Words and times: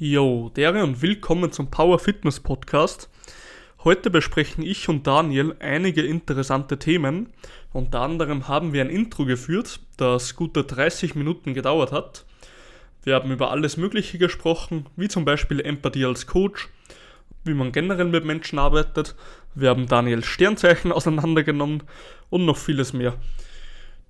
Jo, 0.00 0.48
dere 0.54 0.84
und 0.84 1.02
willkommen 1.02 1.50
zum 1.50 1.72
Power 1.72 1.98
Fitness 1.98 2.38
Podcast. 2.38 3.10
Heute 3.82 4.10
besprechen 4.10 4.62
ich 4.62 4.88
und 4.88 5.08
Daniel 5.08 5.56
einige 5.58 6.02
interessante 6.02 6.78
Themen. 6.78 7.32
Unter 7.72 8.02
anderem 8.02 8.46
haben 8.46 8.72
wir 8.72 8.82
ein 8.82 8.90
Intro 8.90 9.24
geführt, 9.24 9.80
das 9.96 10.36
gute 10.36 10.62
30 10.62 11.16
Minuten 11.16 11.52
gedauert 11.52 11.90
hat. 11.90 12.26
Wir 13.02 13.16
haben 13.16 13.32
über 13.32 13.50
alles 13.50 13.76
Mögliche 13.76 14.18
gesprochen, 14.18 14.86
wie 14.94 15.08
zum 15.08 15.24
Beispiel 15.24 15.58
Empathie 15.58 16.04
als 16.04 16.28
Coach, 16.28 16.68
wie 17.42 17.54
man 17.54 17.72
generell 17.72 18.06
mit 18.06 18.24
Menschen 18.24 18.60
arbeitet. 18.60 19.16
Wir 19.56 19.70
haben 19.70 19.88
Daniels 19.88 20.26
Sternzeichen 20.26 20.92
auseinandergenommen 20.92 21.82
und 22.30 22.44
noch 22.44 22.56
vieles 22.56 22.92
mehr. 22.92 23.16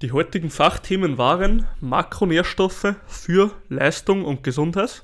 Die 0.03 0.13
heutigen 0.13 0.51
Fachthemen 0.51 1.17
waren 1.17 1.67
Makronährstoffe 1.81 2.95
für 3.07 3.53
Leistung 3.71 4.27
und 4.27 4.45
Gesundheit, 4.45 5.03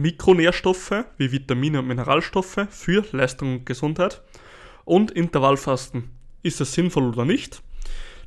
Mikronährstoffe 0.00 1.04
wie 1.18 1.32
Vitamine 1.32 1.80
und 1.80 1.86
Mineralstoffe 1.86 2.66
für 2.70 3.04
Leistung 3.12 3.58
und 3.58 3.66
Gesundheit 3.66 4.22
und 4.84 5.10
Intervallfasten. 5.10 6.10
Ist 6.42 6.60
es 6.60 6.72
sinnvoll 6.72 7.04
oder 7.04 7.24
nicht? 7.24 7.62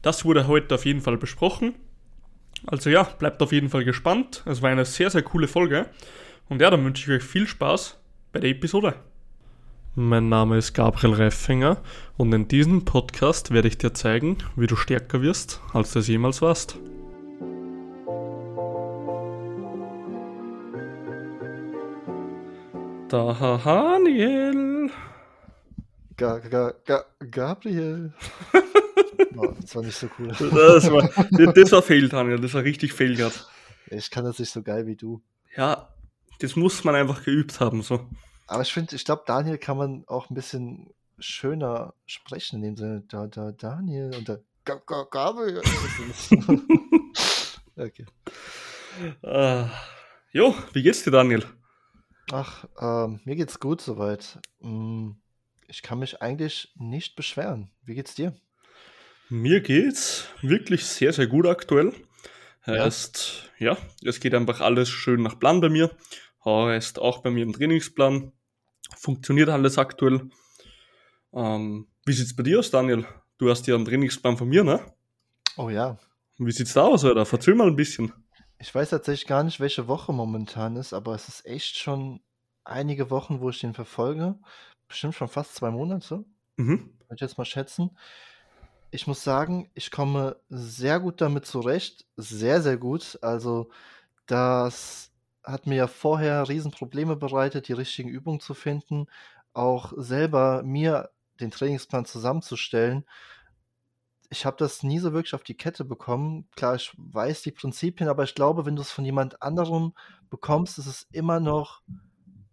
Das 0.01 0.25
wurde 0.25 0.47
heute 0.47 0.75
auf 0.75 0.85
jeden 0.85 1.01
Fall 1.01 1.17
besprochen. 1.17 1.75
Also 2.65 2.89
ja, 2.89 3.03
bleibt 3.03 3.41
auf 3.41 3.51
jeden 3.51 3.69
Fall 3.69 3.83
gespannt. 3.83 4.43
Es 4.45 4.61
war 4.61 4.69
eine 4.69 4.85
sehr, 4.85 5.09
sehr 5.09 5.23
coole 5.23 5.47
Folge. 5.47 5.87
Und 6.49 6.61
ja, 6.61 6.69
dann 6.69 6.83
wünsche 6.85 7.03
ich 7.11 7.17
euch 7.17 7.27
viel 7.27 7.47
Spaß 7.47 7.97
bei 8.31 8.39
der 8.39 8.51
Episode. 8.51 8.95
Mein 9.95 10.27
Name 10.27 10.57
ist 10.57 10.73
Gabriel 10.73 11.13
Reifinger 11.13 11.77
und 12.17 12.33
in 12.33 12.47
diesem 12.47 12.83
Podcast 12.83 13.51
werde 13.51 13.67
ich 13.67 13.77
dir 13.77 13.93
zeigen, 13.93 14.37
wie 14.55 14.65
du 14.65 14.75
stärker 14.75 15.21
wirst, 15.21 15.61
als 15.71 15.93
du 15.93 15.99
es 15.99 16.07
jemals 16.07 16.41
warst. 16.41 16.79
Daniel. 23.13 24.89
Ga, 26.17 26.39
ga, 26.39 26.73
ga, 26.83 27.05
Gabriel. 27.29 28.11
oh, 29.37 29.53
das 29.61 29.75
war 29.75 29.83
nicht 29.83 29.95
so 29.95 30.07
cool. 30.17 30.29
Das 30.29 30.89
war, 30.89 31.53
das 31.53 31.71
war 31.71 31.83
Fail, 31.83 32.09
Daniel. 32.09 32.39
Das 32.39 32.55
war 32.55 32.63
richtig 32.63 32.91
Fail 32.93 33.15
gerade. 33.15 33.35
Ich 33.91 34.09
kann 34.09 34.25
das 34.25 34.39
nicht 34.39 34.51
so 34.51 34.63
geil 34.63 34.87
wie 34.87 34.95
du. 34.95 35.21
Ja, 35.55 35.89
das 36.39 36.55
muss 36.55 36.83
man 36.83 36.95
einfach 36.95 37.23
geübt 37.23 37.59
haben. 37.59 37.83
So. 37.83 38.09
Aber 38.47 38.63
ich 38.63 38.73
finde, 38.73 38.95
ich 38.95 39.05
glaube, 39.05 39.21
Daniel 39.27 39.59
kann 39.59 39.77
man 39.77 40.05
auch 40.07 40.31
ein 40.31 40.33
bisschen 40.33 40.89
schöner 41.19 41.93
sprechen, 42.07 42.63
in 42.63 42.63
dem 42.63 42.77
Sinne, 42.77 43.03
da, 43.09 43.27
da, 43.27 43.51
Daniel 43.51 44.15
und 44.17 44.27
da, 44.27 44.39
Ga, 44.65 44.81
Ga, 44.87 45.03
Gabriel. 45.03 45.61
okay. 47.77 48.05
Uh, 49.21 49.67
jo, 50.31 50.55
wie 50.73 50.81
geht's 50.81 51.03
dir, 51.03 51.11
Daniel? 51.11 51.45
Ach, 52.31 52.65
ähm, 52.79 53.19
mir 53.25 53.35
geht's 53.35 53.59
gut 53.59 53.81
soweit. 53.81 54.39
Hm, 54.61 55.17
ich 55.67 55.81
kann 55.81 55.99
mich 55.99 56.21
eigentlich 56.21 56.73
nicht 56.75 57.15
beschweren. 57.15 57.69
Wie 57.83 57.95
geht's 57.95 58.15
dir? 58.15 58.35
Mir 59.29 59.61
geht's 59.61 60.27
wirklich 60.41 60.85
sehr, 60.85 61.13
sehr 61.13 61.27
gut 61.27 61.47
aktuell. 61.47 61.93
Heißt, 62.65 63.51
ja, 63.59 63.77
es 64.03 64.19
geht 64.19 64.33
einfach 64.33 64.61
alles 64.61 64.89
schön 64.89 65.21
nach 65.21 65.37
Plan 65.37 65.59
bei 65.59 65.69
mir. 65.69 65.91
Heißt, 66.45 66.99
auch 66.99 67.21
bei 67.21 67.29
mir 67.29 67.43
im 67.43 67.53
Trainingsplan 67.53 68.31
funktioniert 68.97 69.49
alles 69.49 69.77
aktuell. 69.77 70.29
Ähm, 71.33 71.87
wie 72.05 72.13
sieht's 72.13 72.35
bei 72.35 72.43
dir 72.43 72.59
aus, 72.59 72.71
Daniel? 72.71 73.05
Du 73.37 73.49
hast 73.49 73.67
ja 73.67 73.75
einen 73.75 73.85
Trainingsplan 73.85 74.37
von 74.37 74.47
mir, 74.47 74.63
ne? 74.63 74.79
Oh 75.57 75.69
ja. 75.69 75.97
Wie 76.37 76.51
sieht's 76.51 76.73
da 76.73 76.83
aus, 76.83 77.03
oder? 77.03 77.25
Verzöger 77.25 77.57
mal 77.57 77.67
ein 77.67 77.75
bisschen. 77.75 78.13
Ich 78.63 78.73
weiß 78.73 78.91
tatsächlich 78.91 79.27
gar 79.27 79.43
nicht, 79.43 79.59
welche 79.59 79.89
Woche 79.89 80.13
momentan 80.13 80.77
ist, 80.77 80.93
aber 80.93 81.13
es 81.15 81.27
ist 81.27 81.45
echt 81.45 81.75
schon 81.75 82.21
einige 82.63 83.09
Wochen, 83.09 83.41
wo 83.41 83.49
ich 83.49 83.59
den 83.59 83.73
verfolge. 83.73 84.39
Bestimmt 84.87 85.15
schon 85.15 85.27
fast 85.27 85.55
zwei 85.55 85.69
Monate. 85.69 86.23
Mhm. 86.55 86.93
Würde 86.99 87.15
ich 87.15 87.19
jetzt 87.19 87.37
mal 87.37 87.43
schätzen. 87.43 87.97
Ich 88.89 89.05
muss 89.05 89.21
sagen, 89.21 89.69
ich 89.73 89.91
komme 89.91 90.37
sehr 90.47 91.01
gut 91.01 91.19
damit 91.19 91.45
zurecht. 91.45 92.05
Sehr, 92.15 92.61
sehr 92.61 92.77
gut. 92.77 93.19
Also, 93.21 93.69
das 94.27 95.11
hat 95.43 95.67
mir 95.67 95.75
ja 95.75 95.87
vorher 95.87 96.47
Riesenprobleme 96.47 97.17
bereitet, 97.17 97.67
die 97.67 97.73
richtigen 97.73 98.07
Übungen 98.07 98.39
zu 98.39 98.53
finden, 98.53 99.07
auch 99.51 99.91
selber 99.97 100.63
mir 100.63 101.09
den 101.41 101.51
Trainingsplan 101.51 102.05
zusammenzustellen 102.05 103.03
ich 104.33 104.47
habe 104.47 104.57
das 104.57 104.81
nie 104.81 104.97
so 104.97 105.13
wirklich 105.13 105.35
auf 105.35 105.43
die 105.43 105.53
Kette 105.55 105.85
bekommen. 105.85 106.47
Klar, 106.55 106.73
ich 106.73 106.91
weiß 106.97 107.43
die 107.43 107.51
Prinzipien, 107.51 108.09
aber 108.09 108.23
ich 108.23 108.33
glaube, 108.33 108.65
wenn 108.65 108.75
du 108.75 108.81
es 108.81 108.91
von 108.91 109.05
jemand 109.05 109.43
anderem 109.43 109.93
bekommst, 110.31 110.79
ist 110.79 110.87
es 110.87 111.07
immer 111.11 111.39
noch 111.39 111.83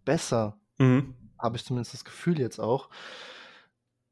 besser. 0.05 0.59
Mhm. 0.77 1.15
Habe 1.39 1.57
ich 1.57 1.65
zumindest 1.65 1.95
das 1.95 2.05
Gefühl 2.05 2.39
jetzt 2.39 2.59
auch. 2.59 2.89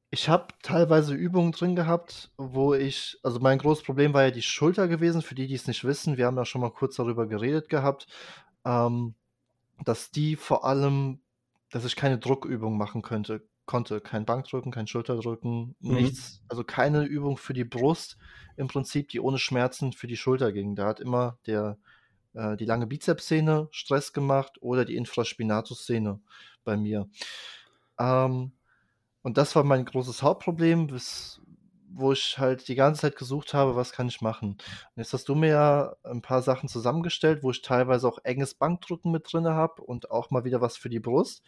Ich 0.09 0.29
habe 0.29 0.47
teilweise 0.63 1.13
Übungen 1.13 1.51
drin 1.51 1.75
gehabt, 1.75 2.31
wo 2.37 2.73
ich, 2.73 3.19
also 3.21 3.39
mein 3.39 3.59
großes 3.59 3.83
Problem 3.83 4.15
war 4.15 4.23
ja 4.23 4.31
die 4.31 4.41
Schulter 4.41 4.87
gewesen, 4.87 5.21
für 5.21 5.35
die, 5.35 5.45
die 5.45 5.53
es 5.53 5.67
nicht 5.67 5.83
wissen, 5.83 6.17
wir 6.17 6.25
haben 6.25 6.37
ja 6.37 6.45
schon 6.45 6.61
mal 6.61 6.71
kurz 6.71 6.95
darüber 6.95 7.27
geredet 7.27 7.69
gehabt, 7.69 8.07
ähm, 8.65 9.13
dass 9.85 10.09
die 10.09 10.35
vor 10.35 10.65
allem, 10.65 11.21
dass 11.69 11.85
ich 11.85 11.95
keine 11.95 12.17
Druckübung 12.17 12.79
machen 12.79 13.03
könnte 13.03 13.47
konnte. 13.69 14.01
Kein 14.01 14.25
Bankdrücken, 14.25 14.71
kein 14.71 14.87
Schulterdrücken, 14.87 15.75
mhm. 15.79 15.93
nichts. 15.93 16.41
Also 16.49 16.63
keine 16.63 17.03
Übung 17.03 17.37
für 17.37 17.53
die 17.53 17.63
Brust 17.63 18.17
im 18.57 18.67
Prinzip, 18.67 19.09
die 19.09 19.19
ohne 19.19 19.37
Schmerzen 19.37 19.93
für 19.93 20.07
die 20.07 20.17
Schulter 20.17 20.51
ging. 20.51 20.75
Da 20.75 20.87
hat 20.87 20.99
immer 20.99 21.37
der, 21.45 21.77
äh, 22.33 22.57
die 22.57 22.65
lange 22.65 22.87
Bizepssehne 22.87 23.67
Stress 23.69 24.11
gemacht 24.11 24.57
oder 24.61 24.85
die 24.85 24.95
Infraspinatus-Szene 24.95 26.19
bei 26.63 26.77
mir. 26.77 27.09
Ähm, 27.99 28.53
und 29.21 29.37
das 29.37 29.55
war 29.55 29.63
mein 29.63 29.85
großes 29.85 30.23
Hauptproblem, 30.23 30.87
bis, 30.87 31.39
wo 31.91 32.11
ich 32.11 32.39
halt 32.39 32.69
die 32.69 32.75
ganze 32.75 33.01
Zeit 33.01 33.17
gesucht 33.17 33.53
habe, 33.53 33.75
was 33.75 33.91
kann 33.91 34.07
ich 34.07 34.21
machen. 34.21 34.53
Und 34.53 34.95
jetzt 34.95 35.13
hast 35.13 35.29
du 35.29 35.35
mir 35.35 35.49
ja 35.49 35.95
ein 36.03 36.23
paar 36.23 36.41
Sachen 36.41 36.69
zusammengestellt, 36.69 37.43
wo 37.43 37.51
ich 37.51 37.61
teilweise 37.61 38.07
auch 38.07 38.17
enges 38.23 38.55
Bankdrücken 38.55 39.11
mit 39.11 39.31
drin 39.31 39.47
habe 39.47 39.83
und 39.83 40.09
auch 40.09 40.31
mal 40.31 40.43
wieder 40.43 40.59
was 40.59 40.75
für 40.75 40.89
die 40.89 40.99
Brust 40.99 41.43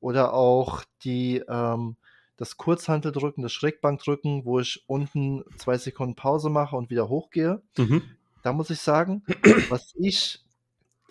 oder 0.00 0.34
auch 0.34 0.82
die, 1.04 1.42
ähm, 1.48 1.96
das 2.36 2.56
Kurzhanteldrücken, 2.56 3.42
das 3.42 3.52
Schrägbankdrücken, 3.52 4.44
wo 4.44 4.60
ich 4.60 4.82
unten 4.86 5.44
zwei 5.58 5.76
Sekunden 5.76 6.16
Pause 6.16 6.48
mache 6.48 6.76
und 6.76 6.90
wieder 6.90 7.08
hochgehe. 7.08 7.62
Mhm. 7.76 8.02
Da 8.42 8.52
muss 8.52 8.70
ich 8.70 8.80
sagen, 8.80 9.22
was 9.68 9.92
ich 9.96 10.40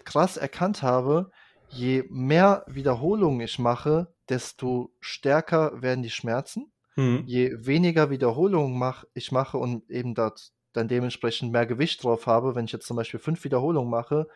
krass 0.03 0.37
erkannt 0.37 0.81
habe, 0.81 1.31
je 1.69 2.03
mehr 2.09 2.65
Wiederholungen 2.67 3.41
ich 3.41 3.59
mache, 3.59 4.11
desto 4.27 4.91
stärker 4.99 5.81
werden 5.81 6.01
die 6.01 6.09
Schmerzen. 6.09 6.71
Mhm. 6.95 7.23
Je 7.27 7.55
weniger 7.59 8.09
Wiederholungen 8.09 8.77
mach, 8.77 9.05
ich 9.13 9.31
mache 9.31 9.57
und 9.57 9.89
eben 9.89 10.15
dort 10.15 10.51
dann 10.73 10.87
dementsprechend 10.87 11.51
mehr 11.51 11.65
Gewicht 11.65 12.03
drauf 12.03 12.27
habe, 12.27 12.55
wenn 12.55 12.65
ich 12.65 12.71
jetzt 12.71 12.87
zum 12.87 12.97
Beispiel 12.97 13.19
fünf 13.19 13.43
Wiederholungen 13.43 13.89
mache, 13.89 14.27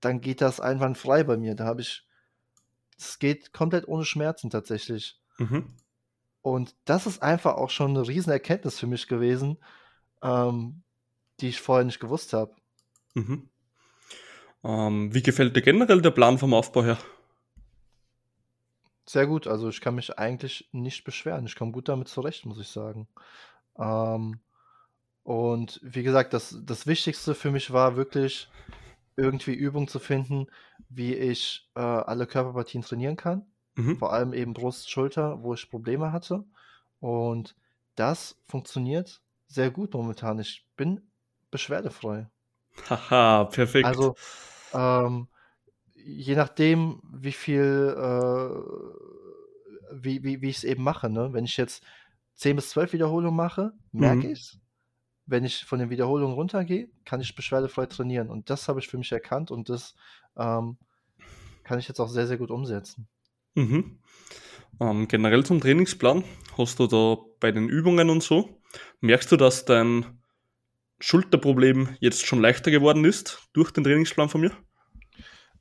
dann 0.00 0.20
geht 0.20 0.40
das 0.40 0.60
einwandfrei 0.60 1.24
bei 1.24 1.36
mir. 1.36 1.54
Da 1.54 1.64
habe 1.64 1.80
ich 1.80 2.06
es 2.98 3.18
geht 3.18 3.52
komplett 3.52 3.88
ohne 3.88 4.04
Schmerzen 4.04 4.50
tatsächlich. 4.50 5.20
Mhm. 5.38 5.74
Und 6.42 6.74
das 6.84 7.06
ist 7.06 7.22
einfach 7.22 7.54
auch 7.54 7.70
schon 7.70 7.96
eine 7.96 8.06
riesen 8.06 8.32
Erkenntnis 8.32 8.78
für 8.78 8.86
mich 8.86 9.06
gewesen, 9.06 9.58
ähm, 10.22 10.82
die 11.40 11.48
ich 11.48 11.60
vorher 11.60 11.84
nicht 11.84 12.00
gewusst 12.00 12.32
habe. 12.32 12.54
Mhm. 13.14 13.48
Ähm, 14.64 15.14
wie 15.14 15.22
gefällt 15.22 15.56
dir 15.56 15.62
generell 15.62 16.02
der 16.02 16.10
Plan 16.10 16.38
vom 16.38 16.54
Aufbau 16.54 16.84
her? 16.84 16.98
Sehr 19.06 19.26
gut, 19.26 19.46
also 19.46 19.68
ich 19.68 19.80
kann 19.80 19.96
mich 19.96 20.18
eigentlich 20.18 20.68
nicht 20.72 21.04
beschweren. 21.04 21.46
Ich 21.46 21.56
komme 21.56 21.72
gut 21.72 21.88
damit 21.88 22.08
zurecht, 22.08 22.46
muss 22.46 22.60
ich 22.60 22.68
sagen. 22.68 23.08
Ähm, 23.76 24.40
und 25.24 25.80
wie 25.82 26.02
gesagt, 26.02 26.32
das, 26.32 26.56
das 26.64 26.86
Wichtigste 26.86 27.34
für 27.34 27.50
mich 27.50 27.72
war 27.72 27.96
wirklich 27.96 28.48
irgendwie 29.16 29.54
Übungen 29.54 29.88
zu 29.88 29.98
finden, 29.98 30.46
wie 30.88 31.14
ich 31.14 31.70
äh, 31.74 31.80
alle 31.80 32.26
Körperpartien 32.26 32.82
trainieren 32.82 33.16
kann. 33.16 33.46
Mhm. 33.74 33.96
Vor 33.96 34.12
allem 34.12 34.32
eben 34.32 34.52
Brust, 34.54 34.90
Schulter, 34.90 35.42
wo 35.42 35.54
ich 35.54 35.70
Probleme 35.70 36.12
hatte. 36.12 36.44
Und 37.00 37.56
das 37.94 38.36
funktioniert 38.46 39.22
sehr 39.48 39.70
gut 39.70 39.94
momentan. 39.94 40.38
Ich 40.38 40.66
bin 40.76 41.00
beschwerdefrei. 41.50 42.28
Haha, 42.88 43.44
perfekt. 43.44 43.86
Also, 43.86 44.14
ähm, 44.72 45.28
je 45.94 46.34
nachdem, 46.34 47.00
wie 47.12 47.32
viel, 47.32 47.94
äh, 47.96 48.48
wie, 49.92 50.22
wie, 50.22 50.40
wie 50.40 50.48
ich 50.48 50.58
es 50.58 50.64
eben 50.64 50.82
mache, 50.82 51.10
ne? 51.10 51.32
Wenn 51.32 51.44
ich 51.44 51.56
jetzt 51.56 51.84
10 52.36 52.56
bis 52.56 52.70
12 52.70 52.94
Wiederholungen 52.94 53.36
mache, 53.36 53.72
merke 53.92 54.26
mhm. 54.26 54.32
ich 54.32 54.40
es 54.40 54.61
wenn 55.26 55.44
ich 55.44 55.64
von 55.64 55.78
den 55.78 55.90
Wiederholungen 55.90 56.34
runtergehe, 56.34 56.88
kann 57.04 57.20
ich 57.20 57.34
beschwerdefrei 57.34 57.86
trainieren. 57.86 58.28
Und 58.28 58.50
das 58.50 58.68
habe 58.68 58.80
ich 58.80 58.88
für 58.88 58.98
mich 58.98 59.12
erkannt 59.12 59.50
und 59.50 59.68
das 59.68 59.94
ähm, 60.36 60.76
kann 61.64 61.78
ich 61.78 61.88
jetzt 61.88 62.00
auch 62.00 62.08
sehr, 62.08 62.26
sehr 62.26 62.38
gut 62.38 62.50
umsetzen. 62.50 63.08
Mhm. 63.54 63.98
Ähm, 64.80 65.08
generell 65.08 65.44
zum 65.44 65.60
Trainingsplan, 65.60 66.24
hast 66.56 66.78
du 66.78 66.86
da 66.86 67.16
bei 67.40 67.52
den 67.52 67.68
Übungen 67.68 68.10
und 68.10 68.22
so, 68.22 68.60
merkst 69.00 69.30
du, 69.30 69.36
dass 69.36 69.64
dein 69.64 70.22
Schulterproblem 70.98 71.96
jetzt 72.00 72.26
schon 72.26 72.40
leichter 72.40 72.70
geworden 72.70 73.04
ist 73.04 73.48
durch 73.52 73.70
den 73.70 73.84
Trainingsplan 73.84 74.28
von 74.28 74.40
mir? 74.40 74.52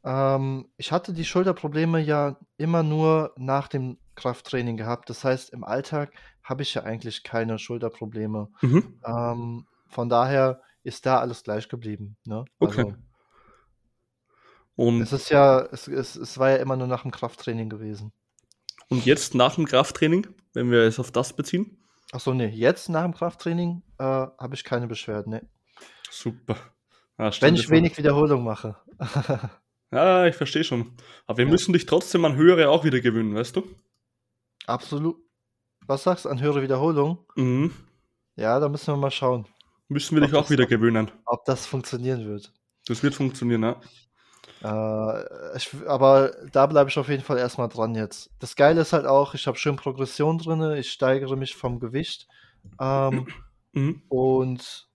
Ähm, 0.03 0.69
ich 0.77 0.91
hatte 0.91 1.13
die 1.13 1.25
Schulterprobleme 1.25 1.99
ja 1.99 2.37
immer 2.57 2.83
nur 2.83 3.33
nach 3.37 3.67
dem 3.67 3.97
Krafttraining 4.15 4.77
gehabt. 4.77 5.09
Das 5.09 5.23
heißt, 5.23 5.51
im 5.51 5.63
Alltag 5.63 6.13
habe 6.43 6.63
ich 6.63 6.73
ja 6.73 6.83
eigentlich 6.83 7.23
keine 7.23 7.59
Schulterprobleme. 7.59 8.49
Mhm. 8.61 8.99
Ähm, 9.05 9.67
von 9.87 10.09
daher 10.09 10.61
ist 10.83 11.05
da 11.05 11.19
alles 11.19 11.43
gleich 11.43 11.69
geblieben. 11.69 12.17
Ne? 12.25 12.45
Okay. 12.59 12.81
Also, 12.81 12.95
und 14.75 15.01
es 15.01 15.13
ist 15.13 15.29
ja, 15.29 15.61
es, 15.71 15.87
es, 15.87 16.15
es 16.15 16.37
war 16.37 16.51
ja 16.51 16.55
immer 16.57 16.75
nur 16.75 16.87
nach 16.87 17.03
dem 17.03 17.11
Krafttraining 17.11 17.69
gewesen. 17.69 18.13
Und 18.89 19.05
jetzt 19.05 19.35
nach 19.35 19.55
dem 19.55 19.65
Krafttraining, 19.65 20.27
wenn 20.53 20.71
wir 20.71 20.81
es 20.81 20.99
auf 20.99 21.11
das 21.11 21.33
beziehen? 21.33 21.77
Achso, 22.11 22.33
nee, 22.33 22.47
jetzt 22.47 22.89
nach 22.89 23.03
dem 23.03 23.13
Krafttraining 23.13 23.83
äh, 23.99 24.03
habe 24.03 24.53
ich 24.53 24.63
keine 24.63 24.87
Beschwerden, 24.87 25.31
ne. 25.31 25.47
Super. 26.09 26.57
Ja, 27.17 27.31
wenn 27.41 27.55
ich 27.55 27.69
wenig 27.69 27.97
Wiederholung 27.97 28.43
mache. 28.43 28.75
ja, 29.91 30.25
ich 30.27 30.35
verstehe 30.35 30.63
schon. 30.63 30.97
Aber 31.27 31.37
wir 31.37 31.45
ja. 31.45 31.51
müssen 31.51 31.71
dich 31.71 31.85
trotzdem 31.85 32.25
an 32.25 32.35
höhere 32.35 32.69
auch 32.69 32.83
wieder 32.83 32.99
gewöhnen, 32.99 33.35
weißt 33.35 33.55
du? 33.55 33.63
Absolut. 34.67 35.17
Was 35.87 36.03
sagst 36.03 36.25
du 36.25 36.29
an 36.29 36.41
höhere 36.41 36.61
Wiederholung? 36.61 37.19
Mhm. 37.35 37.71
Ja, 38.35 38.59
da 38.59 38.69
müssen 38.69 38.87
wir 38.87 38.97
mal 38.97 39.11
schauen. 39.11 39.47
Müssen 39.87 40.15
wir 40.15 40.25
dich 40.25 40.35
auch 40.35 40.49
wieder 40.49 40.65
gewöhnen. 40.65 41.11
Ob 41.25 41.43
das 41.45 41.65
funktionieren 41.65 42.25
wird. 42.25 42.53
Das 42.87 43.03
wird 43.03 43.13
funktionieren, 43.13 43.63
ja. 43.63 43.81
Äh, 44.63 45.57
ich, 45.57 45.69
aber 45.87 46.33
da 46.51 46.65
bleibe 46.67 46.89
ich 46.89 46.97
auf 46.97 47.09
jeden 47.09 47.23
Fall 47.23 47.37
erstmal 47.37 47.67
dran 47.67 47.95
jetzt. 47.95 48.29
Das 48.39 48.55
Geile 48.55 48.81
ist 48.81 48.93
halt 48.93 49.05
auch, 49.05 49.33
ich 49.33 49.47
habe 49.47 49.57
schön 49.57 49.75
Progression 49.75 50.37
drin, 50.37 50.77
ich 50.77 50.91
steigere 50.91 51.35
mich 51.35 51.55
vom 51.55 51.79
Gewicht. 51.79 52.27
Ähm, 52.79 53.27
mhm. 53.73 54.01
Und 54.09 54.87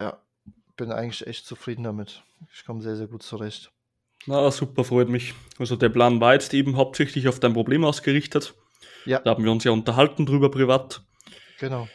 ja, 0.00 0.18
bin 0.76 0.92
eigentlich 0.92 1.26
echt 1.26 1.46
zufrieden 1.46 1.84
damit. 1.84 2.22
Ich 2.52 2.64
komme 2.64 2.82
sehr, 2.82 2.96
sehr 2.96 3.06
gut 3.06 3.22
zurecht. 3.22 3.71
Na, 4.26 4.50
super, 4.50 4.84
freut 4.84 5.08
mich. 5.08 5.34
Also 5.58 5.76
der 5.76 5.88
Plan 5.88 6.20
war 6.20 6.34
jetzt 6.34 6.54
eben 6.54 6.76
hauptsächlich 6.76 7.28
auf 7.28 7.40
dein 7.40 7.54
Problem 7.54 7.84
ausgerichtet. 7.84 8.54
Ja. 9.04 9.18
Da 9.20 9.30
haben 9.30 9.44
wir 9.44 9.50
uns 9.50 9.64
ja 9.64 9.72
unterhalten 9.72 10.26
drüber 10.26 10.50
privat. 10.50 11.02
Genau. 11.58 11.88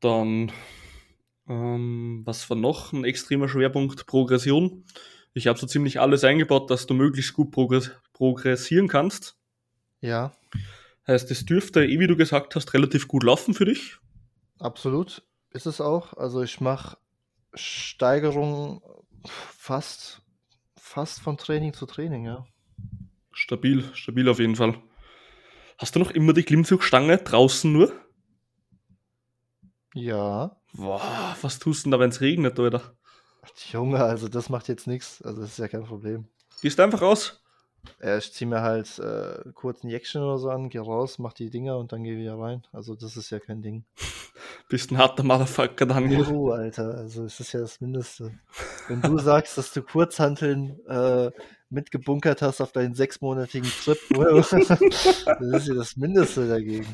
Dann, 0.00 0.52
ähm, 1.48 2.22
was 2.24 2.48
war 2.50 2.56
noch 2.56 2.92
ein 2.92 3.04
extremer 3.04 3.48
Schwerpunkt? 3.48 4.06
Progression. 4.06 4.84
Ich 5.34 5.46
habe 5.46 5.58
so 5.58 5.66
ziemlich 5.66 6.00
alles 6.00 6.24
eingebaut, 6.24 6.70
dass 6.70 6.86
du 6.86 6.94
möglichst 6.94 7.32
gut 7.32 7.50
progress 7.50 7.90
progressieren 8.12 8.86
kannst. 8.88 9.36
Ja. 10.00 10.32
Heißt, 11.06 11.30
es 11.30 11.44
dürfte, 11.44 11.84
eh 11.84 11.98
wie 11.98 12.06
du 12.06 12.16
gesagt 12.16 12.54
hast, 12.54 12.74
relativ 12.74 13.08
gut 13.08 13.24
laufen 13.24 13.54
für 13.54 13.64
dich. 13.64 13.96
Absolut, 14.58 15.22
ist 15.50 15.66
es 15.66 15.80
auch. 15.80 16.14
Also 16.14 16.42
ich 16.42 16.60
mache 16.60 16.96
Steigerungen 17.54 18.80
fast, 19.24 20.21
fast 20.92 21.20
von 21.20 21.38
Training 21.38 21.72
zu 21.72 21.86
Training, 21.86 22.26
ja. 22.26 22.44
Stabil, 23.32 23.82
stabil 23.94 24.28
auf 24.28 24.38
jeden 24.38 24.56
Fall. 24.56 24.76
Hast 25.78 25.96
du 25.96 26.00
noch 26.00 26.10
immer 26.10 26.34
die 26.34 26.42
Klimmzugstange 26.42 27.16
draußen 27.16 27.72
nur? 27.72 27.92
Ja. 29.94 30.56
Boah, 30.74 31.36
was 31.40 31.58
tust 31.58 31.80
du 31.80 31.84
denn 31.84 31.92
da, 31.92 32.00
wenn 32.00 32.10
es 32.10 32.20
regnet, 32.20 32.58
oder? 32.58 32.94
Junge, 33.70 34.04
also 34.04 34.28
das 34.28 34.50
macht 34.50 34.68
jetzt 34.68 34.86
nichts. 34.86 35.22
Also 35.22 35.40
das 35.40 35.52
ist 35.52 35.58
ja 35.58 35.68
kein 35.68 35.84
Problem. 35.84 36.28
Gehst 36.60 36.78
einfach 36.78 37.00
raus? 37.00 37.42
Ja, 38.00 38.18
ich 38.18 38.32
zieh 38.32 38.46
mir 38.46 38.60
halt 38.60 38.98
äh, 38.98 39.50
kurz 39.54 39.82
ein 39.82 39.88
Jäckchen 39.88 40.22
oder 40.22 40.38
so 40.38 40.50
an, 40.50 40.68
geh 40.68 40.78
raus, 40.78 41.18
mach 41.18 41.32
die 41.32 41.50
Dinger 41.50 41.78
und 41.78 41.92
dann 41.92 42.04
geh 42.04 42.16
wieder 42.16 42.38
rein. 42.38 42.62
Also 42.70 42.94
das 42.94 43.16
ist 43.16 43.30
ja 43.30 43.40
kein 43.40 43.62
Ding. 43.62 43.84
Bist 44.68 44.90
ein 44.90 44.98
harter 44.98 45.24
Motherfucker, 45.24 45.86
Daniel. 45.86 46.26
Oh, 46.28 46.50
Alter, 46.50 46.94
also 46.94 47.24
es 47.24 47.40
ist 47.40 47.52
ja 47.52 47.60
das 47.60 47.80
Mindeste. 47.80 48.32
Wenn 49.00 49.16
du 49.16 49.18
sagst, 49.18 49.56
dass 49.56 49.72
du 49.72 49.82
Kurzhanteln 49.82 50.78
äh, 50.86 51.30
mitgebunkert 51.70 52.42
hast 52.42 52.60
auf 52.60 52.72
deinen 52.72 52.94
sechsmonatigen 52.94 53.70
Trip, 53.84 53.98
das 54.10 54.52
ist 54.52 55.68
ja 55.68 55.74
das 55.74 55.96
Mindeste 55.96 56.48
dagegen. 56.48 56.86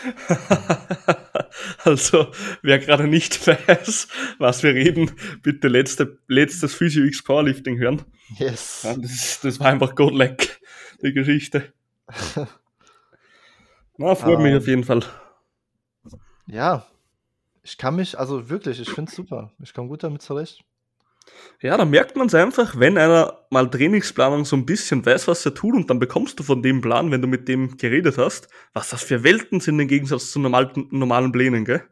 also, 1.84 2.28
wer 2.62 2.78
gerade 2.78 3.06
nicht 3.06 3.46
weiß, 3.46 4.08
was 4.38 4.62
wir 4.62 4.74
reden, 4.74 5.10
bitte 5.42 5.68
letzte, 5.68 6.18
letztes 6.26 6.74
Physio 6.74 7.04
X 7.04 7.22
Powerlifting 7.22 7.78
hören. 7.78 8.02
Yes. 8.38 8.82
Ja, 8.84 8.96
das, 8.96 9.40
das, 9.42 9.60
war 9.60 9.68
einfach 9.68 9.94
Godleck, 9.94 10.60
die 11.02 11.12
Geschichte. 11.12 11.72
Na, 13.98 14.14
freut 14.14 14.36
um, 14.36 14.42
mich 14.42 14.52
ähm. 14.52 14.58
auf 14.58 14.66
jeden 14.66 14.84
Fall. 14.84 15.02
Ja, 16.46 16.86
ich 17.62 17.76
kann 17.76 17.96
mich, 17.96 18.18
also 18.18 18.48
wirklich, 18.48 18.80
ich 18.80 18.90
finde 18.90 19.10
es 19.10 19.16
super. 19.16 19.52
Ich 19.62 19.74
komme 19.74 19.88
gut 19.88 20.02
damit 20.02 20.22
zurecht. 20.22 20.64
Ja, 21.62 21.76
da 21.76 21.84
merkt 21.84 22.16
man 22.16 22.28
es 22.28 22.34
einfach, 22.34 22.78
wenn 22.78 22.96
einer 22.96 23.44
mal 23.50 23.70
Trainingsplanung 23.70 24.46
so 24.46 24.56
ein 24.56 24.64
bisschen 24.64 25.04
weiß, 25.04 25.28
was 25.28 25.44
er 25.44 25.54
tut, 25.54 25.74
und 25.74 25.90
dann 25.90 25.98
bekommst 25.98 26.38
du 26.38 26.42
von 26.42 26.62
dem 26.62 26.80
Plan, 26.80 27.10
wenn 27.10 27.20
du 27.20 27.28
mit 27.28 27.48
dem 27.48 27.76
geredet 27.76 28.16
hast, 28.16 28.48
was 28.72 28.90
das 28.90 29.02
für 29.02 29.22
Welten 29.24 29.60
sind 29.60 29.78
im 29.78 29.88
Gegensatz 29.88 30.30
zu 30.30 30.40
normalen, 30.40 30.88
normalen 30.90 31.32
Plänen, 31.32 31.66
gell? 31.66 31.82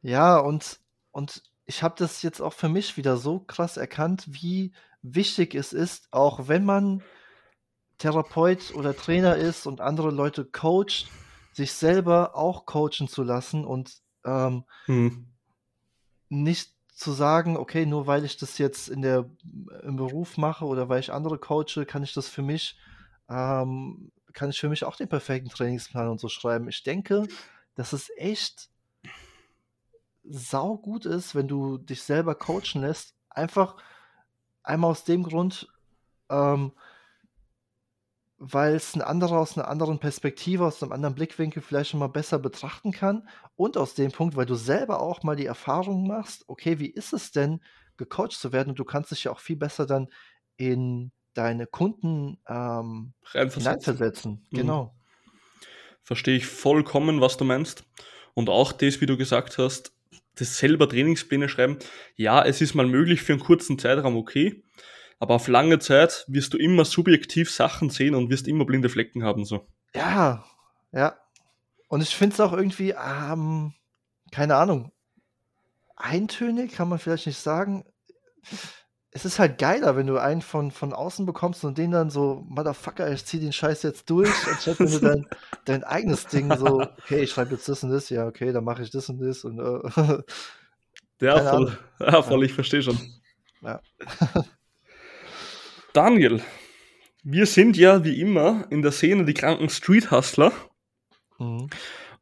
Ja, 0.00 0.38
und, 0.38 0.80
und 1.10 1.42
ich 1.66 1.82
habe 1.82 1.94
das 1.98 2.22
jetzt 2.22 2.40
auch 2.40 2.54
für 2.54 2.70
mich 2.70 2.96
wieder 2.96 3.18
so 3.18 3.40
krass 3.40 3.76
erkannt, 3.76 4.24
wie 4.28 4.72
wichtig 5.02 5.54
es 5.54 5.74
ist, 5.74 6.08
auch 6.10 6.48
wenn 6.48 6.64
man 6.64 7.02
Therapeut 7.98 8.74
oder 8.74 8.96
Trainer 8.96 9.36
ist 9.36 9.66
und 9.66 9.80
andere 9.80 10.10
Leute 10.10 10.44
coacht, 10.44 11.08
sich 11.52 11.72
selber 11.72 12.34
auch 12.34 12.66
coachen 12.66 13.08
zu 13.08 13.22
lassen 13.22 13.64
und 13.64 14.00
ähm, 14.24 14.64
hm. 14.86 15.26
nicht 16.30 16.72
zu 17.02 17.12
sagen, 17.12 17.56
okay, 17.56 17.86
nur 17.86 18.06
weil 18.06 18.24
ich 18.24 18.36
das 18.36 18.58
jetzt 18.58 18.88
in 18.88 19.02
der, 19.02 19.28
im 19.82 19.96
Beruf 19.96 20.36
mache 20.36 20.64
oder 20.64 20.88
weil 20.88 21.00
ich 21.00 21.12
andere 21.12 21.38
coache, 21.38 21.84
kann 21.86 22.02
ich 22.02 22.14
das 22.14 22.28
für 22.28 22.42
mich, 22.42 22.78
ähm, 23.28 24.12
kann 24.32 24.50
ich 24.50 24.60
für 24.60 24.68
mich 24.68 24.84
auch 24.84 24.96
den 24.96 25.08
perfekten 25.08 25.50
Trainingsplan 25.50 26.08
und 26.08 26.20
so 26.20 26.28
schreiben. 26.28 26.68
Ich 26.68 26.82
denke, 26.82 27.26
dass 27.74 27.92
es 27.92 28.10
echt 28.16 28.70
sau 30.24 30.76
gut 30.76 31.04
ist, 31.06 31.34
wenn 31.34 31.48
du 31.48 31.78
dich 31.78 32.02
selber 32.02 32.34
coachen 32.34 32.80
lässt. 32.82 33.14
Einfach 33.28 33.76
einmal 34.62 34.90
aus 34.90 35.04
dem 35.04 35.24
Grund, 35.24 35.68
ähm, 36.30 36.72
weil 38.44 38.74
es 38.74 38.96
ein 38.96 39.02
anderer 39.02 39.38
aus 39.38 39.56
einer 39.56 39.68
anderen 39.68 40.00
Perspektive, 40.00 40.66
aus 40.66 40.82
einem 40.82 40.90
anderen 40.90 41.14
Blickwinkel 41.14 41.62
vielleicht 41.62 41.90
schon 41.90 42.00
mal 42.00 42.08
besser 42.08 42.40
betrachten 42.40 42.90
kann. 42.90 43.28
Und 43.54 43.76
aus 43.76 43.94
dem 43.94 44.10
Punkt, 44.10 44.34
weil 44.34 44.46
du 44.46 44.56
selber 44.56 45.00
auch 45.00 45.22
mal 45.22 45.36
die 45.36 45.46
Erfahrung 45.46 46.08
machst, 46.08 46.42
okay, 46.48 46.80
wie 46.80 46.90
ist 46.90 47.12
es 47.12 47.30
denn, 47.30 47.60
gecoacht 47.96 48.32
zu 48.32 48.52
werden? 48.52 48.70
Und 48.70 48.80
du 48.80 48.84
kannst 48.84 49.12
dich 49.12 49.24
ja 49.24 49.30
auch 49.30 49.38
viel 49.38 49.54
besser 49.54 49.86
dann 49.86 50.08
in 50.56 51.12
deine 51.34 51.68
Kunden 51.68 52.38
ähm, 52.48 53.14
hineinversetzen. 53.30 54.44
Mhm. 54.50 54.56
Genau. 54.56 54.94
Verstehe 56.02 56.36
ich 56.36 56.46
vollkommen, 56.46 57.20
was 57.20 57.36
du 57.36 57.44
meinst. 57.44 57.84
Und 58.34 58.50
auch 58.50 58.72
das, 58.72 59.00
wie 59.00 59.06
du 59.06 59.16
gesagt 59.16 59.56
hast, 59.58 59.92
das 60.34 60.58
selber 60.58 60.88
Trainingspläne 60.88 61.48
schreiben. 61.48 61.78
Ja, 62.16 62.44
es 62.44 62.60
ist 62.60 62.74
mal 62.74 62.86
möglich 62.86 63.22
für 63.22 63.34
einen 63.34 63.42
kurzen 63.42 63.78
Zeitraum, 63.78 64.16
okay. 64.16 64.64
Aber 65.22 65.36
auf 65.36 65.46
lange 65.46 65.78
Zeit 65.78 66.24
wirst 66.26 66.52
du 66.52 66.58
immer 66.58 66.84
subjektiv 66.84 67.48
Sachen 67.48 67.90
sehen 67.90 68.16
und 68.16 68.28
wirst 68.28 68.48
immer 68.48 68.64
blinde 68.64 68.88
Flecken 68.88 69.22
haben, 69.22 69.44
so. 69.44 69.68
Ja, 69.94 70.44
ja. 70.90 71.16
Und 71.86 72.02
ich 72.02 72.16
finde 72.16 72.34
es 72.34 72.40
auch 72.40 72.52
irgendwie, 72.52 72.90
ähm, 73.00 73.72
keine 74.32 74.56
Ahnung, 74.56 74.90
eintönig 75.94 76.72
kann 76.72 76.88
man 76.88 76.98
vielleicht 76.98 77.28
nicht 77.28 77.38
sagen. 77.38 77.84
Es 79.12 79.24
ist 79.24 79.38
halt 79.38 79.58
geiler, 79.58 79.94
wenn 79.94 80.08
du 80.08 80.18
einen 80.18 80.42
von, 80.42 80.72
von 80.72 80.92
außen 80.92 81.24
bekommst 81.24 81.64
und 81.64 81.78
den 81.78 81.92
dann 81.92 82.10
so, 82.10 82.44
Motherfucker, 82.48 83.08
ich 83.12 83.24
zieh 83.24 83.38
den 83.38 83.52
Scheiß 83.52 83.84
jetzt 83.84 84.10
durch, 84.10 84.28
anstatt 84.48 84.80
wenn 84.80 84.90
du 84.90 84.98
dein, 85.02 85.26
dein 85.66 85.84
eigenes 85.84 86.26
Ding 86.26 86.52
so, 86.56 86.80
okay, 86.80 87.22
ich 87.22 87.30
schreibe 87.30 87.52
jetzt 87.52 87.68
das 87.68 87.84
und 87.84 87.90
das, 87.90 88.10
ja, 88.10 88.26
okay, 88.26 88.50
dann 88.50 88.64
mache 88.64 88.82
ich 88.82 88.90
das 88.90 89.08
und 89.08 89.20
das 89.20 89.44
und 89.44 89.60
äh, 89.60 90.18
ja, 91.24 91.48
voll, 91.48 91.78
ja, 92.00 92.22
voll, 92.22 92.44
ich 92.44 92.54
verstehe 92.54 92.82
schon. 92.82 92.98
Ja. 93.60 93.80
Daniel, 95.92 96.40
wir 97.22 97.44
sind 97.44 97.76
ja 97.76 98.02
wie 98.02 98.18
immer 98.18 98.66
in 98.70 98.80
der 98.80 98.92
Szene 98.92 99.26
die 99.26 99.34
kranken 99.34 99.68
Street 99.68 100.10
Hustler. 100.10 100.50
Mhm. 101.38 101.68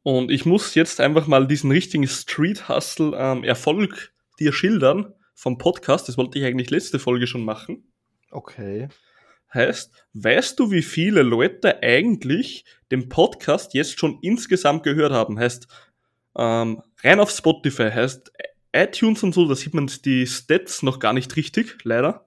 Und 0.03 0.33
ich 0.33 0.45
muss 0.45 0.75
jetzt 0.75 1.01
einfach 1.01 1.29
mal 1.29 1.47
diesen 1.47 1.71
richtigen 1.71 2.09
Street 2.09 2.69
Hustle 2.69 3.13
ähm, 3.17 3.45
Erfolg 3.45 4.13
dir 4.41 4.53
schildern 4.53 5.15
vom 5.35 5.57
Podcast. 5.57 6.09
Das 6.09 6.19
wollte 6.19 6.39
ich 6.39 6.45
eigentlich 6.45 6.71
letzte 6.71 6.99
Folge 6.99 7.29
schon 7.29 7.45
machen. 7.45 7.93
Okay. 8.33 8.89
Heißt, 9.55 9.93
weißt 10.15 10.59
du, 10.59 10.73
wie 10.73 10.83
viele 10.83 11.23
Leute 11.23 11.81
eigentlich 11.81 12.65
den 12.91 13.09
Podcast 13.09 13.75
jetzt 13.75 14.01
schon 14.01 14.19
insgesamt 14.21 14.83
gehört 14.83 15.13
haben? 15.13 15.39
Heißt, 15.39 15.69
ähm, 16.37 16.83
rein 17.05 17.21
auf 17.21 17.31
Spotify, 17.31 17.91
heißt 17.91 18.33
iTunes 18.73 19.23
und 19.23 19.33
so, 19.33 19.47
da 19.47 19.55
sieht 19.55 19.75
man 19.75 19.89
die 20.05 20.27
Stats 20.27 20.83
noch 20.83 20.99
gar 20.99 21.13
nicht 21.13 21.37
richtig, 21.37 21.79
leider. 21.85 22.27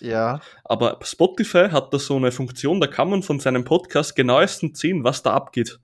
Ja. 0.00 0.40
Aber 0.64 0.98
Spotify 1.02 1.68
hat 1.70 1.92
da 1.92 1.98
so 1.98 2.16
eine 2.16 2.32
Funktion, 2.32 2.80
da 2.80 2.86
kann 2.86 3.10
man 3.10 3.22
von 3.22 3.40
seinem 3.40 3.64
Podcast 3.64 4.16
genauestens 4.16 4.78
sehen, 4.78 5.04
was 5.04 5.22
da 5.22 5.32
abgeht. 5.32 5.78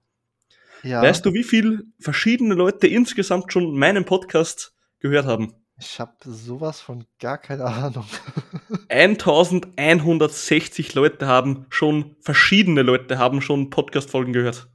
Ja. 0.83 1.03
Weißt 1.03 1.27
du, 1.27 1.33
wie 1.33 1.45
viele 1.45 1.83
verschiedene 1.99 2.55
Leute 2.55 2.87
insgesamt 2.87 3.53
schon 3.53 3.77
meinen 3.77 4.05
Podcast 4.05 4.73
gehört 5.01 5.27
haben? 5.27 5.53
Ich 5.79 6.01
habe 6.01 6.15
sowas 6.25 6.81
von 6.81 7.05
gar 7.21 7.37
keine 7.39 7.65
Ahnung. 7.65 8.07
1160 8.89 10.95
Leute 10.95 11.27
haben 11.27 11.67
schon, 11.69 12.17
verschiedene 12.21 12.81
Leute 12.83 13.19
haben 13.19 13.43
schon 13.43 13.69
Podcast-Folgen 13.69 14.33
gehört. 14.33 14.69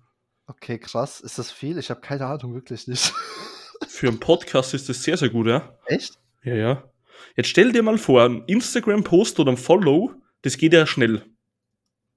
Okay, 0.45 0.77
krass. 0.77 1.19
Ist 1.21 1.39
das 1.39 1.51
viel? 1.51 1.79
Ich 1.79 1.89
habe 1.89 2.01
keine 2.01 2.27
Ahnung, 2.27 2.53
wirklich 2.53 2.87
nicht. 2.87 3.13
Für 3.87 4.09
einen 4.09 4.19
Podcast 4.19 4.75
ist 4.75 4.89
das 4.89 5.01
sehr, 5.01 5.17
sehr 5.17 5.29
gut, 5.29 5.47
ja. 5.47 5.75
Echt? 5.85 6.19
Ja, 6.43 6.55
ja. 6.55 6.90
Jetzt 7.35 7.49
stell 7.49 7.71
dir 7.71 7.83
mal 7.83 7.97
vor, 7.97 8.23
ein 8.23 8.43
Instagram-Post 8.45 9.39
oder 9.39 9.51
ein 9.51 9.57
Follow, 9.57 10.13
das 10.41 10.57
geht 10.57 10.73
ja 10.73 10.85
schnell. 10.85 11.23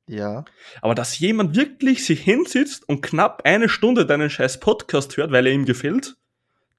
Ja. 0.06 0.44
Aber 0.82 0.94
dass 0.94 1.18
jemand 1.18 1.56
wirklich 1.56 2.04
sich 2.04 2.20
hinsitzt 2.20 2.88
und 2.88 3.00
knapp 3.02 3.42
eine 3.44 3.68
Stunde 3.68 4.06
deinen 4.06 4.30
scheiß 4.30 4.60
Podcast 4.60 5.16
hört, 5.16 5.32
weil 5.32 5.46
er 5.46 5.52
ihm 5.52 5.64
gefällt, 5.64 6.16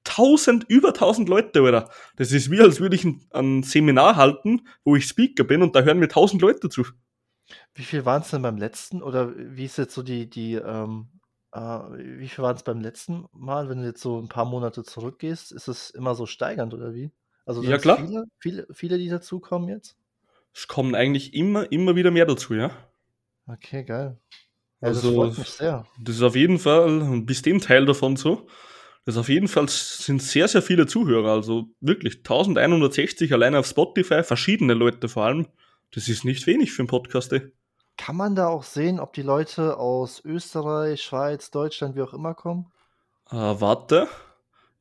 tausend, 0.04 0.64
über 0.68 0.94
tausend 0.94 1.28
Leute, 1.28 1.62
oder? 1.62 1.90
Das 2.16 2.32
ist 2.32 2.50
wie, 2.50 2.60
als 2.60 2.80
würde 2.80 2.96
ich 2.96 3.04
ein, 3.04 3.26
ein, 3.32 3.62
Seminar 3.62 4.16
halten, 4.16 4.66
wo 4.84 4.96
ich 4.96 5.06
Speaker 5.06 5.44
bin 5.44 5.62
und 5.62 5.74
da 5.74 5.82
hören 5.82 5.98
mir 5.98 6.08
tausend 6.08 6.40
Leute 6.40 6.68
zu. 6.68 6.84
Wie 7.74 7.82
viel 7.82 8.04
waren 8.04 8.22
es 8.22 8.30
denn 8.30 8.42
beim 8.42 8.56
letzten? 8.56 9.02
Oder 9.02 9.32
wie 9.36 9.64
ist 9.64 9.78
jetzt 9.78 9.94
so 9.94 10.02
die, 10.02 10.30
die, 10.30 10.54
ähm, 10.54 11.08
äh, 11.52 11.58
wie 11.58 12.28
viel 12.28 12.42
waren 12.44 12.56
es 12.56 12.62
beim 12.62 12.80
letzten 12.80 13.26
Mal, 13.32 13.68
wenn 13.68 13.78
du 13.78 13.86
jetzt 13.86 14.00
so 14.00 14.20
ein 14.20 14.28
paar 14.28 14.44
Monate 14.44 14.84
zurückgehst? 14.84 15.52
Ist 15.52 15.68
es 15.68 15.90
immer 15.90 16.14
so 16.14 16.26
steigernd 16.26 16.74
oder 16.74 16.94
wie? 16.94 17.10
Also 17.46 17.62
ja, 17.62 17.78
klar. 17.78 17.98
Viele, 17.98 18.24
viele, 18.38 18.66
viele, 18.72 18.98
die 18.98 19.08
dazukommen 19.08 19.68
jetzt? 19.68 19.96
Es 20.52 20.68
kommen 20.68 20.94
eigentlich 20.94 21.32
immer, 21.32 21.70
immer 21.72 21.96
wieder 21.96 22.10
mehr 22.10 22.26
dazu, 22.26 22.54
ja. 22.54 22.70
Okay, 23.46 23.84
geil. 23.84 24.18
Ja, 24.80 24.88
also, 24.88 25.08
das 25.08 25.16
freut 25.16 25.38
mich 25.38 25.50
sehr. 25.50 25.86
Das 26.00 26.16
ist 26.16 26.22
auf 26.22 26.36
jeden 26.36 26.58
Fall, 26.58 27.00
und 27.00 27.24
bis 27.24 27.42
dem 27.42 27.60
Teil 27.60 27.86
davon 27.86 28.16
so, 28.16 28.46
das 29.04 29.14
ist 29.14 29.20
auf 29.20 29.28
jeden 29.28 29.46
Fall 29.46 29.68
sind 29.68 30.20
sehr, 30.20 30.48
sehr 30.48 30.62
viele 30.62 30.86
Zuhörer. 30.86 31.30
Also 31.30 31.68
wirklich 31.80 32.16
1160 32.16 33.32
alleine 33.32 33.60
auf 33.60 33.66
Spotify, 33.66 34.24
verschiedene 34.24 34.74
Leute 34.74 35.08
vor 35.08 35.24
allem. 35.26 35.46
Das 35.94 36.08
ist 36.08 36.24
nicht 36.24 36.46
wenig 36.48 36.72
für 36.72 36.82
einen 36.82 36.88
Podcast, 36.88 37.32
ey. 37.32 37.52
Kann 37.96 38.16
man 38.16 38.34
da 38.34 38.48
auch 38.48 38.64
sehen, 38.64 38.98
ob 38.98 39.12
die 39.12 39.22
Leute 39.22 39.78
aus 39.78 40.22
Österreich, 40.24 41.02
Schweiz, 41.02 41.52
Deutschland, 41.52 41.94
wie 41.94 42.02
auch 42.02 42.12
immer 42.12 42.34
kommen? 42.34 42.72
Äh, 43.30 43.36
warte. 43.36 44.08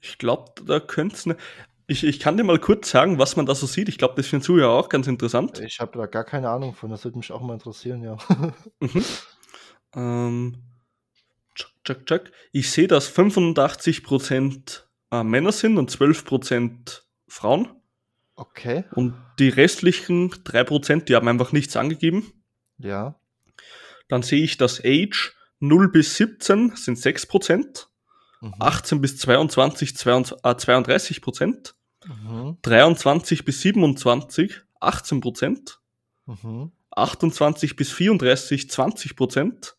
Ich 0.02 0.18
glaube, 0.18 0.52
da 0.66 0.80
könnte 0.80 1.16
es 1.16 1.26
ne 1.28 1.38
ich, 1.88 2.04
ich 2.04 2.20
kann 2.20 2.38
dir 2.38 2.44
mal 2.44 2.60
kurz 2.60 2.89
sagen, 2.89 3.20
was 3.20 3.36
man 3.36 3.46
da 3.46 3.56
so 3.56 3.68
sieht. 3.68 3.89
Ich 3.89 3.98
glaube, 3.98 4.15
das 4.15 4.25
ist 4.25 4.30
für 4.30 4.38
den 4.38 4.44
Zuhörer 4.44 4.72
auch 4.72 4.89
ganz 4.89 5.08
interessant. 5.08 5.60
Ich 5.60 5.80
habe 5.80 5.98
da 5.98 6.06
gar 6.08 6.24
keine 6.24 6.50
Ahnung 6.50 6.74
von. 6.74 6.89
Das 6.89 7.04
würde 7.04 7.18
mich 7.18 7.32
auch 7.32 7.42
mal 7.42 7.54
interessieren, 7.54 8.04
ja. 8.04 8.18
mhm. 8.80 9.06
ähm, 9.96 10.63
check, 11.54 11.70
check, 11.84 12.06
check. 12.06 12.32
Ich 12.51 12.72
sehe, 12.72 12.88
dass 12.88 13.12
85% 13.15 14.82
äh, 15.12 15.24
Männer 15.24 15.51
sind 15.51 15.77
und 15.77 15.92
12% 15.92 17.01
Frauen. 17.27 17.70
Okay. 18.36 18.84
Und 18.96 19.15
die 19.39 19.50
restlichen 19.50 20.32
3%, 20.32 21.06
die 21.06 21.15
haben 21.15 21.27
einfach 21.27 21.51
nichts 21.51 21.77
angegeben. 21.77 22.32
Ja. 22.77 23.20
Dann 24.08 24.24
sehe 24.24 24.44
ich, 24.44 24.58
dass 24.58 24.82
Age 24.84 25.36
0 25.60 25.92
bis 25.92 26.15
17 26.15 26.75
sind 26.75 26.98
6%. 26.98 27.88
18 28.60 28.98
mhm. 28.98 29.01
bis 29.01 29.18
22, 29.18 29.96
32 29.96 31.22
Prozent. 31.22 31.75
Mhm. 32.06 32.58
23 32.62 33.46
bis 33.46 33.62
27, 33.62 34.62
18 34.80 35.22
Prozent. 35.22 35.80
Mhm. 36.26 36.72
28 36.92 37.76
bis 37.76 37.92
34, 37.92 38.70
20 38.70 39.16
Prozent. 39.16 39.76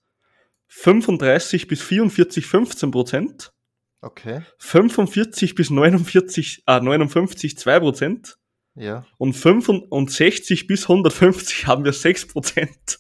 35 0.69 1.69
bis 1.69 1.83
44, 1.83 2.47
15 2.47 2.91
Prozent. 2.91 3.53
Okay. 4.03 4.43
45 4.59 5.55
bis 5.55 5.71
49, 5.71 6.65
äh, 6.67 6.81
59, 6.81 7.57
2 7.57 7.81
Prozent. 7.81 8.37
Ja. 8.75 9.07
Und 9.17 9.33
65 9.33 10.67
bis 10.67 10.85
150 10.85 11.67
haben 11.67 11.85
wir 11.85 11.93
6 11.93 12.29
Prozent. 12.29 12.99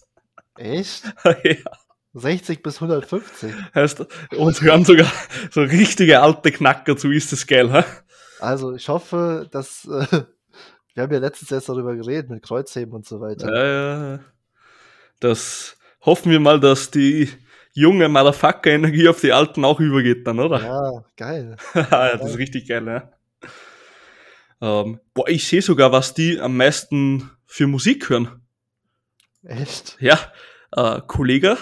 Echt? 0.56 1.04
ja. 1.25 1.56
60 2.14 2.62
bis 2.62 2.76
150. 2.76 3.52
Heißt, 3.75 4.06
uns 4.37 4.62
hören 4.62 4.87
sogar 4.87 5.12
so 5.50 5.61
richtige 5.61 6.23
alte 6.23 6.50
Knacker 6.50 6.97
zu, 6.97 7.11
ist 7.11 7.30
das 7.33 7.47
geil, 7.47 7.71
ha? 7.71 7.85
Also 8.40 8.75
ich 8.75 8.88
hoffe, 8.88 9.49
dass 9.50 9.85
äh, 9.85 10.07
wir 10.95 11.02
haben 11.02 11.12
ja 11.12 11.19
letztens 11.19 11.50
erst 11.52 11.69
darüber 11.69 11.95
geredet 11.95 12.31
mit 12.31 12.43
Kreuzheben 12.43 12.95
und 12.95 13.07
so 13.07 13.21
weiter. 13.21 13.55
Ja, 13.55 14.12
ja. 14.12 14.21
Das 15.21 15.76
hoffen 16.00 16.31
wir 16.31 16.40
mal, 16.40 16.61
dass 16.61 16.90
die 16.90 17.31
junge 17.73 18.09
Motherfucker-Energie 18.09 19.09
auf 19.09 19.21
die 19.21 19.33
alten 19.33 19.64
auch 19.64 19.81
übergeht 19.81 20.26
dann, 20.26 20.40
oder? 20.40 20.62
Ja, 20.62 21.05
geil. 21.16 21.57
ja, 21.75 22.16
das 22.16 22.31
ist 22.31 22.38
richtig 22.38 22.69
geil, 22.69 22.87
ja. 22.87 23.11
Ähm, 24.61 25.00
boah, 25.12 25.28
ich 25.28 25.47
sehe 25.47 25.61
sogar, 25.61 25.93
was 25.93 26.14
die 26.14 26.40
am 26.40 26.57
meisten 26.57 27.31
für 27.45 27.66
Musik 27.66 28.09
hören. 28.09 28.43
Echt? 29.43 29.97
Ja, 30.00 30.19
äh, 30.73 31.00
Kollege 31.07 31.59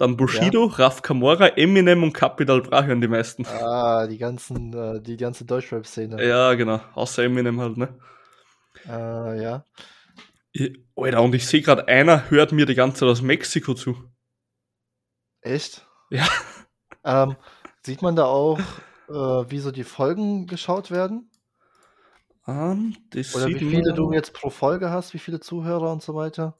dann 0.00 0.16
Bushido, 0.16 0.68
ja. 0.68 0.74
Raf 0.74 1.02
Kamora, 1.02 1.48
Eminem 1.48 2.02
und 2.02 2.12
Capital 2.12 2.62
Bra 2.62 2.84
hören 2.84 3.00
die 3.00 3.08
meisten. 3.08 3.46
Ah, 3.46 4.06
die 4.06 4.18
ganzen, 4.18 4.72
äh, 4.72 5.00
die 5.00 5.16
ganze 5.16 5.44
Deutschrap-Szene. 5.44 6.26
Ja, 6.26 6.54
genau. 6.54 6.80
Außer 6.94 7.24
Eminem 7.24 7.60
halt, 7.60 7.76
ne? 7.76 7.88
Äh, 8.88 9.42
ja. 9.42 9.64
Ich, 10.52 10.72
Alter, 10.96 11.22
und 11.22 11.34
ich 11.34 11.46
sehe 11.46 11.62
gerade, 11.62 11.86
einer 11.86 12.30
hört 12.30 12.52
mir 12.52 12.66
die 12.66 12.74
ganze 12.74 13.00
Zeit 13.00 13.08
aus 13.08 13.22
Mexiko 13.22 13.74
zu. 13.74 13.96
Echt? 15.42 15.86
Ja. 16.10 16.26
Ähm, 17.04 17.36
sieht 17.84 18.02
man 18.02 18.16
da 18.16 18.24
auch, 18.24 18.58
äh, 19.08 19.12
wie 19.12 19.58
so 19.58 19.70
die 19.70 19.84
Folgen 19.84 20.46
geschaut 20.46 20.90
werden? 20.90 21.30
Um, 22.46 22.96
ähm, 23.14 23.24
Oder 23.34 23.46
wie 23.48 23.58
viele 23.58 23.88
man... 23.88 23.96
du 23.96 24.12
jetzt 24.12 24.32
pro 24.32 24.50
Folge 24.50 24.90
hast, 24.90 25.14
wie 25.14 25.18
viele 25.18 25.40
Zuhörer 25.40 25.92
und 25.92 26.02
so 26.02 26.14
weiter? 26.14 26.58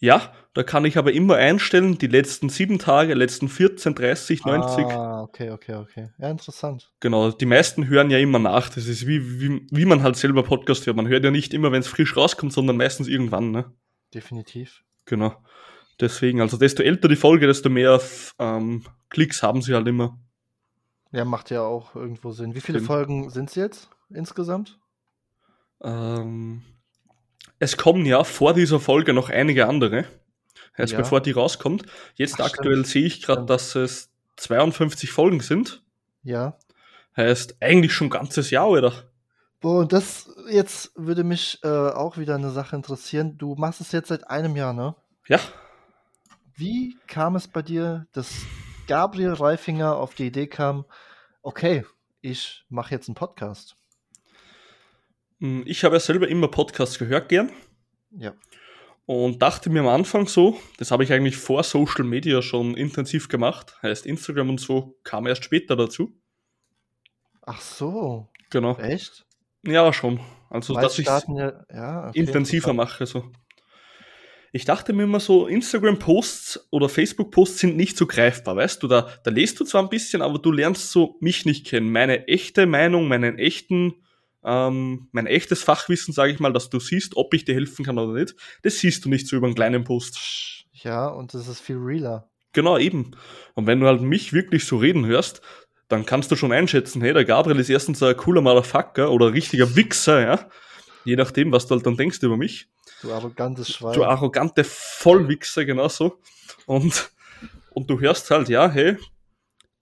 Ja, 0.00 0.32
da 0.54 0.62
kann 0.62 0.86
ich 0.86 0.96
aber 0.96 1.12
immer 1.12 1.36
einstellen, 1.36 1.98
die 1.98 2.06
letzten 2.06 2.48
sieben 2.48 2.78
Tage, 2.78 3.12
letzten 3.12 3.48
14, 3.48 3.94
30, 3.94 4.44
90. 4.46 4.86
Ah, 4.86 5.22
okay, 5.22 5.50
okay, 5.50 5.74
okay. 5.74 6.08
Ja, 6.18 6.30
interessant. 6.30 6.90
Genau, 7.00 7.30
die 7.30 7.44
meisten 7.44 7.86
hören 7.86 8.10
ja 8.10 8.18
immer 8.18 8.38
nach. 8.38 8.70
Das 8.70 8.86
ist 8.86 9.06
wie, 9.06 9.40
wie, 9.40 9.66
wie 9.70 9.84
man 9.84 10.02
halt 10.02 10.16
selber 10.16 10.42
Podcast 10.42 10.86
hört. 10.86 10.96
Man 10.96 11.06
hört 11.06 11.22
ja 11.22 11.30
nicht 11.30 11.52
immer, 11.52 11.70
wenn 11.70 11.80
es 11.80 11.86
frisch 11.86 12.16
rauskommt, 12.16 12.52
sondern 12.52 12.78
meistens 12.78 13.08
irgendwann, 13.08 13.50
ne? 13.50 13.72
Definitiv. 14.14 14.82
Genau. 15.04 15.34
Deswegen, 16.00 16.40
also 16.40 16.56
desto 16.56 16.82
älter 16.82 17.08
die 17.08 17.16
Folge, 17.16 17.46
desto 17.46 17.68
mehr 17.68 18.00
ähm, 18.38 18.84
Klicks 19.10 19.42
haben 19.42 19.60
sie 19.60 19.74
halt 19.74 19.86
immer. 19.86 20.18
Ja, 21.12 21.26
macht 21.26 21.50
ja 21.50 21.62
auch 21.62 21.94
irgendwo 21.94 22.30
Sinn. 22.32 22.54
Wie 22.54 22.60
viele 22.60 22.78
Sinn. 22.78 22.86
Folgen 22.86 23.28
sind 23.28 23.50
es 23.50 23.54
jetzt 23.54 23.90
insgesamt? 24.08 24.78
Ähm, 25.82 26.62
es 27.60 27.76
kommen 27.76 28.06
ja 28.06 28.24
vor 28.24 28.54
dieser 28.54 28.80
Folge 28.80 29.12
noch 29.12 29.28
einige 29.28 29.68
andere, 29.68 30.06
jetzt 30.76 30.92
ja. 30.92 30.98
bevor 30.98 31.20
die 31.20 31.30
rauskommt. 31.30 31.84
Jetzt 32.16 32.40
Ach, 32.40 32.46
aktuell 32.46 32.72
stimmt. 32.72 32.86
sehe 32.88 33.06
ich 33.06 33.22
gerade, 33.22 33.44
dass 33.46 33.76
es 33.76 34.10
52 34.38 35.12
Folgen 35.12 35.40
sind. 35.40 35.84
Ja. 36.22 36.58
Heißt 37.16 37.56
eigentlich 37.60 37.92
schon 37.92 38.06
ein 38.08 38.10
ganzes 38.10 38.50
Jahr, 38.50 38.70
oder? 38.70 38.92
Boah, 39.60 39.80
und 39.80 39.92
das 39.92 40.30
jetzt 40.48 40.92
würde 40.96 41.22
mich 41.22 41.58
äh, 41.62 41.68
auch 41.68 42.16
wieder 42.16 42.34
eine 42.34 42.50
Sache 42.50 42.74
interessieren. 42.74 43.36
Du 43.36 43.54
machst 43.56 43.82
es 43.82 43.92
jetzt 43.92 44.08
seit 44.08 44.28
einem 44.30 44.56
Jahr, 44.56 44.72
ne? 44.72 44.96
Ja. 45.28 45.38
Wie 46.56 46.96
kam 47.06 47.36
es 47.36 47.46
bei 47.46 47.60
dir, 47.60 48.06
dass 48.12 48.32
Gabriel 48.86 49.34
Reifinger 49.34 49.96
auf 49.96 50.14
die 50.14 50.26
Idee 50.26 50.46
kam, 50.46 50.86
okay, 51.42 51.84
ich 52.22 52.64
mache 52.70 52.94
jetzt 52.94 53.08
einen 53.08 53.16
Podcast? 53.16 53.76
Hm, 55.40 55.62
ich 55.66 55.84
habe 55.84 55.96
ja 55.96 56.00
selber 56.00 56.28
immer 56.28 56.48
Podcasts 56.48 56.98
gehört 56.98 57.28
gern. 57.28 57.50
Ja. 58.12 58.34
Und 59.06 59.42
dachte 59.42 59.70
mir 59.70 59.80
am 59.80 59.88
Anfang 59.88 60.28
so, 60.28 60.56
das 60.78 60.90
habe 60.90 61.02
ich 61.02 61.12
eigentlich 61.12 61.36
vor 61.36 61.64
Social 61.64 62.04
Media 62.04 62.42
schon 62.42 62.76
intensiv 62.76 63.28
gemacht. 63.28 63.76
Heißt, 63.82 64.06
Instagram 64.06 64.50
und 64.50 64.60
so 64.60 64.98
kam 65.02 65.26
erst 65.26 65.44
später 65.44 65.74
dazu. 65.74 66.12
Ach 67.42 67.60
so. 67.60 68.28
Genau. 68.50 68.76
Echt? 68.78 69.26
Ja, 69.66 69.92
schon. 69.92 70.20
Also, 70.48 70.74
Weil 70.74 70.82
dass 70.82 70.98
ich 70.98 71.06
ja, 71.06 71.64
ja, 71.72 72.08
okay, 72.08 72.18
intensiver 72.18 72.72
mache. 72.72 73.06
So. 73.06 73.32
Ich 74.52 74.64
dachte 74.64 74.92
mir 74.92 75.04
immer 75.04 75.20
so, 75.20 75.46
Instagram-Posts 75.46 76.68
oder 76.70 76.88
Facebook-Posts 76.88 77.58
sind 77.58 77.76
nicht 77.76 77.96
so 77.96 78.06
greifbar, 78.06 78.56
weißt 78.56 78.82
du, 78.82 78.88
da, 78.88 79.08
da 79.22 79.30
lest 79.30 79.60
du 79.60 79.64
zwar 79.64 79.82
ein 79.82 79.88
bisschen, 79.88 80.22
aber 80.22 80.38
du 80.40 80.50
lernst 80.50 80.90
so 80.90 81.16
mich 81.20 81.46
nicht 81.46 81.66
kennen, 81.66 81.92
meine 81.92 82.26
echte 82.26 82.66
Meinung, 82.66 83.06
meinen 83.06 83.38
echten 83.38 83.94
ähm, 84.44 85.08
mein 85.12 85.26
echtes 85.26 85.62
Fachwissen, 85.62 86.14
sage 86.14 86.32
ich 86.32 86.40
mal, 86.40 86.52
dass 86.52 86.70
du 86.70 86.80
siehst, 86.80 87.16
ob 87.16 87.34
ich 87.34 87.44
dir 87.44 87.54
helfen 87.54 87.84
kann 87.84 87.98
oder 87.98 88.18
nicht, 88.18 88.34
das 88.62 88.78
siehst 88.78 89.04
du 89.04 89.08
nicht 89.08 89.26
so 89.26 89.36
über 89.36 89.46
einen 89.46 89.54
kleinen 89.54 89.84
Post. 89.84 90.64
Ja, 90.72 91.08
und 91.08 91.34
das 91.34 91.48
ist 91.48 91.60
viel 91.60 91.76
realer. 91.76 92.30
Genau, 92.52 92.78
eben. 92.78 93.12
Und 93.54 93.66
wenn 93.66 93.80
du 93.80 93.86
halt 93.86 94.00
mich 94.00 94.32
wirklich 94.32 94.64
so 94.64 94.78
reden 94.78 95.06
hörst, 95.06 95.40
dann 95.88 96.06
kannst 96.06 96.30
du 96.30 96.36
schon 96.36 96.52
einschätzen, 96.52 97.02
hey, 97.02 97.12
der 97.12 97.24
Gabriel 97.24 97.58
ist 97.58 97.68
erstens 97.68 98.02
ein 98.02 98.16
cooler 98.16 98.40
Motherfucker 98.40 99.10
oder 99.10 99.26
ein 99.26 99.32
richtiger 99.32 99.76
Wichser, 99.76 100.20
ja. 100.20 100.48
Je 101.04 101.16
nachdem, 101.16 101.52
was 101.52 101.66
du 101.66 101.74
halt 101.74 101.86
dann 101.86 101.96
denkst 101.96 102.18
über 102.22 102.36
mich. 102.36 102.68
Du 103.02 103.12
arrogantes 103.12 103.72
Schwein. 103.72 103.94
Du 103.94 104.04
arrogante 104.04 104.64
Vollwichser, 104.64 105.64
genau 105.64 105.88
so. 105.88 106.20
Und, 106.66 107.10
und 107.70 107.88
du 107.90 108.00
hörst 108.00 108.30
halt, 108.30 108.48
ja, 108.48 108.70
hey, 108.70 108.96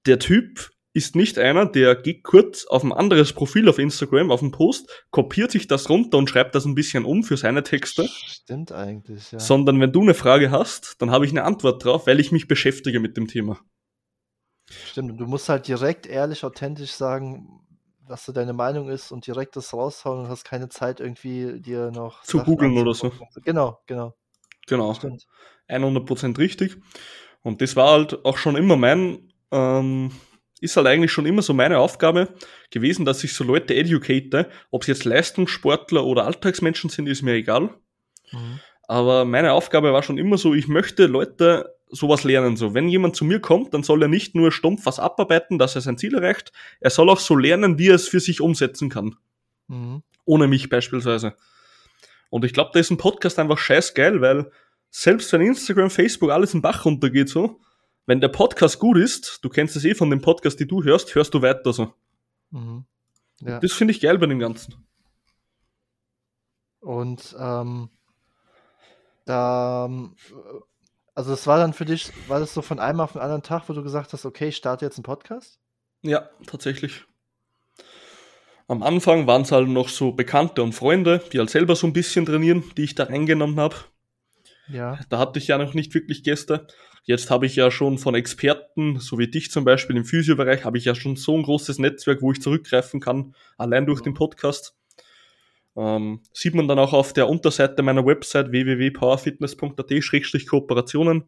der 0.07 0.19
Typ 0.19 0.71
ist 0.93 1.15
nicht 1.15 1.39
einer, 1.39 1.67
der 1.67 1.95
geht 1.95 2.25
kurz 2.25 2.67
auf 2.67 2.83
ein 2.83 2.93
anderes 2.93 3.33
Profil 3.33 3.69
auf 3.69 3.79
Instagram, 3.79 4.31
auf 4.31 4.43
einen 4.43 4.53
Post, 4.53 5.05
kopiert 5.11 5.51
sich 5.51 5.69
das 5.69 5.89
runter 5.89 6.19
und 6.19 6.29
schreibt 6.31 6.55
das 6.55 6.65
ein 6.65 6.75
bisschen 6.75 7.05
um 7.05 7.23
für 7.23 7.37
seine 7.37 7.63
Texte. 7.63 8.09
Stimmt 8.09 8.73
eigentlich, 8.73 9.31
ja. 9.33 9.39
Sondern 9.39 9.81
wenn 9.81 9.93
du 9.93 10.03
eine 10.03 10.15
Frage 10.15 10.51
hast, 10.51 11.01
dann 11.01 11.11
habe 11.11 11.27
ich 11.27 11.31
eine 11.31 11.45
Antwort 11.45 11.85
drauf, 11.85 12.07
weil 12.07 12.21
ich 12.21 12.33
mich 12.33 12.49
beschäftige 12.49 13.01
mit 13.01 13.17
dem 13.17 13.29
Thema. 13.29 13.61
Stimmt, 14.67 15.19
du 15.21 15.27
musst 15.27 15.49
halt 15.49 15.69
direkt, 15.69 16.07
ehrlich, 16.07 16.45
authentisch 16.45 16.93
sagen, 16.93 17.61
was 18.07 18.25
so 18.25 18.33
deine 18.33 18.53
Meinung 18.53 18.89
ist 18.89 19.13
und 19.13 19.27
direkt 19.27 19.57
das 19.57 19.73
raushauen 19.73 20.21
und 20.21 20.29
hast 20.29 20.45
keine 20.45 20.69
Zeit 20.69 21.01
irgendwie 21.01 21.61
dir 21.61 21.91
noch 21.91 22.23
zu 22.23 22.43
googeln 22.43 22.77
oder 22.77 22.95
so. 22.95 23.13
Genau, 23.45 23.79
genau. 23.87 24.15
Genau. 24.67 24.95
Stimmt. 24.95 25.27
100% 25.69 26.39
richtig. 26.39 26.77
Und 27.43 27.61
das 27.61 27.77
war 27.77 27.93
halt 27.93 28.25
auch 28.25 28.39
schon 28.39 28.57
immer 28.57 28.77
mein, 28.77 29.33
ähm, 29.51 30.11
ist 30.61 30.77
halt 30.77 30.87
eigentlich 30.87 31.13
schon 31.13 31.27
immer 31.27 31.43
so 31.43 31.55
meine 31.55 31.79
Aufgabe 31.79 32.29
gewesen, 32.71 33.05
dass 33.05 33.25
ich 33.25 33.35
so 33.35 33.45
Leute 33.45 33.75
educate, 33.75 34.49
ob 34.71 34.83
es 34.83 34.89
jetzt 34.89 35.05
Leistungssportler 35.05 36.05
oder 36.05 36.27
Alltagsmenschen 36.27 36.91
sind, 36.91 37.09
ist 37.09 37.23
mir 37.23 37.35
egal. 37.35 37.71
Mhm. 38.33 38.61
Aber 38.83 39.25
meine 39.25 39.53
Aufgabe 39.53 39.93
war 39.93 40.03
schon 40.03 40.19
immer 40.19 40.39
so, 40.39 40.55
ich 40.55 40.67
möchte 40.67 41.07
Leute 41.07 41.75
sowas 41.91 42.25
lernen. 42.25 42.57
So, 42.57 42.75
wenn 42.75 42.89
jemand 42.89 43.17
zu 43.17 43.25
mir 43.25 43.41
kommt, 43.41 43.75
dann 43.75 43.83
soll 43.83 44.03
er 44.03 44.09
nicht 44.09 44.35
nur 44.35 44.53
stumpf 44.53 44.87
was 44.87 44.99
abarbeiten, 44.99 45.59
dass 45.59 45.75
er 45.75 45.81
sein 45.81 45.99
Ziel 45.99 46.15
erreicht. 46.15 46.53
Er 46.81 46.91
soll 46.91 47.09
auch 47.11 47.21
so 47.21 47.37
lernen, 47.37 47.79
wie 47.79 47.89
er 47.89 47.95
es 47.95 48.09
für 48.09 48.21
sich 48.21 48.41
umsetzen 48.41 48.89
kann. 48.89 49.17
Mhm. 49.69 50.03
Ohne 50.25 50.49
mich 50.49 50.69
beispielsweise. 50.69 51.35
Und 52.31 52.45
ich 52.45 52.53
glaube, 52.53 52.71
da 52.73 52.81
ist 52.81 52.91
ein 52.91 52.99
Podcast 52.99 53.39
einfach 53.39 53.59
scheiß 53.59 53.95
geil, 53.95 54.21
weil 54.21 54.51
selbst 54.91 55.33
wenn 55.33 55.41
Instagram, 55.41 55.91
Facebook 55.91 56.31
alles 56.31 56.55
im 56.55 56.63
Bach 56.63 56.85
runtergeht, 56.85 57.29
so, 57.29 57.61
wenn 58.09 58.23
der 58.23 58.29
Podcast 58.29 58.79
gut 58.79 58.97
ist, 58.97 59.45
du 59.45 59.51
kennst 59.51 59.77
es 59.77 59.85
eh 59.85 59.95
von 59.95 60.09
dem 60.09 60.23
Podcast, 60.23 60.59
die 60.59 60.67
du 60.67 60.83
hörst, 60.83 61.15
hörst 61.15 61.35
du 61.35 61.43
weiter 61.43 61.75
so. 61.75 61.93
Mhm. 62.51 62.87
Ja. 63.41 63.61
Das 63.61 63.75
finde 63.75 63.93
ich 63.93 64.01
geil 64.01 64.17
bei 64.17 64.25
dem 64.25 64.39
Ganzen. 64.39 64.75
Und 66.81 67.37
ähm, 67.39 67.91
da, 69.27 69.85
ähm, 69.85 70.17
also 71.15 71.35
es 71.35 71.47
war 71.47 71.59
dann 71.59 71.75
für 71.75 71.85
dich, 71.85 72.11
war 72.29 72.41
das 72.41 72.55
so 72.55 72.63
von 72.63 72.79
einem 72.79 73.01
auf 73.01 73.13
den 73.13 73.21
anderen 73.21 73.43
Tag, 73.43 73.69
wo 73.69 73.75
du 73.75 73.83
gesagt 73.83 74.15
hast, 74.15 74.25
okay, 74.25 74.49
ich 74.49 74.57
starte 74.57 74.87
jetzt 74.87 74.97
einen 74.97 75.03
Podcast? 75.03 75.61
Ja, 76.01 76.31
tatsächlich. 76.47 77.05
Am 78.69 78.83
Anfang 78.83 79.27
waren 79.27 79.43
es 79.43 79.53
halt 79.53 79.69
noch 79.69 79.91
so 79.91 80.13
Bekannte 80.13 80.63
und 80.63 80.73
Freunde, 80.73 81.23
die 81.31 81.41
halt 81.41 81.51
selber 81.51 81.77
so 81.77 81.87
ein 81.87 81.93
bisschen 81.93 82.25
trainieren, 82.25 82.65
die 82.79 82.85
ich 82.85 82.95
da 82.95 83.05
reingenommen 83.05 83.61
habe. 83.61 83.77
Ja. 84.69 84.99
Da 85.09 85.19
hatte 85.19 85.39
ich 85.39 85.49
ja 85.49 85.59
noch 85.59 85.75
nicht 85.75 85.95
wirklich 85.95 86.23
Gäste. 86.23 86.67
Jetzt 87.05 87.31
habe 87.31 87.47
ich 87.47 87.57
ja 87.57 87.71
schon 87.71 87.99
von 87.99 88.15
Experten, 88.15 89.01
so 89.01 89.19
wie 89.19 89.29
dich 89.29 89.51
zum 89.51 89.65
Beispiel 89.65 89.97
im 89.97 90.05
Physiobereich, 90.05 90.65
habe 90.65 90.79
ich 90.79 90.85
ja 90.85 90.95
schon 90.95 91.17
so 91.17 91.35
ein 91.37 91.43
großes 91.43 91.79
Netzwerk, 91.79 92.21
wo 92.21 92.33
ich 92.33 92.43
zurückgreifen 92.43 93.01
kann, 93.01 93.35
allein 93.57 93.87
durch 93.87 94.03
den 94.03 94.13
Podcast. 94.15 94.75
Ähm, 95.77 96.21
sieht 96.33 96.55
man 96.55 96.69
dann 96.69 96.79
auch 96.79 96.93
auf 96.93 97.13
der 97.13 97.29
Unterseite 97.29 97.83
meiner 97.83 98.05
Website 98.05 98.51
www.powerfitness.at-kooperationen. 98.51 101.25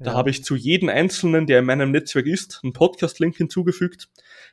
Da 0.00 0.10
ja. 0.10 0.16
habe 0.16 0.30
ich 0.30 0.44
zu 0.44 0.56
jedem 0.56 0.88
Einzelnen, 0.88 1.46
der 1.46 1.60
in 1.60 1.66
meinem 1.66 1.92
Netzwerk 1.92 2.26
ist, 2.26 2.60
einen 2.62 2.72
Podcast-Link 2.72 3.36
hinzugefügt. 3.36 4.08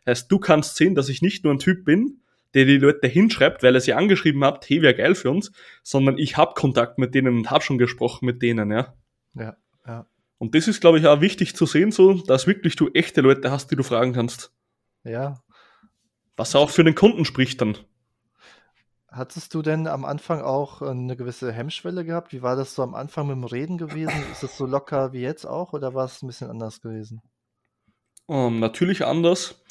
Heißt, 0.05 0.31
du 0.31 0.37
kannst 0.37 0.75
sehen, 0.75 0.95
dass 0.95 1.09
ich 1.09 1.21
nicht 1.21 1.43
nur 1.43 1.53
ein 1.53 1.59
Typ 1.59 1.83
bin, 1.83 2.21
der 2.53 2.65
die 2.65 2.77
Leute 2.77 3.07
hinschreibt, 3.07 3.63
weil 3.63 3.75
er 3.75 3.81
sie 3.81 3.93
angeschrieben 3.93 4.43
hat, 4.43 4.67
hey, 4.69 4.81
wäre 4.81 4.95
geil 4.95 5.15
für 5.15 5.29
uns, 5.29 5.51
sondern 5.83 6.17
ich 6.17 6.37
habe 6.37 6.53
Kontakt 6.55 6.97
mit 6.97 7.13
denen 7.13 7.37
und 7.37 7.51
habe 7.51 7.63
schon 7.63 7.77
gesprochen 7.77 8.25
mit 8.25 8.41
denen, 8.41 8.71
ja. 8.71 8.93
Ja, 9.35 9.55
ja. 9.85 10.05
Und 10.37 10.55
das 10.55 10.67
ist, 10.67 10.79
glaube 10.79 10.99
ich, 10.99 11.05
auch 11.05 11.21
wichtig 11.21 11.55
zu 11.55 11.65
sehen, 11.65 11.91
so, 11.91 12.13
dass 12.13 12.47
wirklich 12.47 12.75
du 12.75 12.89
echte 12.93 13.21
Leute 13.21 13.51
hast, 13.51 13.71
die 13.71 13.75
du 13.75 13.83
fragen 13.83 14.13
kannst. 14.13 14.53
Ja. 15.03 15.41
Was 16.37 16.55
auch 16.55 16.69
für 16.69 16.83
den 16.83 16.95
Kunden 16.95 17.25
spricht 17.25 17.61
dann. 17.61 17.77
Hattest 19.11 19.53
du 19.53 19.61
denn 19.61 19.87
am 19.87 20.05
Anfang 20.05 20.41
auch 20.41 20.81
eine 20.81 21.17
gewisse 21.17 21.51
Hemmschwelle 21.51 22.05
gehabt? 22.05 22.31
Wie 22.31 22.41
war 22.41 22.55
das 22.55 22.75
so 22.75 22.83
am 22.83 22.93
Anfang 22.93 23.27
mit 23.27 23.35
dem 23.35 23.43
Reden 23.43 23.77
gewesen? 23.77 24.23
Ist 24.31 24.43
es 24.43 24.55
so 24.55 24.65
locker 24.65 25.13
wie 25.13 25.21
jetzt 25.21 25.45
auch 25.45 25.73
oder 25.73 25.93
war 25.93 26.05
es 26.05 26.21
ein 26.21 26.27
bisschen 26.27 26.49
anders 26.49 26.79
gewesen? 26.79 27.21
Um, 28.27 28.53
ähm, 28.53 28.59
natürlich 28.59 29.03
anders. 29.03 29.63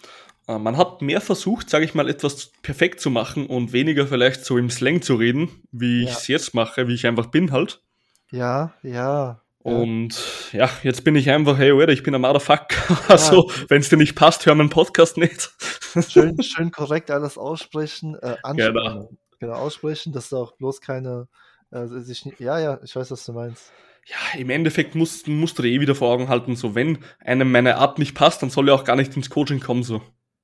Äh, 0.48 0.58
man 0.58 0.76
hat 0.76 1.02
mehr 1.02 1.20
versucht, 1.20 1.70
sage 1.70 1.84
ich 1.84 1.94
mal, 1.94 2.08
etwas 2.08 2.50
perfekt 2.62 3.00
zu 3.00 3.10
machen 3.10 3.46
und 3.46 3.72
weniger 3.72 4.06
vielleicht 4.06 4.44
so 4.44 4.58
im 4.58 4.70
Slang 4.70 5.02
zu 5.02 5.14
reden, 5.14 5.62
wie 5.70 6.02
ja. 6.02 6.10
ich 6.10 6.16
es 6.16 6.28
jetzt 6.28 6.54
mache, 6.54 6.88
wie 6.88 6.94
ich 6.94 7.06
einfach 7.06 7.26
bin 7.26 7.52
halt. 7.52 7.82
Ja, 8.30 8.74
ja. 8.82 9.42
Und 9.62 10.14
ja, 10.52 10.70
jetzt 10.82 11.04
bin 11.04 11.14
ich 11.14 11.30
einfach, 11.30 11.58
hey, 11.58 11.72
Alter, 11.72 11.92
ich 11.92 12.02
bin 12.02 12.14
ein 12.14 12.22
Motherfucker. 12.22 12.76
Also, 13.08 13.48
ja. 13.48 13.54
wenn 13.68 13.80
es 13.80 13.90
dir 13.90 13.96
nicht 13.96 14.14
passt, 14.14 14.46
hör 14.46 14.54
meinen 14.54 14.70
Podcast 14.70 15.18
nicht. 15.18 15.50
Schön, 16.08 16.40
schön 16.42 16.70
korrekt 16.70 17.10
alles 17.10 17.38
aussprechen, 17.38 18.14
äh, 18.20 18.36
genau. 18.54 19.10
genau, 19.40 19.54
aussprechen, 19.54 20.12
dass 20.12 20.28
da 20.28 20.36
auch 20.36 20.52
bloß 20.52 20.80
keine, 20.80 21.26
äh, 21.70 21.86
sich, 21.86 22.24
ja, 22.38 22.58
ja, 22.58 22.78
ich 22.84 22.94
weiß, 22.94 23.10
was 23.10 23.24
du 23.24 23.32
meinst 23.32 23.72
ja, 24.08 24.38
im 24.38 24.48
Endeffekt 24.48 24.94
musst, 24.94 25.28
musst 25.28 25.58
du 25.58 25.62
dir 25.62 25.68
eh 25.70 25.80
wieder 25.80 25.94
vor 25.94 26.10
Augen 26.10 26.28
halten, 26.28 26.56
so 26.56 26.74
wenn 26.74 26.98
einem 27.20 27.52
meine 27.52 27.76
Art 27.76 27.98
nicht 27.98 28.14
passt, 28.14 28.42
dann 28.42 28.48
soll 28.48 28.68
er 28.68 28.74
auch 28.74 28.84
gar 28.84 28.96
nicht 28.96 29.14
ins 29.16 29.28
Coaching 29.28 29.60
kommen, 29.60 29.82
so. 29.82 30.00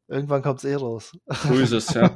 Irgendwann 0.08 0.42
kommt 0.42 0.58
es 0.58 0.64
eh 0.64 0.74
raus. 0.74 1.12
So 1.48 1.54
ist 1.54 1.72
es, 1.72 1.94
ja. 1.94 2.14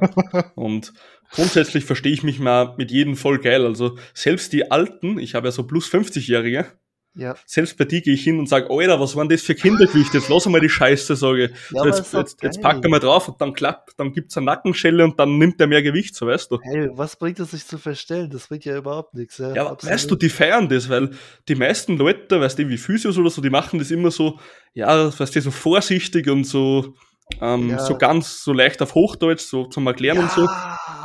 Und 0.55 0.93
grundsätzlich 1.31 1.85
verstehe 1.85 2.13
ich 2.13 2.23
mich 2.23 2.39
mal 2.39 2.75
mit 2.77 2.91
jedem 2.91 3.15
voll 3.15 3.39
geil. 3.39 3.65
Also 3.65 3.97
selbst 4.13 4.53
die 4.53 4.69
Alten, 4.71 5.17
ich 5.17 5.35
habe 5.35 5.47
ja 5.47 5.51
so 5.51 5.63
plus 5.63 5.87
50-Jährige, 5.87 6.67
ja. 7.15 7.35
Selbst 7.45 7.77
bei 7.77 7.85
dir 7.85 8.01
gehe 8.01 8.13
ich 8.13 8.23
hin 8.23 8.39
und 8.39 8.47
sage, 8.47 8.69
Alter, 8.69 8.99
was 8.99 9.15
waren 9.15 9.27
das 9.27 9.41
für 9.41 9.55
Kindergewicht? 9.55 10.13
Jetzt 10.13 10.29
lass 10.29 10.45
mal 10.45 10.61
die 10.61 10.69
Scheiße, 10.69 11.15
sage 11.15 11.45
ich. 11.45 11.51
Ja, 11.71 11.85
jetzt, 11.85 12.13
jetzt, 12.13 12.41
jetzt 12.43 12.61
packen 12.61 12.89
wir 12.91 12.99
drauf 12.99 13.27
und 13.27 13.41
dann 13.41 13.53
klappt, 13.53 13.99
dann 13.99 14.13
gibt's 14.13 14.37
eine 14.37 14.45
Nackenschelle 14.45 15.03
und 15.03 15.19
dann 15.19 15.37
nimmt 15.37 15.59
er 15.59 15.67
mehr 15.67 15.81
Gewicht, 15.81 16.15
so 16.15 16.27
weißt 16.27 16.51
du. 16.51 16.59
Hey, 16.61 16.89
was 16.93 17.15
bringt 17.15 17.39
es 17.39 17.51
sich 17.51 17.65
zu 17.65 17.77
verstellen? 17.77 18.29
Das 18.29 18.47
bringt 18.47 18.63
ja 18.63 18.77
überhaupt 18.77 19.15
nichts. 19.15 19.39
Ja, 19.39 19.53
ja 19.53 19.77
weißt 19.81 20.09
du, 20.09 20.15
die 20.15 20.29
feiern 20.29 20.69
das, 20.69 20.87
weil 20.87 21.09
die 21.47 21.55
meisten 21.55 21.97
Leute, 21.97 22.39
weißt 22.39 22.59
du, 22.59 22.69
wie 22.69 22.77
Physios 22.77 23.17
oder 23.17 23.31
so, 23.31 23.41
die 23.41 23.49
machen 23.49 23.79
das 23.79 23.89
immer 23.91 24.11
so, 24.11 24.39
ja, 24.73 25.07
weißt 25.19 25.35
du, 25.35 25.41
so 25.41 25.51
vorsichtig 25.51 26.29
und 26.29 26.43
so, 26.43 26.93
ähm, 27.41 27.69
ja. 27.69 27.79
So 27.79 27.97
ganz, 27.97 28.43
so 28.43 28.53
leicht 28.53 28.81
auf 28.81 28.95
Hochdeutsch, 28.95 29.41
so 29.41 29.65
zum 29.65 29.87
Erklären 29.87 30.17
ja, 30.17 30.23
und 30.23 30.31
so. 30.31 30.47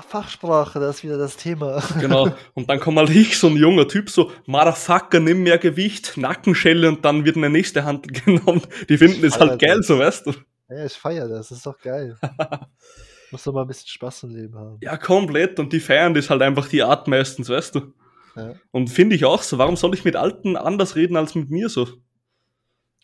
Fachsprache, 0.08 0.78
das 0.78 0.96
ist 0.96 1.04
wieder 1.04 1.18
das 1.18 1.36
Thema. 1.36 1.82
Genau. 2.00 2.32
Und 2.54 2.70
dann 2.70 2.78
kommt 2.78 2.94
mal 2.94 3.10
ich, 3.10 3.36
so 3.36 3.48
ein 3.48 3.56
junger 3.56 3.88
Typ, 3.88 4.08
so, 4.08 4.30
Motherfucker, 4.46 5.18
nimm 5.18 5.42
mehr 5.42 5.58
Gewicht, 5.58 6.16
Nackenschelle 6.16 6.88
und 6.88 7.04
dann 7.04 7.24
wird 7.24 7.36
eine 7.36 7.50
nächste 7.50 7.84
Hand 7.84 8.12
genommen. 8.24 8.62
Die 8.88 8.96
finden 8.96 9.22
das 9.22 9.40
halt 9.40 9.60
geil, 9.60 9.82
so 9.82 9.98
weißt 9.98 10.26
du. 10.26 10.32
Ja, 10.68 10.84
ich 10.84 10.92
feiere 10.92 11.28
das, 11.28 11.48
das 11.48 11.58
ist 11.58 11.66
doch 11.66 11.80
geil. 11.80 12.16
Muss 13.32 13.42
doch 13.42 13.52
mal 13.52 13.62
ein 13.62 13.66
bisschen 13.66 13.88
Spaß 13.88 14.22
im 14.24 14.30
Leben 14.30 14.54
haben. 14.56 14.78
Ja, 14.80 14.96
komplett. 14.96 15.58
Und 15.58 15.72
die 15.72 15.80
feiern 15.80 16.14
das 16.14 16.30
halt 16.30 16.42
einfach 16.42 16.68
die 16.68 16.84
Art 16.84 17.08
meistens, 17.08 17.48
weißt 17.48 17.74
du. 17.74 17.92
Ja. 18.36 18.54
Und 18.70 18.90
finde 18.90 19.16
ich 19.16 19.24
auch 19.24 19.42
so, 19.42 19.58
warum 19.58 19.76
soll 19.76 19.94
ich 19.94 20.04
mit 20.04 20.14
Alten 20.14 20.56
anders 20.56 20.94
reden 20.94 21.16
als 21.16 21.34
mit 21.34 21.50
mir 21.50 21.68
so? 21.68 21.88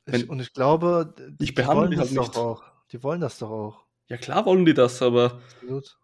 Ich, 0.06 0.28
und 0.28 0.38
ich 0.38 0.52
glaube, 0.52 1.14
ich 1.40 1.56
behandle 1.56 1.90
die 1.90 1.98
halt 1.98 2.12
nicht. 2.12 2.37
Auch. 2.37 2.62
Die 2.92 3.03
wollen 3.03 3.20
das 3.20 3.38
doch 3.38 3.50
auch. 3.50 3.85
Ja, 4.09 4.16
klar 4.16 4.44
wollen 4.44 4.64
die 4.64 4.74
das, 4.74 5.00
aber 5.03 5.40
Absolut. 5.55 5.96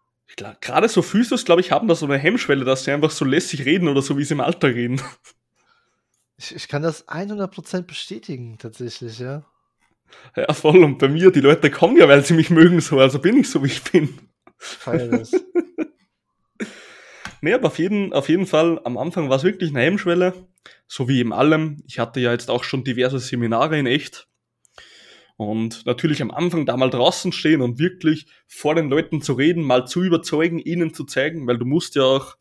gerade 0.61 0.87
so 0.87 1.01
Physios, 1.01 1.43
glaube 1.43 1.61
ich, 1.61 1.71
haben 1.71 1.87
da 1.87 1.95
so 1.95 2.05
eine 2.05 2.17
Hemmschwelle, 2.17 2.63
dass 2.63 2.85
sie 2.85 2.91
einfach 2.91 3.11
so 3.11 3.25
lässig 3.25 3.65
reden 3.65 3.89
oder 3.89 4.01
so, 4.01 4.17
wie 4.17 4.23
sie 4.23 4.33
im 4.33 4.41
Alter 4.41 4.69
reden. 4.69 5.01
Ich, 6.39 6.53
ich 6.53 6.67
kann 6.67 6.83
das 6.83 7.07
100% 7.07 7.87
bestätigen, 7.87 8.59
tatsächlich, 8.59 9.17
ja. 9.17 9.43
Ja, 10.35 10.53
voll. 10.53 10.83
Und 10.83 10.99
bei 10.99 11.07
mir, 11.07 11.31
die 11.31 11.41
Leute 11.41 11.71
kommen 11.71 11.97
ja, 11.97 12.07
weil 12.07 12.23
sie 12.23 12.35
mich 12.35 12.51
mögen, 12.51 12.79
so, 12.79 12.99
also 12.99 13.17
bin 13.17 13.37
ich 13.37 13.49
so, 13.49 13.63
wie 13.63 13.69
ich 13.69 13.81
bin. 13.81 14.19
Feier 14.55 15.07
das. 15.07 15.31
nee, 17.41 17.53
aber 17.53 17.65
auf 17.65 17.79
jeden, 17.79 18.13
auf 18.13 18.29
jeden 18.29 18.45
Fall, 18.45 18.79
am 18.83 18.99
Anfang 18.99 19.29
war 19.29 19.37
es 19.37 19.43
wirklich 19.43 19.71
eine 19.71 19.81
Hemmschwelle, 19.81 20.35
so 20.87 21.09
wie 21.09 21.21
in 21.21 21.33
allem. 21.33 21.81
Ich 21.87 21.97
hatte 21.97 22.19
ja 22.19 22.31
jetzt 22.31 22.51
auch 22.51 22.63
schon 22.63 22.83
diverse 22.83 23.17
Seminare 23.17 23.79
in 23.79 23.87
echt 23.87 24.27
und 25.37 25.85
natürlich 25.85 26.21
am 26.21 26.31
Anfang 26.31 26.65
da 26.65 26.75
mal 26.75 26.89
draußen 26.89 27.31
stehen 27.31 27.61
und 27.61 27.77
wirklich 27.79 28.25
vor 28.47 28.73
den 28.75 28.89
Leuten 28.89 29.21
zu 29.21 29.33
reden, 29.33 29.61
mal 29.63 29.87
zu 29.87 30.03
überzeugen, 30.03 30.57
ihnen 30.59 30.93
zu 30.93 31.05
zeigen, 31.05 31.47
weil 31.47 31.59
du 31.59 31.65
musst 31.65 31.95
ja 31.95 32.03
auch, 32.03 32.35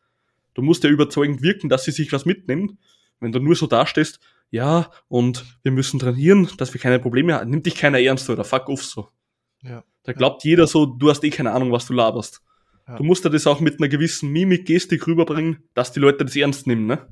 du 0.54 0.62
musst 0.62 0.82
ja 0.82 0.90
überzeugend 0.90 1.42
wirken, 1.42 1.68
dass 1.68 1.84
sie 1.84 1.92
sich 1.92 2.10
was 2.12 2.24
mitnehmen. 2.24 2.78
Wenn 3.20 3.32
du 3.32 3.38
nur 3.38 3.54
so 3.54 3.66
dastehst, 3.66 4.18
ja, 4.50 4.90
und 5.08 5.44
wir 5.62 5.72
müssen 5.72 5.98
trainieren, 5.98 6.48
dass 6.56 6.72
wir 6.72 6.80
keine 6.80 6.98
Probleme 6.98 7.34
haben, 7.34 7.50
nimmt 7.50 7.66
dich 7.66 7.74
keiner 7.74 8.00
ernst 8.00 8.30
oder 8.30 8.44
fuck 8.44 8.68
off 8.68 8.82
so. 8.82 9.08
Ja. 9.62 9.84
Da 10.04 10.12
glaubt 10.12 10.44
ja. 10.44 10.50
jeder 10.50 10.66
so, 10.66 10.86
du 10.86 11.10
hast 11.10 11.22
eh 11.24 11.30
keine 11.30 11.52
Ahnung, 11.52 11.72
was 11.72 11.86
du 11.86 11.92
laberst. 11.92 12.42
Ja. 12.88 12.96
Du 12.96 13.04
musst 13.04 13.24
ja 13.24 13.30
das 13.30 13.46
auch 13.46 13.60
mit 13.60 13.78
einer 13.78 13.88
gewissen 13.88 14.30
Mimik, 14.30 14.66
Gestik 14.66 15.06
rüberbringen, 15.06 15.64
dass 15.74 15.92
die 15.92 16.00
Leute 16.00 16.24
das 16.24 16.36
ernst 16.36 16.66
nehmen, 16.66 16.86
ne? 16.86 17.06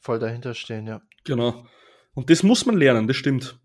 Voll 0.00 0.18
dahinter 0.18 0.54
stehen, 0.54 0.86
ja. 0.86 1.00
Genau. 1.24 1.66
Und 2.14 2.30
das 2.30 2.42
muss 2.42 2.66
man 2.66 2.76
lernen, 2.76 3.08
das 3.08 3.16
stimmt. 3.16 3.58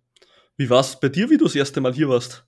Wie 0.62 0.70
war 0.70 0.82
es 0.82 1.00
bei 1.00 1.10
dir, 1.10 1.32
wie 1.32 1.40
du 1.40 1.46
das 1.46 1.56
erste 1.56 1.82
Mal 1.82 1.92
hier 1.92 2.08
warst? 2.08 2.46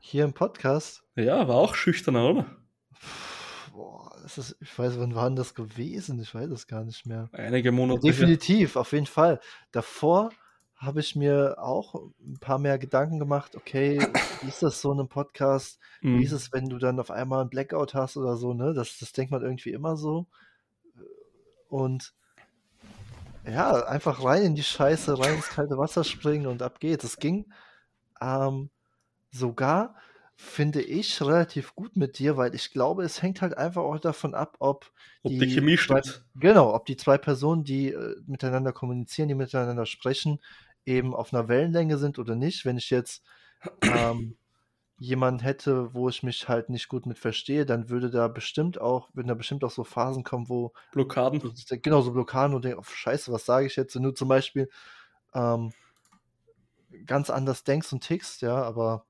Hier 0.00 0.24
im 0.24 0.32
Podcast? 0.32 1.04
Ja, 1.14 1.46
war 1.46 1.54
auch 1.54 1.76
schüchterner, 1.76 2.28
oder? 2.28 2.56
Boah, 3.70 4.10
das 4.20 4.38
ist, 4.38 4.56
ich 4.60 4.76
weiß, 4.76 4.98
wann 4.98 5.14
war 5.14 5.28
denn 5.28 5.36
das 5.36 5.54
gewesen? 5.54 6.20
Ich 6.20 6.34
weiß 6.34 6.50
es 6.50 6.66
gar 6.66 6.82
nicht 6.82 7.06
mehr. 7.06 7.28
Einige 7.30 7.70
Monate. 7.70 8.00
Definitiv, 8.00 8.74
auf 8.74 8.90
jeden 8.90 9.06
Fall. 9.06 9.38
Davor 9.70 10.30
habe 10.74 10.98
ich 10.98 11.14
mir 11.14 11.58
auch 11.60 12.10
ein 12.18 12.38
paar 12.40 12.58
mehr 12.58 12.76
Gedanken 12.76 13.20
gemacht, 13.20 13.54
okay, 13.54 14.04
wie 14.40 14.48
ist 14.48 14.64
das 14.64 14.80
so 14.80 14.90
in 14.90 14.98
einem 14.98 15.08
Podcast? 15.08 15.78
Mhm. 16.00 16.18
Wie 16.18 16.24
ist 16.24 16.32
es, 16.32 16.52
wenn 16.52 16.68
du 16.68 16.78
dann 16.78 16.98
auf 16.98 17.12
einmal 17.12 17.44
ein 17.44 17.50
Blackout 17.50 17.94
hast 17.94 18.16
oder 18.16 18.36
so, 18.36 18.52
ne? 18.52 18.74
Das, 18.74 18.98
das 18.98 19.12
denkt 19.12 19.30
man 19.30 19.42
irgendwie 19.42 19.70
immer 19.70 19.96
so. 19.96 20.26
Und 21.68 22.12
ja, 23.46 23.84
einfach 23.86 24.22
rein 24.24 24.42
in 24.42 24.54
die 24.54 24.62
Scheiße, 24.62 25.18
rein 25.18 25.34
ins 25.34 25.48
kalte 25.48 25.76
Wasser 25.78 26.04
springen 26.04 26.46
und 26.46 26.62
ab 26.62 26.80
geht's. 26.80 27.04
Es 27.04 27.18
ging 27.18 27.52
ähm, 28.20 28.70
sogar, 29.30 29.96
finde 30.36 30.82
ich, 30.82 31.20
relativ 31.20 31.74
gut 31.74 31.96
mit 31.96 32.18
dir, 32.18 32.36
weil 32.36 32.54
ich 32.54 32.70
glaube, 32.70 33.04
es 33.04 33.22
hängt 33.22 33.42
halt 33.42 33.56
einfach 33.56 33.82
auch 33.82 33.98
davon 33.98 34.34
ab, 34.34 34.56
ob, 34.60 34.90
ob 35.22 35.32
die, 35.32 35.38
die 35.38 35.54
Chemie 35.54 35.76
stimmt. 35.76 36.24
Genau, 36.36 36.74
ob 36.74 36.86
die 36.86 36.96
zwei 36.96 37.18
Personen, 37.18 37.64
die 37.64 37.88
äh, 37.88 38.16
miteinander 38.26 38.72
kommunizieren, 38.72 39.28
die 39.28 39.34
miteinander 39.34 39.86
sprechen, 39.86 40.40
eben 40.84 41.14
auf 41.14 41.32
einer 41.32 41.48
Wellenlänge 41.48 41.98
sind 41.98 42.18
oder 42.18 42.34
nicht. 42.34 42.64
Wenn 42.64 42.76
ich 42.76 42.90
jetzt 42.90 43.22
ähm, 43.82 44.36
jemanden 45.02 45.40
hätte, 45.40 45.94
wo 45.94 46.08
ich 46.08 46.22
mich 46.22 46.48
halt 46.48 46.70
nicht 46.70 46.88
gut 46.88 47.06
mit 47.06 47.18
verstehe, 47.18 47.66
dann 47.66 47.88
würde 47.88 48.10
da 48.10 48.28
bestimmt 48.28 48.80
auch, 48.80 49.08
würden 49.12 49.28
da 49.28 49.34
bestimmt 49.34 49.64
auch 49.64 49.70
so 49.70 49.82
Phasen 49.84 50.22
kommen, 50.22 50.48
wo 50.48 50.72
Blockaden. 50.92 51.42
Genau, 51.82 52.02
so 52.02 52.12
Blockaden 52.12 52.54
und 52.54 52.64
denke, 52.64 52.78
oh, 52.78 52.84
scheiße, 52.84 53.32
was 53.32 53.44
sage 53.44 53.66
ich 53.66 53.76
jetzt? 53.76 53.96
Wenn 53.96 54.04
du 54.04 54.12
zum 54.12 54.28
Beispiel 54.28 54.70
ähm, 55.34 55.72
ganz 57.06 57.30
anders 57.30 57.64
denkst 57.64 57.92
und 57.92 58.04
tickst, 58.04 58.42
ja, 58.42 58.62
aber 58.62 59.04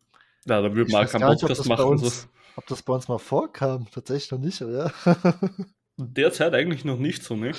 ja, 0.46 0.62
dann 0.62 0.74
würde 0.74 0.90
man 0.90 1.06
keinen 1.06 1.38
Podcast 1.38 1.66
machen. 1.66 1.84
Uns, 1.84 2.22
so. 2.22 2.28
Ob 2.56 2.66
das 2.66 2.82
bei 2.82 2.94
uns 2.94 3.08
mal 3.08 3.18
vorkam, 3.18 3.86
tatsächlich 3.90 4.30
noch 4.30 4.38
nicht, 4.38 4.62
oder? 4.62 4.92
Derzeit 5.98 6.54
eigentlich 6.54 6.84
noch 6.84 6.98
nicht 6.98 7.22
so, 7.22 7.36
ne? 7.36 7.52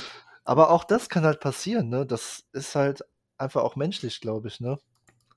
Aber 0.43 0.71
auch 0.71 0.83
das 0.83 1.07
kann 1.07 1.23
halt 1.23 1.39
passieren, 1.39 1.89
ne? 1.89 2.05
Das 2.05 2.45
ist 2.51 2.75
halt 2.75 3.03
einfach 3.37 3.61
auch 3.61 3.75
menschlich, 3.75 4.21
glaube 4.21 4.47
ich, 4.47 4.59
ne? 4.59 4.79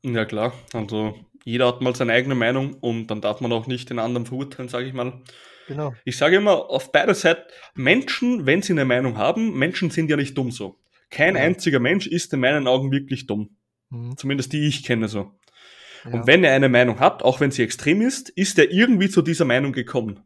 Ja, 0.03 0.25
klar. 0.25 0.55
Also 0.73 1.15
jeder 1.47 1.69
hat 1.69 1.81
mal 1.81 1.95
seine 1.95 2.13
eigene 2.13 2.35
Meinung 2.35 2.75
und 2.75 3.07
dann 3.07 3.21
darf 3.21 3.41
man 3.41 3.53
auch 3.53 3.69
nicht 3.69 3.89
den 3.89 4.01
anderen 4.01 4.27
verurteilen, 4.27 4.69
sage 4.69 4.87
ich 4.87 4.93
mal. 4.93 5.23
Genau. 5.69 5.95
Ich 6.05 6.17
sage 6.17 6.37
immer, 6.37 6.71
auf 6.71 6.91
beider 6.91 7.15
Seiten, 7.15 7.43
Menschen, 7.77 8.47
wenn 8.47 8.63
sie 8.63 8.73
eine 8.73 8.85
Meinung 8.85 9.17
haben, 9.17 9.57
Menschen 9.57 9.91
sind 9.91 10.11
ja 10.11 10.17
nicht 10.17 10.37
dumm 10.37 10.51
so. 10.51 10.81
Kein 11.09 11.37
ja. 11.37 11.43
einziger 11.43 11.79
Mensch 11.79 12.09
ist 12.09 12.33
in 12.33 12.41
meinen 12.41 12.67
Augen 12.67 12.91
wirklich 12.91 13.29
dumm. 13.29 13.57
Mhm. 13.91 14.17
Zumindest 14.17 14.53
die 14.53 14.67
ich 14.67 14.83
kenne 14.83 15.07
so. 15.07 15.39
Ja. 16.05 16.15
Und 16.15 16.27
wenn 16.27 16.43
er 16.43 16.53
eine 16.53 16.69
Meinung 16.69 16.99
hat, 16.99 17.23
auch 17.23 17.39
wenn 17.39 17.53
sie 17.53 17.63
extrem 17.63 18.01
ist, 18.03 18.29
ist 18.31 18.59
er 18.59 18.73
irgendwie 18.73 19.09
zu 19.09 19.23
dieser 19.23 19.45
Meinung 19.45 19.73
gekommen. 19.73 20.19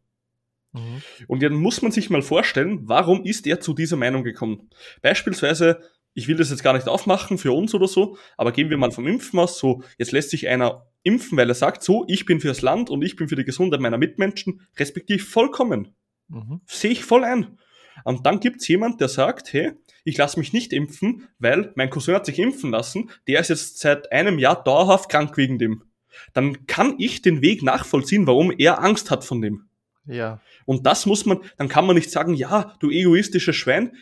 Mhm. 0.73 1.03
Und 1.27 1.43
dann 1.43 1.53
muss 1.53 1.83
man 1.83 1.93
sich 1.93 2.09
mal 2.09 2.23
vorstellen, 2.23 2.89
warum 2.89 3.25
ist 3.25 3.47
er 3.47 3.61
zu 3.61 3.75
dieser 3.75 3.99
Meinung 3.99 4.25
gekommen? 4.25 4.71
Beispielsweise, 5.03 5.83
ich 6.15 6.29
will 6.29 6.37
das 6.39 6.49
jetzt 6.49 6.63
gar 6.63 6.73
nicht 6.73 6.89
aufmachen 6.89 7.37
für 7.37 7.53
uns 7.53 7.75
oder 7.75 7.89
so, 7.89 8.17
aber 8.39 8.53
gehen 8.53 8.71
wir 8.71 8.79
mal 8.79 8.91
vom 8.91 9.07
Impfen 9.07 9.39
aus, 9.39 9.59
so, 9.59 9.83
jetzt 9.99 10.13
lässt 10.13 10.31
sich 10.31 10.49
einer 10.49 10.87
impfen, 11.03 11.39
weil 11.39 11.49
er 11.49 11.55
sagt, 11.55 11.83
so, 11.83 12.05
ich 12.09 12.27
bin 12.27 12.41
fürs 12.41 12.63
Land 12.63 12.91
und 12.91 13.03
ich 13.03 13.17
bin 13.17 13.29
für 13.29 13.37
die 13.37 13.45
Gesundheit 13.45 13.81
meiner 13.81 13.99
Mitmenschen, 13.99 14.67
respektive 14.79 15.25
vollkommen. 15.25 15.95
Mhm. 16.29 16.61
Sehe 16.67 16.93
ich 16.93 17.05
voll 17.05 17.25
ein. 17.25 17.59
Und 18.05 18.27
dann 18.27 18.41
gibt's 18.41 18.69
jemand, 18.69 19.01
der 19.01 19.09
sagt, 19.09 19.53
hey, 19.53 19.73
ich 20.05 20.17
lasse 20.17 20.39
mich 20.39 20.53
nicht 20.53 20.73
impfen, 20.73 21.29
weil 21.39 21.73
mein 21.75 21.91
Cousin 21.91 22.15
hat 22.15 22.27
sich 22.27 22.39
impfen 22.39 22.71
lassen, 22.71 23.11
der 23.29 23.41
ist 23.41 23.49
jetzt 23.49 23.79
seit 23.79 24.11
einem 24.13 24.39
Jahr 24.39 24.63
dauerhaft 24.63 25.11
krank 25.11 25.37
wegen 25.37 25.59
dem. 25.59 25.85
Dann 26.33 26.67
kann 26.67 26.97
ich 26.99 27.23
den 27.23 27.43
Weg 27.43 27.63
nachvollziehen, 27.63 28.27
warum 28.27 28.53
er 28.57 28.83
Angst 28.83 29.11
hat 29.11 29.25
von 29.25 29.41
dem. 29.41 29.69
Ja. 30.07 30.41
Und 30.65 30.87
das 30.87 31.07
muss 31.07 31.27
man, 31.27 31.41
dann 31.57 31.69
kann 31.69 31.87
man 31.87 31.97
nicht 31.97 32.11
sagen, 32.11 32.35
ja, 32.35 32.75
du 32.81 32.91
egoistischer 32.91 33.53
Schwein, 33.53 33.97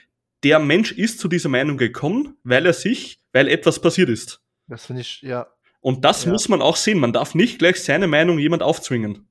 der 0.45 0.59
Mensch 0.59 0.93
ist 0.93 1.19
zu 1.19 1.29
dieser 1.29 1.49
Meinung 1.49 1.77
gekommen, 1.77 2.37
weil 2.45 2.65
er 2.65 2.73
sich, 2.73 3.21
weil 3.33 3.49
etwas 3.49 3.81
passiert 3.81 4.09
ist. 4.09 4.41
Das 4.69 4.87
finde 4.87 5.03
ich, 5.03 5.23
ja. 5.23 5.49
Und 5.81 6.05
das 6.05 6.25
ja. 6.25 6.33
muss 6.33 6.49
man 6.49 6.63
auch 6.63 6.77
sehen. 6.77 6.99
Man 6.99 7.13
darf 7.13 7.35
nicht 7.35 7.59
gleich 7.59 7.83
seine 7.83 8.07
Meinung 8.07 8.39
jemand 8.39 8.63
aufzwingen. 8.63 9.29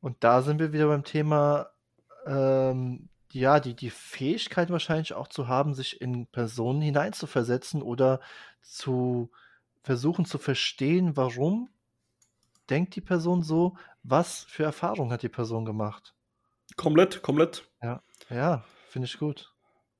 Und 0.00 0.22
da 0.22 0.42
sind 0.42 0.60
wir 0.60 0.72
wieder 0.72 0.88
beim 0.88 1.04
Thema, 1.04 1.70
ähm, 2.26 3.08
ja, 3.32 3.58
die, 3.58 3.74
die 3.74 3.90
Fähigkeit 3.90 4.70
wahrscheinlich 4.70 5.14
auch 5.14 5.28
zu 5.28 5.48
haben, 5.48 5.74
sich 5.74 6.00
in 6.00 6.26
Personen 6.26 6.82
hineinzuversetzen 6.82 7.82
oder 7.82 8.20
zu 8.62 9.30
versuchen 9.82 10.24
zu 10.24 10.38
verstehen, 10.38 11.16
warum 11.16 11.68
denkt 12.70 12.96
die 12.96 13.00
Person 13.00 13.42
so, 13.42 13.76
was 14.02 14.44
für 14.44 14.64
Erfahrungen 14.64 15.12
hat 15.12 15.22
die 15.22 15.28
Person 15.28 15.64
gemacht. 15.64 16.14
Komplett, 16.76 17.22
komplett. 17.22 17.68
Ja, 17.82 18.02
ja, 18.30 18.64
finde 18.88 19.06
ich 19.06 19.18
gut. 19.18 19.52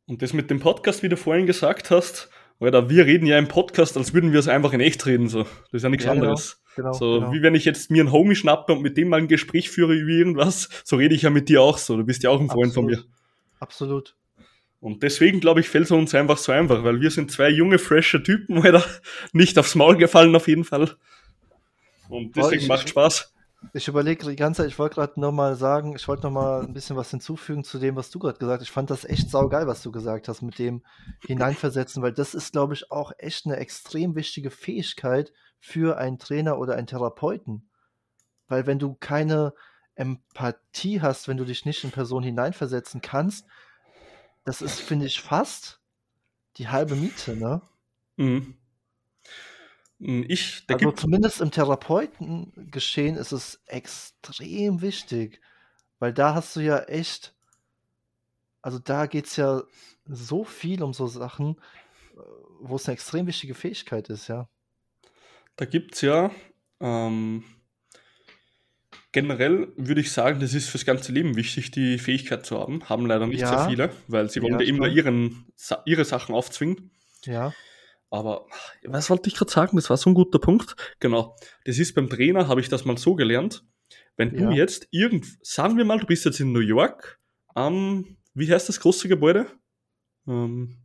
Und 0.07 0.23
das 0.23 0.33
mit 0.33 0.51
dem 0.51 0.61
Podcast, 0.61 1.03
wie 1.03 1.09
du 1.09 1.16
vorhin 1.16 1.47
gesagt 1.47 1.90
hast, 1.90 2.31
oder 2.59 2.88
wir 2.88 3.07
reden 3.07 3.27
ja 3.27 3.38
im 3.38 3.49
Podcast, 3.49 3.97
als 3.97 4.14
würden 4.14 4.33
wir 4.33 4.38
es 4.38 4.49
einfach 4.49 4.73
in 4.73 4.81
echt 4.81 5.05
reden. 5.07 5.29
So. 5.29 5.43
Das 5.43 5.73
ist 5.73 5.83
ja 5.83 5.88
nichts 5.88 6.05
ja, 6.05 6.12
genau, 6.12 6.25
anderes. 6.27 6.62
Genau, 6.77 6.93
so 6.93 7.21
genau. 7.21 7.33
wie 7.33 7.43
wenn 7.43 7.55
ich 7.55 7.64
jetzt 7.64 7.90
mir 7.90 8.03
einen 8.03 8.12
Homie 8.12 8.35
schnappe 8.35 8.73
und 8.73 8.83
mit 8.83 8.97
dem 8.97 9.09
mal 9.09 9.19
ein 9.19 9.29
Gespräch 9.29 9.71
führe 9.71 9.95
über 9.95 10.11
irgendwas, 10.11 10.69
so 10.85 10.97
rede 10.97 11.14
ich 11.14 11.23
ja 11.23 11.31
mit 11.31 11.49
dir 11.49 11.62
auch 11.62 11.79
so. 11.79 11.97
Du 11.97 12.05
bist 12.05 12.23
ja 12.23 12.31
auch 12.31 12.40
ein 12.40 12.49
Freund 12.49 12.69
Absolut. 12.69 12.75
von 12.75 13.05
mir. 13.05 13.05
Absolut. 13.61 14.14
Und 14.81 15.03
deswegen, 15.03 15.40
glaube 15.40 15.61
ich, 15.61 15.69
fällt 15.69 15.87
es 15.87 15.90
uns 15.90 16.14
einfach 16.14 16.37
so 16.37 16.53
einfach, 16.53 16.85
weil 16.85 17.01
wir 17.01 17.11
sind 17.11 17.31
zwei 17.31 17.49
junge, 17.49 17.79
frische 17.79 18.23
Typen, 18.23 18.59
oder? 18.59 18.85
Nicht 19.33 19.59
aufs 19.59 19.75
Maul 19.75 19.97
gefallen 19.97 20.37
auf 20.37 20.47
jeden 20.47 20.64
Fall. 20.64 20.90
Und 22.09 22.37
deswegen 22.37 22.62
ich, 22.62 22.69
macht 22.69 22.88
Spaß. 22.90 23.34
Ich 23.72 23.88
überlege 23.88 24.29
die 24.29 24.37
ganze 24.37 24.62
Zeit, 24.62 24.70
ich 24.70 24.79
wollte 24.79 24.96
gerade 24.96 25.20
nochmal 25.20 25.57
sagen, 25.57 25.96
ich 25.96 26.07
wollte 26.07 26.24
nochmal 26.24 26.62
ein 26.62 26.72
bisschen 26.72 26.96
was 26.96 27.11
hinzufügen 27.11 27.64
zu 27.64 27.79
dem, 27.79 27.96
was 27.96 28.11
du 28.11 28.18
gerade 28.18 28.38
gesagt 28.38 28.61
hast. 28.61 28.68
Ich 28.68 28.72
fand 28.72 28.90
das 28.90 29.05
echt 29.05 29.31
saugeil, 29.31 29.66
was 29.66 29.83
du 29.83 29.90
gesagt 29.90 30.29
hast, 30.29 30.42
mit 30.42 30.59
dem 30.59 30.85
Hineinversetzen, 31.27 32.03
weil 32.03 32.12
das 32.12 32.35
ist, 32.35 32.53
glaube 32.53 32.74
ich, 32.74 32.90
auch 32.90 33.12
echt 33.18 33.46
eine 33.46 33.57
extrem 33.57 34.14
wichtige 34.14 34.50
Fähigkeit 34.50 35.33
für 35.59 35.98
einen 35.98 36.18
Trainer 36.18 36.59
oder 36.59 36.74
einen 36.74 36.87
Therapeuten. 36.87 37.68
Weil 38.48 38.66
wenn 38.66 38.79
du 38.79 38.94
keine 38.94 39.55
Empathie 39.94 41.00
hast, 41.00 41.29
wenn 41.29 41.37
du 41.37 41.44
dich 41.44 41.64
nicht 41.64 41.85
in 41.85 41.90
Personen 41.90 42.27
hineinversetzen 42.27 43.00
kannst, 43.00 43.46
das 44.44 44.61
ist, 44.61 44.81
finde 44.81 45.07
ich, 45.07 45.22
fast 45.22 45.81
die 46.57 46.68
halbe 46.68 46.96
Miete, 46.96 47.37
ne? 47.37 47.62
Mhm. 48.16 48.57
Hm, 50.05 50.25
ich, 50.29 50.64
also 50.69 50.93
zumindest 50.93 51.40
im 51.40 51.51
Therapeutengeschehen 51.51 53.17
ist 53.17 53.33
es 53.33 53.62
extrem 53.67 54.83
wichtig, 54.83 55.40
weil 55.99 56.12
da 56.12 56.35
hast 56.35 56.55
du 56.57 56.61
ja 56.61 56.81
echt, 56.81 57.35
also 58.61 58.79
da 58.79 59.07
geht 59.07 59.27
es 59.27 59.37
ja 59.37 59.62
so 60.07 60.45
viel 60.45 60.83
um 60.83 60.93
so 60.93 61.07
Sachen, 61.07 61.57
äh, 62.17 62.21
wo 62.61 62.77
es 62.77 62.87
eine 62.87 62.95
extrem 62.95 63.27
wichtige 63.27 63.55
Fähigkeit 63.55 64.09
ist, 64.11 64.29
ja. 64.29 64.49
Da 65.57 65.64
gibt 65.64 65.95
es 65.95 66.03
ja 66.03 66.31
ähm, 66.81 67.45
generell 69.12 69.69
würde 69.77 70.03
ich 70.03 70.12
sagen, 70.12 70.40
das 70.40 70.53
ist 70.53 70.69
fürs 70.69 70.85
ganze 70.85 71.12
Leben 71.12 71.37
wichtig, 71.37 71.71
die 71.71 71.99
Fähigkeit 71.99 72.45
zu 72.45 72.59
haben. 72.59 72.88
Haben 72.88 73.07
leider 73.07 73.27
nicht 73.27 73.40
ja. 73.40 73.49
sehr 73.49 73.69
viele, 73.71 73.90
weil 74.09 74.29
sie 74.29 74.43
wollen 74.43 74.61
ja, 74.61 74.67
immer 74.67 74.88
ihren, 74.88 75.47
ihre 75.87 76.05
Sachen 76.05 76.35
aufzwingen. 76.35 76.90
Ja. 77.25 77.55
Aber 78.14 78.46
was 78.85 79.11
wollte 79.11 79.29
ich 79.29 79.35
gerade 79.35 79.50
sagen? 79.50 79.77
Das 79.77 79.90
war 79.90 79.96
so 79.96 80.09
ein 80.09 80.14
guter 80.14 80.38
Punkt. 80.38 80.77
Genau. 81.00 81.35
Das 81.64 81.81
ist 81.81 81.96
beim 81.96 82.09
Trainer, 82.09 82.46
habe 82.46 82.61
ich 82.61 82.68
das 82.68 82.85
mal 82.85 82.96
so 82.96 83.16
gelernt. 83.16 83.64
Wenn 84.16 84.31
du 84.31 84.44
ja. 84.44 84.50
jetzt 84.53 84.87
irgend, 84.92 85.27
sagen 85.44 85.77
wir 85.77 85.85
mal, 85.85 85.98
du 85.98 86.07
bist 86.07 86.24
jetzt 86.24 86.38
in 86.38 86.53
New 86.53 86.61
York, 86.61 87.18
ähm, 87.57 88.16
wie 88.33 88.48
heißt 88.53 88.68
das 88.68 88.79
große 88.79 89.09
Gebäude? 89.09 89.48
Ähm, 90.29 90.77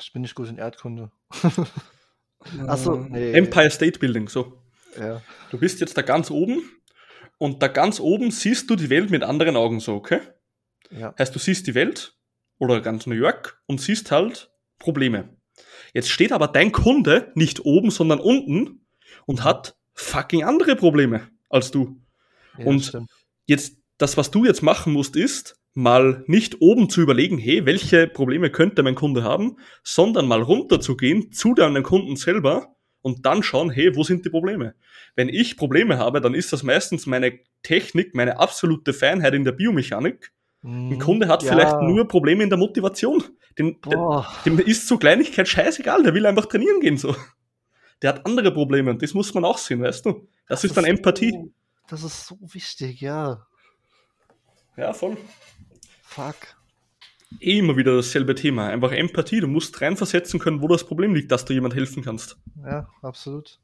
ich 0.00 0.14
bin 0.14 0.22
nicht 0.22 0.34
gut 0.34 0.48
in 0.48 0.56
Erdkunde. 0.56 1.10
Achso, 2.66 2.96
nee. 2.96 3.32
Empire 3.32 3.70
State 3.70 3.98
Building, 3.98 4.30
so. 4.30 4.62
Ja. 4.98 5.20
Du 5.50 5.58
bist 5.58 5.80
jetzt 5.80 5.94
da 5.98 6.00
ganz 6.00 6.30
oben 6.30 6.62
und 7.36 7.62
da 7.62 7.68
ganz 7.68 8.00
oben 8.00 8.30
siehst 8.30 8.70
du 8.70 8.76
die 8.76 8.88
Welt 8.88 9.10
mit 9.10 9.22
anderen 9.24 9.56
Augen 9.56 9.80
so, 9.80 9.94
okay? 9.96 10.20
Ja. 10.90 11.14
Heißt, 11.18 11.34
du 11.34 11.38
siehst 11.38 11.66
die 11.66 11.74
Welt 11.74 12.16
oder 12.56 12.80
ganz 12.80 13.06
New 13.06 13.14
York 13.14 13.62
und 13.66 13.78
siehst 13.78 14.10
halt 14.10 14.50
Probleme. 14.78 15.37
Jetzt 15.94 16.10
steht 16.10 16.32
aber 16.32 16.48
dein 16.48 16.72
Kunde 16.72 17.32
nicht 17.34 17.64
oben, 17.64 17.90
sondern 17.90 18.20
unten 18.20 18.86
und 19.26 19.44
hat 19.44 19.76
fucking 19.94 20.44
andere 20.44 20.76
Probleme 20.76 21.28
als 21.48 21.70
du. 21.70 22.00
Ja, 22.56 22.66
und 22.66 22.84
stimmt. 22.84 23.10
jetzt, 23.46 23.78
das, 23.98 24.16
was 24.16 24.30
du 24.30 24.44
jetzt 24.44 24.62
machen 24.62 24.92
musst, 24.92 25.16
ist, 25.16 25.58
mal 25.74 26.24
nicht 26.26 26.60
oben 26.60 26.90
zu 26.90 27.00
überlegen, 27.00 27.38
hey, 27.38 27.64
welche 27.64 28.08
Probleme 28.08 28.50
könnte 28.50 28.82
mein 28.82 28.96
Kunde 28.96 29.22
haben, 29.22 29.56
sondern 29.84 30.26
mal 30.26 30.42
runter 30.42 30.80
zu 30.80 30.96
gehen 30.96 31.30
zu 31.30 31.54
deinem 31.54 31.84
Kunden 31.84 32.16
selber 32.16 32.74
und 33.00 33.24
dann 33.26 33.42
schauen, 33.42 33.70
hey, 33.70 33.94
wo 33.94 34.02
sind 34.02 34.24
die 34.24 34.30
Probleme? 34.30 34.74
Wenn 35.14 35.28
ich 35.28 35.56
Probleme 35.56 35.98
habe, 35.98 36.20
dann 36.20 36.34
ist 36.34 36.52
das 36.52 36.62
meistens 36.64 37.06
meine 37.06 37.38
Technik, 37.62 38.14
meine 38.14 38.38
absolute 38.38 38.92
Feinheit 38.92 39.34
in 39.34 39.44
der 39.44 39.52
Biomechanik. 39.52 40.32
Mm, 40.62 40.92
ein 40.92 40.98
Kunde 40.98 41.28
hat 41.28 41.42
ja. 41.42 41.52
vielleicht 41.52 41.80
nur 41.82 42.06
Probleme 42.08 42.42
in 42.42 42.50
der 42.50 42.58
Motivation. 42.58 43.22
Dem, 43.58 43.76
dem 44.44 44.58
ist 44.60 44.86
so 44.86 44.98
Kleinigkeit 44.98 45.48
scheißegal, 45.48 46.02
der 46.02 46.14
will 46.14 46.26
einfach 46.26 46.46
trainieren 46.46 46.80
gehen 46.80 46.96
so. 46.96 47.14
Der 48.02 48.10
hat 48.10 48.26
andere 48.26 48.52
Probleme 48.52 48.90
und 48.90 49.02
das 49.02 49.14
muss 49.14 49.34
man 49.34 49.44
auch 49.44 49.58
sehen, 49.58 49.82
weißt 49.82 50.06
du? 50.06 50.28
Das, 50.48 50.60
das 50.60 50.64
ist 50.64 50.76
dann 50.76 50.84
ist 50.84 50.90
Empathie. 50.90 51.32
So, 51.32 51.52
das 51.88 52.04
ist 52.04 52.26
so 52.26 52.38
wichtig, 52.40 53.00
ja. 53.00 53.44
Ja, 54.76 54.92
voll. 54.92 55.16
Fuck. 56.02 56.36
eh 57.40 57.58
immer 57.58 57.76
wieder 57.76 57.96
dasselbe 57.96 58.36
Thema. 58.36 58.68
Einfach 58.68 58.92
Empathie. 58.92 59.40
Du 59.40 59.48
musst 59.48 59.80
reinversetzen 59.80 60.38
können, 60.38 60.62
wo 60.62 60.68
das 60.68 60.86
Problem 60.86 61.14
liegt, 61.14 61.32
dass 61.32 61.44
du 61.44 61.52
jemand 61.52 61.74
helfen 61.74 62.04
kannst. 62.04 62.38
Ja, 62.64 62.88
absolut. 63.02 63.58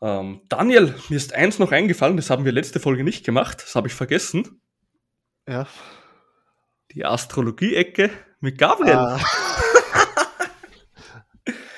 Ähm, 0.00 0.42
Daniel, 0.48 0.94
mir 1.08 1.16
ist 1.16 1.32
eins 1.32 1.58
noch 1.58 1.72
eingefallen, 1.72 2.16
das 2.16 2.30
haben 2.30 2.44
wir 2.44 2.52
letzte 2.52 2.78
Folge 2.78 3.04
nicht 3.04 3.24
gemacht, 3.24 3.62
das 3.62 3.74
habe 3.74 3.88
ich 3.88 3.94
vergessen. 3.94 4.60
Ja. 5.48 5.66
Die 6.92 7.04
Astrologie-Ecke 7.04 8.10
mit 8.40 8.58
Gabriel. 8.58 8.94
Ah. 8.94 9.20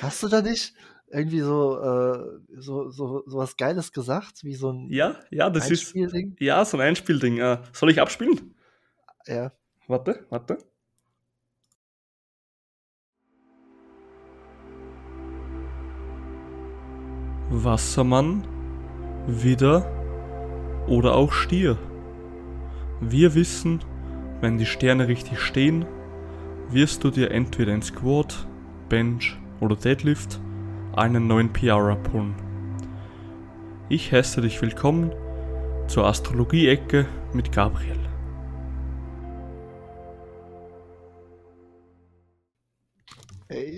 Hast 0.01 0.23
du 0.23 0.29
da 0.29 0.43
nicht 0.43 0.75
irgendwie 1.09 1.41
so, 1.41 1.81
äh, 1.81 2.41
so, 2.59 2.91
so, 2.91 3.23
so 3.27 3.39
was 3.39 3.57
Geiles 3.57 3.93
gesagt, 3.93 4.45
wie 4.45 4.55
so 4.55 4.73
ein 4.73 4.91
Ja, 4.91 5.17
ja, 5.31 5.51
das 5.51 5.71
ist. 5.71 5.95
Ja, 6.39 6.65
so 6.65 6.77
ein 6.77 6.89
Einspielding. 6.89 7.39
Äh, 7.39 7.59
soll 7.73 7.91
ich 7.91 8.01
abspielen? 8.01 8.55
Ja. 9.27 9.53
Warte, 9.89 10.27
warte. 10.31 10.59
Wassermann, 17.49 18.45
Widder 19.27 19.87
oder 20.89 21.15
auch 21.15 21.33
Stier. 21.33 21.79
Wir 23.01 23.35
wissen, 23.35 23.81
wenn 24.41 24.57
die 24.57 24.65
Sterne 24.65 25.07
richtig 25.07 25.39
stehen, 25.41 25.85
wirst 26.71 27.05
du 27.05 27.11
dir 27.11 27.31
entweder 27.31 27.75
in 27.75 27.83
Squat, 27.83 28.47
Bench 28.89 29.37
oder 29.61 29.77
Deadlift 29.77 30.41
einen 30.95 31.27
neuen 31.27 31.53
PR 31.53 31.77
abholen. 31.77 32.35
Ich 33.91 34.13
heiße 34.13 34.41
dich 34.41 34.63
willkommen 34.63 35.13
zur 35.89 36.07
Astrologie-Ecke 36.07 37.05
mit 37.35 37.53
Gabriel. 37.53 38.06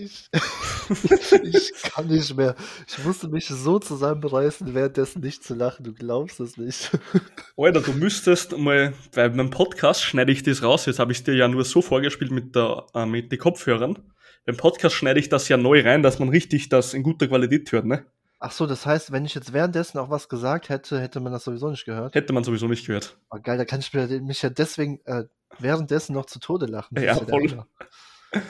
Ich, 0.08 1.32
ich 1.42 1.72
kann 1.82 2.06
nicht 2.06 2.36
mehr. 2.36 2.54
Ich 2.86 3.04
musste 3.04 3.28
mich 3.28 3.46
so 3.46 3.78
zusammenreißen, 3.78 4.74
währenddessen 4.74 5.20
nicht 5.20 5.44
zu 5.44 5.54
lachen. 5.54 5.84
Du 5.84 5.92
glaubst 5.92 6.40
es 6.40 6.56
nicht. 6.56 6.90
Alter, 7.56 7.80
du 7.80 7.92
müsstest 7.92 8.56
mal, 8.56 8.94
weil 9.12 9.30
beim 9.30 9.50
Podcast 9.50 10.02
schneide 10.02 10.32
ich 10.32 10.42
das 10.42 10.62
raus. 10.62 10.86
Jetzt 10.86 10.98
habe 10.98 11.12
ich 11.12 11.18
es 11.18 11.24
dir 11.24 11.34
ja 11.34 11.48
nur 11.48 11.64
so 11.64 11.82
vorgespielt 11.82 12.30
mit, 12.30 12.54
der, 12.54 12.86
äh, 12.94 13.06
mit 13.06 13.30
den 13.32 13.38
Kopfhörern. 13.38 13.98
Beim 14.46 14.56
Podcast 14.56 14.94
schneide 14.94 15.20
ich 15.20 15.28
das 15.28 15.48
ja 15.48 15.56
neu 15.56 15.82
rein, 15.82 16.02
dass 16.02 16.18
man 16.18 16.30
richtig 16.30 16.68
das 16.68 16.94
in 16.94 17.02
guter 17.02 17.28
Qualität 17.28 17.70
hört, 17.72 17.84
ne? 17.84 18.06
Ach 18.40 18.52
so, 18.52 18.66
das 18.66 18.86
heißt, 18.86 19.10
wenn 19.10 19.24
ich 19.24 19.34
jetzt 19.34 19.52
währenddessen 19.52 19.98
auch 19.98 20.10
was 20.10 20.28
gesagt 20.28 20.68
hätte, 20.68 21.00
hätte 21.00 21.18
man 21.18 21.32
das 21.32 21.44
sowieso 21.44 21.70
nicht 21.70 21.84
gehört? 21.84 22.14
Hätte 22.14 22.32
man 22.32 22.44
sowieso 22.44 22.68
nicht 22.68 22.86
gehört. 22.86 23.18
Oh, 23.30 23.38
geil, 23.42 23.58
da 23.58 23.64
kann 23.64 23.80
ich 23.80 23.92
mich 23.92 24.42
ja 24.42 24.48
deswegen 24.48 25.00
äh, 25.06 25.24
währenddessen 25.58 26.12
noch 26.12 26.26
zu 26.26 26.38
Tode 26.38 26.66
lachen. 26.66 26.94
Das 26.94 27.04
ja, 27.04 27.16
ja 27.16 27.24
voll. 27.24 27.64
Ah, 28.32 28.40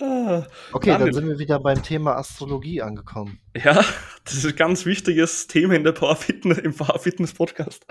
okay, 0.00 0.90
Daniel. 0.90 0.98
dann 0.98 1.12
sind 1.12 1.28
wir 1.28 1.38
wieder 1.38 1.60
beim 1.60 1.82
Thema 1.82 2.16
Astrologie 2.16 2.82
angekommen. 2.82 3.38
Ja, 3.56 3.84
das 4.24 4.34
ist 4.34 4.46
ein 4.46 4.56
ganz 4.56 4.86
wichtiges 4.86 5.46
Thema 5.46 5.74
in 5.74 5.84
der 5.84 5.92
Power 5.92 6.16
Fitness, 6.16 6.58
im 6.58 6.74
Power 6.74 6.98
Fitness 6.98 7.32
Podcast. 7.32 7.86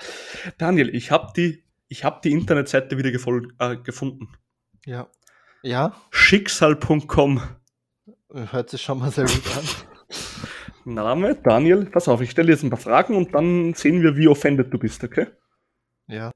Daniel, 0.57 0.93
ich 0.93 1.11
habe 1.11 1.31
die, 1.35 1.63
ich 1.87 2.03
hab 2.03 2.21
die 2.21 2.31
Internetseite 2.31 2.97
wieder 2.97 3.09
äh, 3.09 3.77
gefunden. 3.77 4.29
Ja. 4.85 5.09
Ja? 5.61 5.95
Schicksal.com. 6.11 7.41
Hört 8.33 8.69
sich 8.69 8.81
schon 8.81 8.99
mal 8.99 9.11
sehr 9.11 9.25
gut 9.25 9.57
an. 9.57 9.63
Name, 10.85 11.35
Daniel, 11.35 11.85
pass 11.85 12.09
auf, 12.09 12.19
ich 12.19 12.31
stelle 12.31 12.51
jetzt 12.51 12.63
ein 12.63 12.69
paar 12.69 12.79
Fragen 12.79 13.15
und 13.15 13.33
dann 13.33 13.73
sehen 13.73 14.01
wir, 14.01 14.17
wie 14.17 14.27
offended 14.27 14.73
du 14.73 14.77
bist, 14.77 15.01
okay? 15.03 15.27
Ja. 16.07 16.31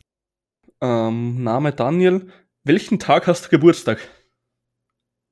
Ähm, 0.80 1.44
Name 1.44 1.74
Daniel, 1.74 2.32
welchen 2.64 3.00
Tag 3.00 3.28
hast 3.28 3.46
du 3.46 3.50
Geburtstag? 3.50 4.00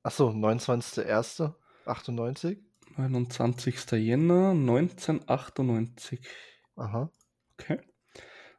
Achso, 0.06 0.30
29.01.98. 0.30 2.56
29. 2.96 3.90
Jänner 3.90 4.50
1998. 4.50 6.20
Aha. 6.76 7.10
Okay. 7.58 7.80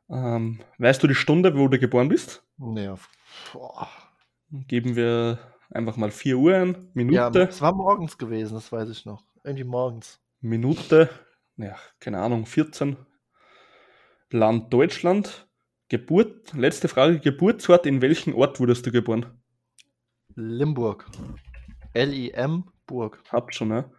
Ähm, 0.10 0.60
weißt 0.78 1.02
du 1.02 1.08
die 1.08 1.16
Stunde, 1.16 1.58
wo 1.58 1.70
du 1.70 1.80
geboren 1.80 2.10
bist? 2.10 2.44
Nee, 2.58 2.94
boah. 3.54 3.88
Geben 4.68 4.98
wir 4.98 5.40
einfach 5.72 5.96
mal 5.96 6.12
4 6.12 6.38
Uhr 6.38 6.54
ein, 6.54 6.90
Minute. 6.94 7.40
Ja, 7.40 7.46
es 7.46 7.62
war 7.62 7.74
morgens 7.74 8.18
gewesen, 8.18 8.56
das 8.56 8.74
weiß 8.74 8.90
ich 8.90 9.06
noch. 9.06 9.24
Irgendwie 9.46 9.64
morgens. 9.64 10.20
Minute, 10.42 11.10
ja, 11.56 11.78
keine 12.02 12.20
Ahnung, 12.20 12.46
14. 12.46 12.98
Land 14.32 14.74
Deutschland. 14.74 15.48
Geburt, 15.88 16.52
letzte 16.52 16.90
Frage, 16.90 17.22
Geburtsort, 17.22 17.86
in 17.86 18.02
welchem 18.02 18.36
Ort 18.36 18.60
wurdest 18.60 18.86
du 18.86 18.92
geboren? 18.92 19.28
Limburg. 20.38 21.08
L-I-M 21.93 22.65
Burg. 22.86 23.19
Habt 23.32 23.56
schon, 23.56 23.69
ne? 23.69 23.91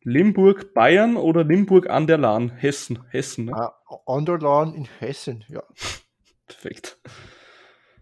Limburg, 0.00 0.72
Bayern 0.72 1.16
oder 1.16 1.44
Limburg 1.44 1.88
an 1.90 2.06
der 2.06 2.16
Lahn? 2.16 2.48
Hessen. 2.48 3.04
Hessen, 3.10 3.44
ne? 3.44 3.52
Ah, 3.54 3.78
an 4.06 4.24
der 4.24 4.38
Lahn 4.38 4.72
in 4.72 4.86
Hessen, 5.00 5.44
ja. 5.48 5.62
Perfekt. 6.46 6.98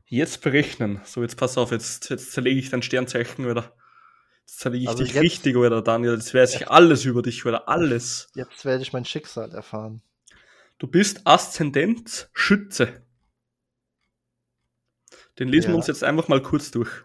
Jetzt 0.07 0.41
berechnen. 0.41 1.01
So, 1.05 1.21
jetzt 1.23 1.37
pass 1.37 1.59
auf, 1.59 1.73
jetzt, 1.73 2.11
jetzt 2.11 2.31
zerlege 2.31 2.61
ich 2.61 2.71
dein 2.71 2.83
Sternzeichen, 2.83 3.45
oder? 3.47 3.75
Jetzt 4.43 4.61
zerlege 4.61 4.85
ich 4.85 4.89
also 4.89 5.03
dich 5.03 5.15
jetzt, 5.15 5.23
richtig, 5.25 5.57
oder 5.57 5.83
Daniel? 5.83 6.15
Jetzt 6.15 6.33
weiß 6.33 6.55
ich 6.55 6.71
alles 6.71 7.05
über 7.05 7.23
dich, 7.23 7.45
oder? 7.45 7.69
Alles. 7.69 8.31
Jetzt 8.37 8.65
werde 8.65 8.83
ich 8.85 8.93
mein 8.93 9.05
Schicksal 9.05 9.51
erfahren. 9.51 10.01
Du 10.79 10.87
bist 10.87 11.27
Aszendent 11.27 12.31
Schütze. 12.35 13.05
Den 15.41 15.49
lesen 15.49 15.71
ja. 15.71 15.73
wir 15.73 15.77
uns 15.77 15.89
jetzt 15.89 16.05
einfach 16.05 16.29
mal 16.29 16.41
kurz 16.41 16.71
durch. 16.71 17.05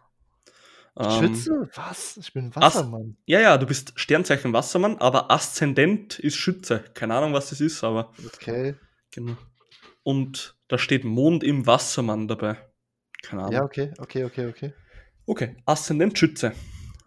Schütze? 0.97 1.53
Ähm, 1.53 1.69
Was? 1.75 2.17
Ich 2.17 2.31
bin 2.31 2.55
Wassermann. 2.55 3.17
Ast 3.17 3.23
ja, 3.25 3.41
ja, 3.41 3.57
du 3.57 3.65
bist 3.65 3.93
Sternzeichen 3.95 4.53
Wassermann, 4.53 4.97
aber 4.97 5.29
Aszendent 5.29 6.19
ist 6.19 6.37
Schütze. 6.37 6.85
Keine 6.93 7.15
Ahnung, 7.15 7.33
was 7.33 7.49
das 7.49 7.59
ist, 7.59 7.83
aber. 7.83 8.13
Okay. 8.25 8.75
Genau. 9.11 9.35
Und 10.03 10.57
da 10.69 10.77
steht 10.77 11.03
Mond 11.03 11.43
im 11.43 11.65
Wassermann 11.67 12.27
dabei. 12.27 12.57
Keine 13.21 13.41
Ahnung. 13.41 13.53
Ja, 13.53 13.63
okay, 13.63 13.91
okay, 13.97 14.23
okay, 14.23 14.47
okay. 14.47 14.73
Okay, 15.25 15.57
Aszendent 15.65 16.17
Schütze. 16.17 16.53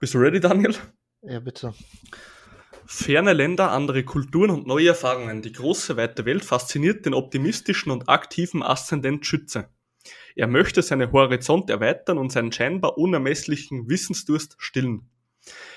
Bist 0.00 0.12
du 0.14 0.18
ready, 0.18 0.40
Daniel? 0.40 0.74
Ja, 1.22 1.40
bitte. 1.40 1.72
Ferne 2.86 3.32
Länder, 3.32 3.70
andere 3.70 4.04
Kulturen 4.04 4.50
und 4.50 4.66
neue 4.66 4.88
Erfahrungen. 4.88 5.42
Die 5.42 5.52
große, 5.52 5.96
weite 5.96 6.24
Welt 6.24 6.44
fasziniert 6.44 7.06
den 7.06 7.14
optimistischen 7.14 7.90
und 7.90 8.08
aktiven 8.08 8.62
Aszendent 8.62 9.24
Schütze. 9.24 9.68
Er 10.34 10.46
möchte 10.46 10.82
seine 10.82 11.10
Horizont 11.12 11.70
erweitern 11.70 12.18
und 12.18 12.30
seinen 12.30 12.52
scheinbar 12.52 12.98
unermesslichen 12.98 13.88
Wissensdurst 13.88 14.56
stillen. 14.58 15.10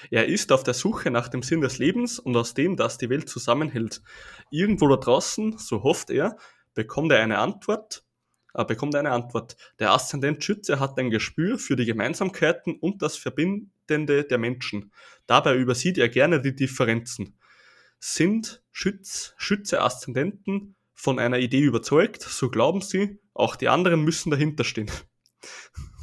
Er 0.09 0.27
ist 0.27 0.51
auf 0.51 0.63
der 0.63 0.73
Suche 0.73 1.11
nach 1.11 1.29
dem 1.29 1.43
Sinn 1.43 1.61
des 1.61 1.77
Lebens 1.77 2.19
und 2.19 2.35
aus 2.35 2.53
dem, 2.53 2.75
das 2.75 2.97
die 2.97 3.09
Welt 3.09 3.29
zusammenhält. 3.29 4.01
Irgendwo 4.49 4.87
da 4.87 4.97
draußen, 4.97 5.57
so 5.57 5.83
hofft 5.83 6.09
er, 6.09 6.37
bekommt 6.73 7.11
er 7.11 7.21
eine 7.21 7.37
Antwort, 7.37 8.03
äh, 8.53 8.65
bekommt 8.65 8.95
eine 8.95 9.11
Antwort. 9.11 9.55
Der 9.79 9.91
Aszendent 9.91 10.43
Schütze 10.43 10.79
hat 10.79 10.97
ein 10.97 11.09
Gespür 11.09 11.57
für 11.57 11.75
die 11.75 11.85
Gemeinsamkeiten 11.85 12.75
und 12.75 13.01
das 13.01 13.17
Verbindende 13.17 14.23
der 14.23 14.37
Menschen. 14.37 14.91
Dabei 15.27 15.55
übersieht 15.55 15.97
er 15.97 16.09
gerne 16.09 16.41
die 16.41 16.55
Differenzen. 16.55 17.37
Sind 17.99 18.63
Schütz, 18.71 19.33
Schütze 19.37 19.81
Aszendenten 19.81 20.75
von 20.93 21.19
einer 21.19 21.39
Idee 21.39 21.61
überzeugt, 21.61 22.21
so 22.23 22.49
glauben 22.49 22.81
sie, 22.81 23.20
auch 23.33 23.55
die 23.55 23.69
anderen 23.69 24.03
müssen 24.03 24.29
dahinter 24.29 24.63
stehen. 24.63 24.91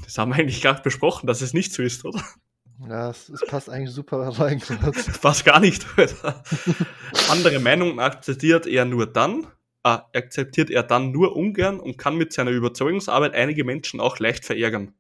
Das 0.05 0.19
haben 0.19 0.31
wir 0.31 0.37
eigentlich 0.37 0.63
gerade 0.63 0.83
besprochen, 0.83 1.27
dass 1.27 1.43
es 1.43 1.53
nicht 1.53 1.73
so 1.73 1.83
ist, 1.83 2.05
oder? 2.05 2.23
Ja, 2.87 3.11
es, 3.11 3.29
es 3.29 3.45
passt 3.47 3.69
eigentlich 3.69 3.91
super 3.91 4.19
rein. 4.19 4.63
passt 5.23 5.45
gar 5.45 5.61
nicht. 5.61 5.87
Oder? 5.99 6.43
Andere 7.31 7.59
Meinungen 7.59 7.99
akzeptiert 7.99 8.67
er 8.67 8.85
nur 8.85 9.07
dann, 9.07 9.47
äh, 9.85 9.99
akzeptiert 10.15 10.71
er 10.71 10.85
dann 10.85 11.11
nur 11.11 11.37
ungern 11.37 11.81
und 11.81 11.99
kann 11.99 12.17
mit 12.17 12.33
seiner 12.33 12.53
Überzeugungsarbeit 12.53 13.35
einige 13.35 13.65
Menschen 13.65 14.01
auch 14.01 14.19
leicht 14.19 14.45
verärgern. 14.45 14.95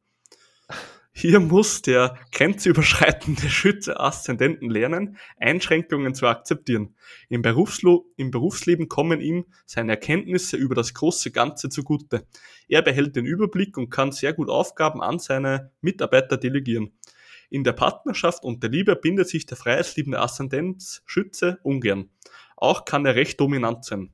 Hier 1.21 1.41
muss 1.41 1.83
der 1.83 2.17
grenzüberschreitende 2.31 3.51
Schütze 3.51 3.99
Aszendenten 3.99 4.71
lernen, 4.71 5.17
Einschränkungen 5.41 6.15
zu 6.15 6.29
akzeptieren. 6.29 6.95
Im, 7.29 7.43
Berufslo 7.43 8.07
Im 8.15 8.31
Berufsleben 8.31 8.89
kommen 8.89 9.21
ihm 9.21 9.47
seine 9.67 9.91
Erkenntnisse 9.91 10.57
über 10.57 10.77
das 10.77 10.95
große 10.95 11.33
Ganze 11.33 11.71
zugute. 11.71 12.25
Er 12.69 12.83
behält 12.83 13.17
den 13.17 13.27
Überblick 13.27 13.77
und 13.77 13.91
kann 13.91 14.13
sehr 14.13 14.33
gut 14.33 14.49
Aufgaben 14.49 15.03
an 15.03 15.19
seine 15.19 15.73
Mitarbeiter 15.81 16.37
delegieren. 16.37 16.93
In 17.51 17.65
der 17.65 17.73
Partnerschaft 17.73 18.45
und 18.45 18.63
der 18.63 18.71
Liebe 18.71 18.95
bindet 18.95 19.29
sich 19.29 19.45
der 19.45 19.57
freiheitsliebende 19.57 20.21
Aszendent 20.21 21.03
Schütze 21.05 21.59
ungern. 21.65 22.11
Auch 22.57 22.85
kann 22.85 23.05
er 23.05 23.17
recht 23.17 23.41
dominant 23.41 23.85
sein. 23.85 24.13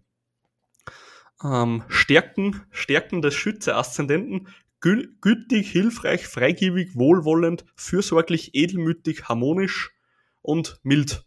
Ähm, 1.45 1.83
Stärken, 1.89 2.63
Stärken 2.71 3.21
des 3.21 3.35
Schütze-Aszendenten 3.35 4.49
gütig, 4.85 5.71
hilfreich, 5.71 6.27
freigebig, 6.27 6.95
wohlwollend, 6.95 7.65
fürsorglich, 7.75 8.55
edelmütig, 8.55 9.29
harmonisch 9.29 9.93
und 10.43 10.79
mild. 10.83 11.25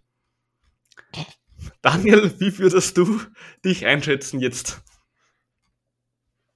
Daniel, 1.81 2.39
wie 2.39 2.57
würdest 2.59 2.97
du 2.97 3.19
dich 3.65 3.85
einschätzen 3.85 4.39
jetzt? 4.39 4.81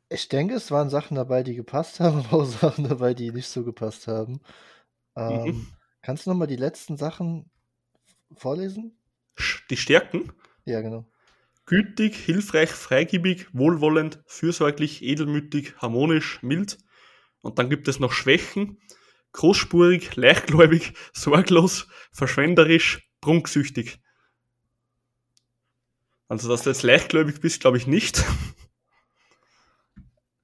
Ich 0.10 0.30
denke, 0.30 0.54
es 0.56 0.70
waren 0.70 0.90
Sachen 0.90 1.16
dabei, 1.16 1.42
die 1.42 1.56
gepasst 1.56 2.00
haben, 2.00 2.20
aber 2.26 2.44
auch 2.44 2.46
Sachen 2.46 2.88
dabei, 2.88 3.14
die 3.14 3.32
nicht 3.32 3.48
so 3.48 3.64
gepasst 3.64 4.08
haben. 4.08 4.42
Ähm, 5.16 5.44
mhm. 5.44 5.68
Kannst 6.02 6.26
du 6.26 6.30
nochmal 6.30 6.48
die 6.48 6.56
letzten 6.56 6.98
Sachen 6.98 7.50
vorlesen? 8.36 8.96
Die 9.70 9.78
Stärken? 9.78 10.32
Ja, 10.66 10.82
genau. 10.82 11.06
Gütig, 11.66 12.16
hilfreich, 12.16 12.70
freigebig, 12.70 13.48
wohlwollend, 13.54 14.22
fürsorglich, 14.26 15.02
edelmütig, 15.04 15.78
harmonisch, 15.78 16.44
mild. 16.44 16.78
Und 17.42 17.60
dann 17.60 17.70
gibt 17.70 17.88
es 17.88 18.00
noch 18.00 18.12
Schwächen. 18.12 18.82
Großspurig, 19.34 20.16
leichtgläubig, 20.16 20.94
sorglos, 21.14 21.88
verschwenderisch, 22.12 23.10
prunksüchtig. 23.22 24.00
Also, 26.28 26.50
dass 26.50 26.64
du 26.64 26.70
jetzt 26.70 26.84
leichtgläubig 26.84 27.42
bist, 27.42 27.62
glaube 27.62 27.78
ich 27.78 27.88
nicht. 27.88 28.24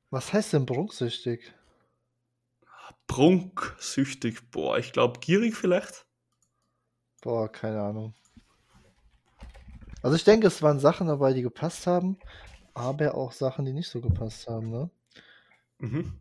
Was 0.09 0.31
heißt 0.31 0.53
denn 0.53 0.65
prunksüchtig? 0.65 1.53
Prunksüchtig, 3.07 4.51
boah, 4.51 4.77
ich 4.77 4.93
glaube 4.93 5.19
gierig 5.19 5.55
vielleicht. 5.55 6.05
Boah, 7.21 7.51
keine 7.51 7.81
Ahnung. 7.81 8.13
Also 10.01 10.15
ich 10.15 10.23
denke, 10.23 10.47
es 10.47 10.61
waren 10.61 10.79
Sachen 10.79 11.07
dabei, 11.07 11.33
die 11.33 11.41
gepasst 11.41 11.87
haben, 11.87 12.17
aber 12.73 13.15
auch 13.15 13.31
Sachen, 13.31 13.65
die 13.65 13.73
nicht 13.73 13.89
so 13.89 14.01
gepasst 14.01 14.47
haben, 14.47 14.69
ne? 14.69 14.89
Mhm. 15.79 16.19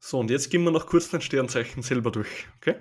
So, 0.00 0.18
und 0.18 0.30
jetzt 0.30 0.50
gehen 0.50 0.64
wir 0.64 0.70
noch 0.70 0.86
kurz 0.86 1.10
dein 1.10 1.20
Sternzeichen 1.20 1.82
selber 1.82 2.10
durch, 2.10 2.48
okay? 2.56 2.76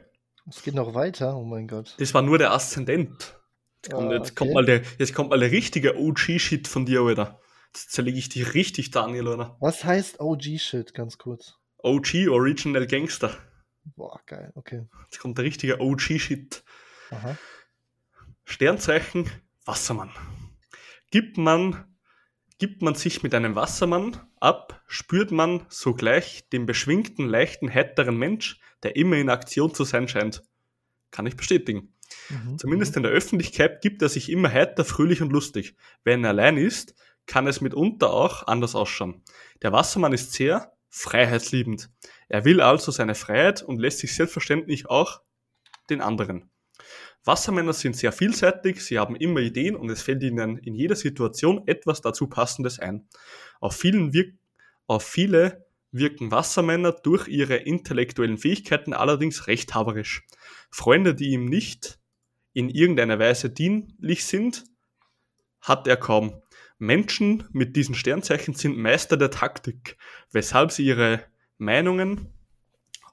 Es 0.48 0.64
geht 0.64 0.74
noch 0.74 0.96
weiter, 0.96 1.36
oh 1.36 1.44
mein 1.44 1.68
Gott. 1.68 1.96
Das 2.00 2.14
war 2.14 2.22
nur 2.22 2.38
der 2.38 2.54
Aszendent. 2.54 3.38
Jetzt 3.84 3.94
kommt, 3.94 4.12
ah, 4.12 4.16
jetzt 4.16 4.36
kommt, 4.36 4.54
mal, 4.54 4.66
der, 4.66 4.82
jetzt 4.98 5.14
kommt 5.14 5.30
mal 5.30 5.40
der 5.40 5.52
richtige 5.52 5.98
OG-Shit 5.98 6.68
von 6.68 6.86
dir, 6.86 7.02
Alter. 7.02 7.40
Jetzt 7.68 7.92
zerlege 7.92 8.18
ich 8.18 8.30
dich 8.30 8.54
richtig, 8.54 8.92
Daniel, 8.92 9.28
oder? 9.28 9.58
Was 9.60 9.84
heißt 9.84 10.20
OG-Shit, 10.20 10.94
ganz 10.94 11.18
kurz? 11.18 11.56
OG, 11.78 12.30
Original 12.30 12.88
Gangster. 12.88 13.38
Boah, 13.96 14.20
geil, 14.26 14.52
okay. 14.56 14.88
Jetzt 15.04 15.20
kommt 15.20 15.38
der 15.38 15.46
richtige 15.46 15.80
OG-Shit. 15.80 16.64
Sternzeichen 18.46 19.30
Wassermann. 19.66 20.12
Gibt 21.12 21.38
man, 21.38 21.89
gibt 22.60 22.82
man 22.82 22.94
sich 22.94 23.24
mit 23.24 23.34
einem 23.34 23.56
Wassermann 23.56 24.18
ab, 24.40 24.84
spürt 24.86 25.32
man 25.32 25.66
sogleich 25.70 26.48
den 26.50 26.66
beschwingten, 26.66 27.28
leichten, 27.28 27.74
heiteren 27.74 28.18
Mensch, 28.18 28.60
der 28.84 28.96
immer 28.96 29.16
in 29.16 29.30
Aktion 29.30 29.74
zu 29.74 29.86
sein 29.86 30.08
scheint. 30.08 30.44
Kann 31.10 31.26
ich 31.26 31.38
bestätigen. 31.38 31.94
Mhm. 32.30 32.60
Zumindest 32.60 32.96
in 32.98 33.04
der 33.04 33.12
Öffentlichkeit 33.12 33.82
gibt 33.82 34.02
er 34.02 34.10
sich 34.10 34.30
immer 34.30 34.52
heiter, 34.52 34.86
fröhlich 34.86 35.22
und 35.22 35.32
lustig. 35.32 35.76
Wenn 36.04 36.24
er 36.24 36.32
allein 36.32 36.58
ist, 36.58 36.96
kann 37.26 37.48
es 37.48 37.62
mitunter 37.62 38.12
auch 38.12 38.46
anders 38.48 38.76
ausschauen. 38.76 39.24
Der 39.62 39.72
Wassermann 39.72 40.14
ist 40.14 40.34
sehr 40.34 40.74
freiheitsliebend. 40.90 41.90
Er 42.28 42.46
will 42.46 42.62
also 42.62 42.92
seine 42.92 43.16
Freiheit 43.16 43.62
und 43.62 43.80
lässt 43.80 44.00
sich 44.00 44.16
selbstverständlich 44.16 44.90
auch 44.90 45.22
den 45.90 46.02
anderen. 46.02 46.50
Wassermänner 47.30 47.74
sind 47.74 47.96
sehr 47.96 48.12
vielseitig, 48.12 48.84
sie 48.84 48.98
haben 48.98 49.16
immer 49.16 49.40
Ideen 49.40 49.76
und 49.76 49.92
es 49.92 50.02
fällt 50.02 50.24
ihnen 50.24 50.58
in 50.58 50.74
jeder 50.74 50.96
Situation 50.96 51.62
etwas 51.68 52.02
dazu 52.02 52.26
Passendes 52.26 52.80
ein. 52.80 53.08
Auf, 53.60 53.76
vielen 53.76 54.14
wirk 54.14 54.34
auf 54.88 55.04
viele 55.04 55.68
wirken 55.92 56.32
Wassermänner 56.32 56.92
durch 56.92 57.28
ihre 57.28 57.58
intellektuellen 57.58 58.40
Fähigkeiten 58.40 58.94
allerdings 58.94 59.46
rechthaberisch. 59.46 60.26
Freunde, 60.72 61.14
die 61.14 61.30
ihm 61.30 61.46
nicht 61.46 62.00
in 62.54 62.68
irgendeiner 62.68 63.20
Weise 63.20 63.52
dienlich 63.52 64.26
sind, 64.26 64.64
hat 65.62 65.88
er 65.88 65.98
kaum. 65.98 66.42
Menschen 66.80 67.44
mit 67.52 67.76
diesen 67.76 67.94
Sternzeichen 67.94 68.56
sind 68.56 68.76
Meister 68.76 69.18
der 69.18 69.30
Taktik, 69.30 69.98
weshalb 70.32 70.72
sie 70.72 70.84
ihre 70.84 71.24
Meinungen 71.60 72.34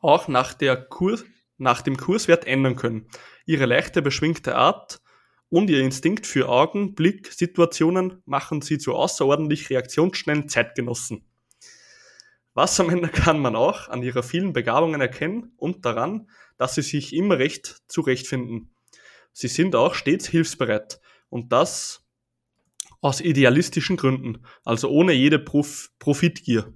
auch 0.01 0.27
nach, 0.27 0.55
der 0.55 0.77
Kurs, 0.77 1.27
nach 1.59 1.83
dem 1.83 1.97
Kurswert 1.97 2.47
ändern 2.47 2.77
können. 2.77 3.09
Ihre 3.45 3.67
leichte, 3.67 4.03
beschwingte 4.03 4.57
Art 4.57 5.01
und 5.49 5.71
ihr 5.71 5.81
Instinkt 5.81 6.27
für 6.27 6.49
Augenblick-Situationen 6.49 8.23
machen 8.25 8.63
sie 8.63 8.79
zu 8.79 8.95
außerordentlich 8.95 9.71
reaktionsschnellen 9.71 10.49
Zeitgenossen. 10.49 11.25
Wassermänner 12.55 13.09
kann 13.09 13.39
man 13.39 13.55
auch 13.55 13.89
an 13.89 14.03
ihrer 14.03 14.23
vielen 14.23 14.53
Begabungen 14.53 15.01
erkennen 15.01 15.53
und 15.57 15.85
daran, 15.85 16.29
dass 16.57 16.75
sie 16.75 16.83
sich 16.83 17.15
immer 17.15 17.39
recht 17.39 17.83
zurechtfinden. 17.87 18.71
Sie 19.33 19.49
sind 19.49 19.77
auch 19.77 19.95
stets 19.95 20.27
hilfsbereit 20.27 21.01
und 21.29 21.53
das 21.53 22.03
aus 23.03 23.21
idealistischen 23.21 23.97
Gründen, 23.97 24.45
also 24.65 24.89
ohne 24.89 25.13
jede 25.13 25.39
Prof 25.39 25.91
Profitgier. 25.99 26.73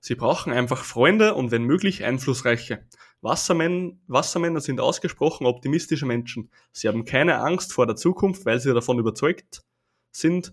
Sie 0.00 0.14
brauchen 0.14 0.52
einfach 0.52 0.84
Freunde 0.84 1.34
und 1.34 1.50
wenn 1.50 1.64
möglich 1.64 2.04
Einflussreiche. 2.04 2.86
Wassermän 3.22 4.00
Wassermänner 4.06 4.60
sind 4.60 4.80
ausgesprochen 4.80 5.46
optimistische 5.46 6.06
Menschen. 6.06 6.50
Sie 6.72 6.88
haben 6.88 7.04
keine 7.04 7.38
Angst 7.38 7.72
vor 7.72 7.86
der 7.86 7.96
Zukunft, 7.96 8.46
weil 8.46 8.60
sie 8.60 8.72
davon 8.72 8.98
überzeugt 8.98 9.62
sind, 10.10 10.52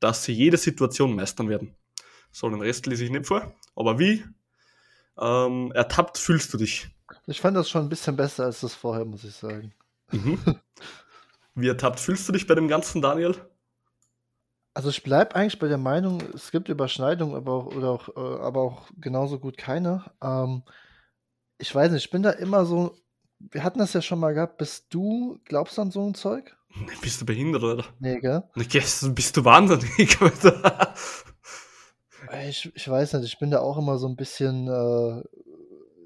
dass 0.00 0.24
sie 0.24 0.32
jede 0.32 0.56
Situation 0.56 1.14
meistern 1.14 1.48
werden. 1.48 1.74
So, 2.30 2.48
den 2.48 2.60
Rest 2.60 2.86
lese 2.86 3.04
ich 3.04 3.10
nicht 3.10 3.26
vor. 3.26 3.54
Aber 3.74 3.98
wie 3.98 4.24
ähm, 5.18 5.72
ertappt 5.72 6.18
fühlst 6.18 6.52
du 6.52 6.58
dich? 6.58 6.88
Ich 7.26 7.40
fand 7.40 7.56
das 7.56 7.70
schon 7.70 7.82
ein 7.82 7.88
bisschen 7.88 8.16
besser 8.16 8.44
als 8.44 8.60
das 8.60 8.74
vorher, 8.74 9.04
muss 9.04 9.24
ich 9.24 9.34
sagen. 9.34 9.72
Mhm. 10.10 10.38
Wie 11.54 11.68
ertappt 11.68 12.00
fühlst 12.00 12.28
du 12.28 12.32
dich 12.32 12.46
bei 12.46 12.54
dem 12.54 12.66
ganzen, 12.66 13.00
Daniel? 13.00 13.36
Also 14.74 14.88
ich 14.90 15.04
bleibe 15.04 15.36
eigentlich 15.36 15.60
bei 15.60 15.68
der 15.68 15.78
Meinung, 15.78 16.20
es 16.34 16.50
gibt 16.50 16.68
Überschneidungen, 16.68 17.36
aber 17.36 17.52
auch, 17.52 17.66
oder 17.66 17.90
auch, 17.90 18.08
äh, 18.08 18.42
aber 18.42 18.60
auch 18.60 18.88
genauso 19.00 19.38
gut 19.38 19.56
keine. 19.56 20.04
Ähm, 20.20 20.64
ich 21.58 21.74
weiß 21.74 21.92
nicht, 21.92 22.04
ich 22.04 22.10
bin 22.10 22.22
da 22.22 22.30
immer 22.30 22.64
so. 22.64 22.96
Wir 23.38 23.62
hatten 23.62 23.78
das 23.78 23.92
ja 23.92 24.00
schon 24.00 24.20
mal 24.20 24.32
gehabt. 24.34 24.58
Bist 24.58 24.86
du, 24.90 25.38
glaubst 25.44 25.76
du 25.76 25.82
an 25.82 25.90
so 25.90 26.06
ein 26.06 26.14
Zeug? 26.14 26.56
Bist 27.02 27.20
du 27.20 27.26
behindert, 27.26 27.62
oder? 27.62 27.84
Nee, 27.98 28.20
gell? 28.20 28.42
Bist 28.54 29.36
du 29.36 29.44
wahnsinnig, 29.44 30.20
Alter. 30.20 30.94
Ich, 32.48 32.72
ich 32.74 32.88
weiß 32.88 33.12
nicht, 33.14 33.26
ich 33.26 33.38
bin 33.38 33.50
da 33.50 33.60
auch 33.60 33.78
immer 33.78 33.98
so 33.98 34.08
ein 34.08 34.16
bisschen. 34.16 34.68
Äh, 34.68 35.22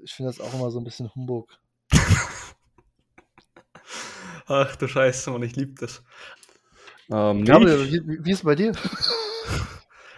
ich 0.03 0.13
finde 0.13 0.31
das 0.31 0.41
auch 0.41 0.53
immer 0.53 0.71
so 0.71 0.79
ein 0.79 0.83
bisschen 0.83 1.13
Humbug. 1.13 1.49
Ach 4.47 4.75
du 4.75 4.87
Scheiße, 4.87 5.29
Mann, 5.29 5.43
ich 5.43 5.55
liebe 5.55 5.73
das. 5.79 6.03
Ähm, 7.11 7.45
Gabriel, 7.45 7.91
wie, 7.91 8.25
wie 8.25 8.31
ist 8.31 8.39
es 8.39 8.43
bei 8.43 8.55
dir? 8.55 8.73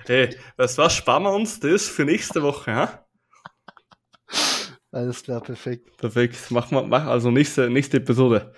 Hey, 0.06 0.36
weißt 0.58 0.78
du 0.78 0.82
was, 0.84 0.96
sparen 0.96 1.24
wir 1.24 1.34
uns 1.34 1.60
das 1.60 1.88
für 1.88 2.06
nächste 2.06 2.42
Woche, 2.42 2.74
ha? 2.74 3.01
Alles 4.92 5.24
klar, 5.24 5.42
perfekt. 5.42 5.98
Perfekt, 5.98 6.38
mach 6.50 6.70
mal, 6.72 6.86
mach 6.86 7.06
also 7.06 7.32
nächste, 7.32 7.70
nächste 7.70 7.98
Episode. 7.98 8.54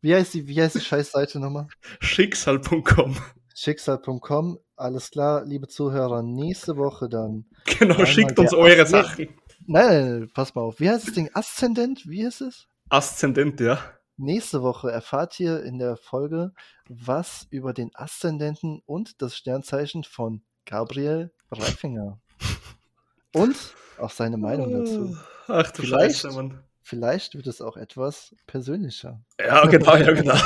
Wie 0.00 0.14
heißt 0.14 0.34
die, 0.34 0.46
wie 0.46 0.60
heißt 0.60 0.74
die 0.74 0.80
Scheißseite 0.80 1.38
nochmal? 1.38 1.68
Schicksal.com. 2.00 3.16
Schicksal.com, 3.54 4.58
alles 4.76 5.10
klar, 5.10 5.44
liebe 5.44 5.68
Zuhörer, 5.68 6.22
nächste 6.22 6.76
Woche 6.76 7.08
dann. 7.08 7.46
Genau, 7.78 8.04
schickt 8.04 8.38
uns 8.38 8.52
eure 8.52 8.82
Aszend 8.82 9.06
Sachen. 9.06 9.28
Nein, 9.66 9.86
nein, 9.86 10.18
nein, 10.18 10.30
pass 10.34 10.54
mal 10.54 10.62
auf. 10.62 10.80
Wie 10.80 10.90
heißt 10.90 11.06
das 11.06 11.14
Ding? 11.14 11.30
Aszendent? 11.32 12.06
Wie 12.06 12.22
ist 12.22 12.40
es? 12.40 12.66
Aszendent, 12.90 13.60
ja. 13.60 13.78
Nächste 14.16 14.62
Woche 14.62 14.90
erfahrt 14.90 15.40
ihr 15.40 15.62
in 15.62 15.78
der 15.78 15.96
Folge 15.96 16.52
was 16.88 17.46
über 17.50 17.72
den 17.72 17.90
Aszendenten 17.94 18.82
und 18.86 19.22
das 19.22 19.36
Sternzeichen 19.36 20.04
von 20.04 20.42
Gabriel 20.66 21.32
Reifinger. 21.50 22.20
Und 23.34 23.56
auch 23.98 24.10
seine 24.10 24.36
Meinung 24.36 24.70
dazu. 24.70 25.16
Ach 25.46 25.70
du 25.70 25.82
vielleicht, 25.82 26.20
Scheiße, 26.20 26.34
Mann. 26.34 26.62
Vielleicht 26.82 27.34
wird 27.34 27.46
es 27.46 27.60
auch 27.60 27.76
etwas 27.76 28.34
persönlicher. 28.46 29.24
Ja, 29.40 29.66
genau, 29.68 29.96
ja, 29.96 30.12
genau. 30.12 30.38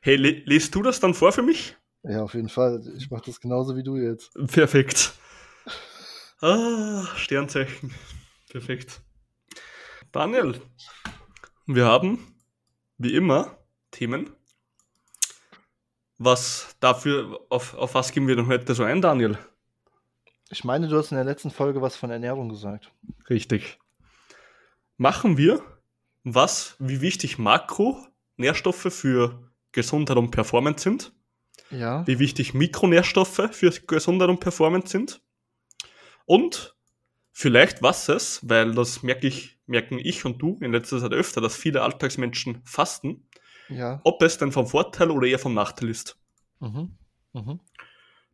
hey, 0.00 0.16
liest 0.16 0.74
du 0.74 0.82
das 0.82 0.98
dann 1.00 1.14
vor 1.14 1.32
für 1.32 1.42
mich? 1.42 1.76
Ja, 2.02 2.22
auf 2.22 2.34
jeden 2.34 2.48
Fall. 2.48 2.82
Ich 2.96 3.10
mache 3.10 3.24
das 3.26 3.40
genauso 3.40 3.76
wie 3.76 3.82
du 3.82 3.96
jetzt. 3.96 4.32
Perfekt. 4.52 5.12
Ah, 6.40 7.06
Sternzeichen. 7.16 7.94
Perfekt. 8.50 9.00
Daniel, 10.12 10.60
wir 11.66 11.84
haben, 11.84 12.18
wie 12.98 13.14
immer, 13.14 13.58
Themen. 13.90 14.30
Was 16.18 16.76
dafür, 16.80 17.40
auf, 17.50 17.74
auf 17.74 17.94
was 17.94 18.12
gehen 18.12 18.26
wir 18.26 18.36
denn 18.36 18.46
heute 18.46 18.74
so 18.74 18.84
ein, 18.84 19.02
Daniel? 19.02 19.38
Ich 20.50 20.64
meine, 20.64 20.88
du 20.88 20.96
hast 20.96 21.10
in 21.10 21.16
der 21.16 21.24
letzten 21.24 21.50
Folge 21.50 21.82
was 21.82 21.96
von 21.96 22.10
Ernährung 22.10 22.48
gesagt. 22.48 22.92
Richtig. 23.28 23.78
Machen 24.96 25.36
wir, 25.36 25.62
was, 26.24 26.76
wie 26.78 27.00
wichtig 27.00 27.38
Makronährstoffe 27.38 28.92
für 28.92 29.50
Gesundheit 29.72 30.16
und 30.16 30.30
Performance 30.30 30.84
sind. 30.84 31.12
Ja. 31.70 32.06
Wie 32.06 32.18
wichtig 32.18 32.54
Mikronährstoffe 32.54 33.50
für 33.52 33.70
Gesundheit 33.70 34.28
und 34.28 34.40
Performance 34.40 34.88
sind. 34.88 35.20
Und 36.24 36.76
vielleicht 37.32 37.82
was 37.82 38.08
es, 38.08 38.40
weil 38.48 38.74
das 38.74 39.02
merke 39.02 39.26
ich, 39.26 39.58
merken 39.66 39.98
ich 39.98 40.24
und 40.24 40.38
du 40.40 40.58
in 40.60 40.72
letzter 40.72 41.00
Zeit 41.00 41.12
öfter, 41.12 41.40
dass 41.40 41.56
viele 41.56 41.82
Alltagsmenschen 41.82 42.62
fasten. 42.64 43.28
Ja. 43.68 44.00
Ob 44.04 44.22
es 44.22 44.38
denn 44.38 44.52
vom 44.52 44.66
Vorteil 44.66 45.10
oder 45.10 45.26
eher 45.26 45.40
vom 45.40 45.54
Nachteil 45.54 45.88
ist. 45.88 46.18
Mhm. 46.60 46.96
Mhm. 47.32 47.60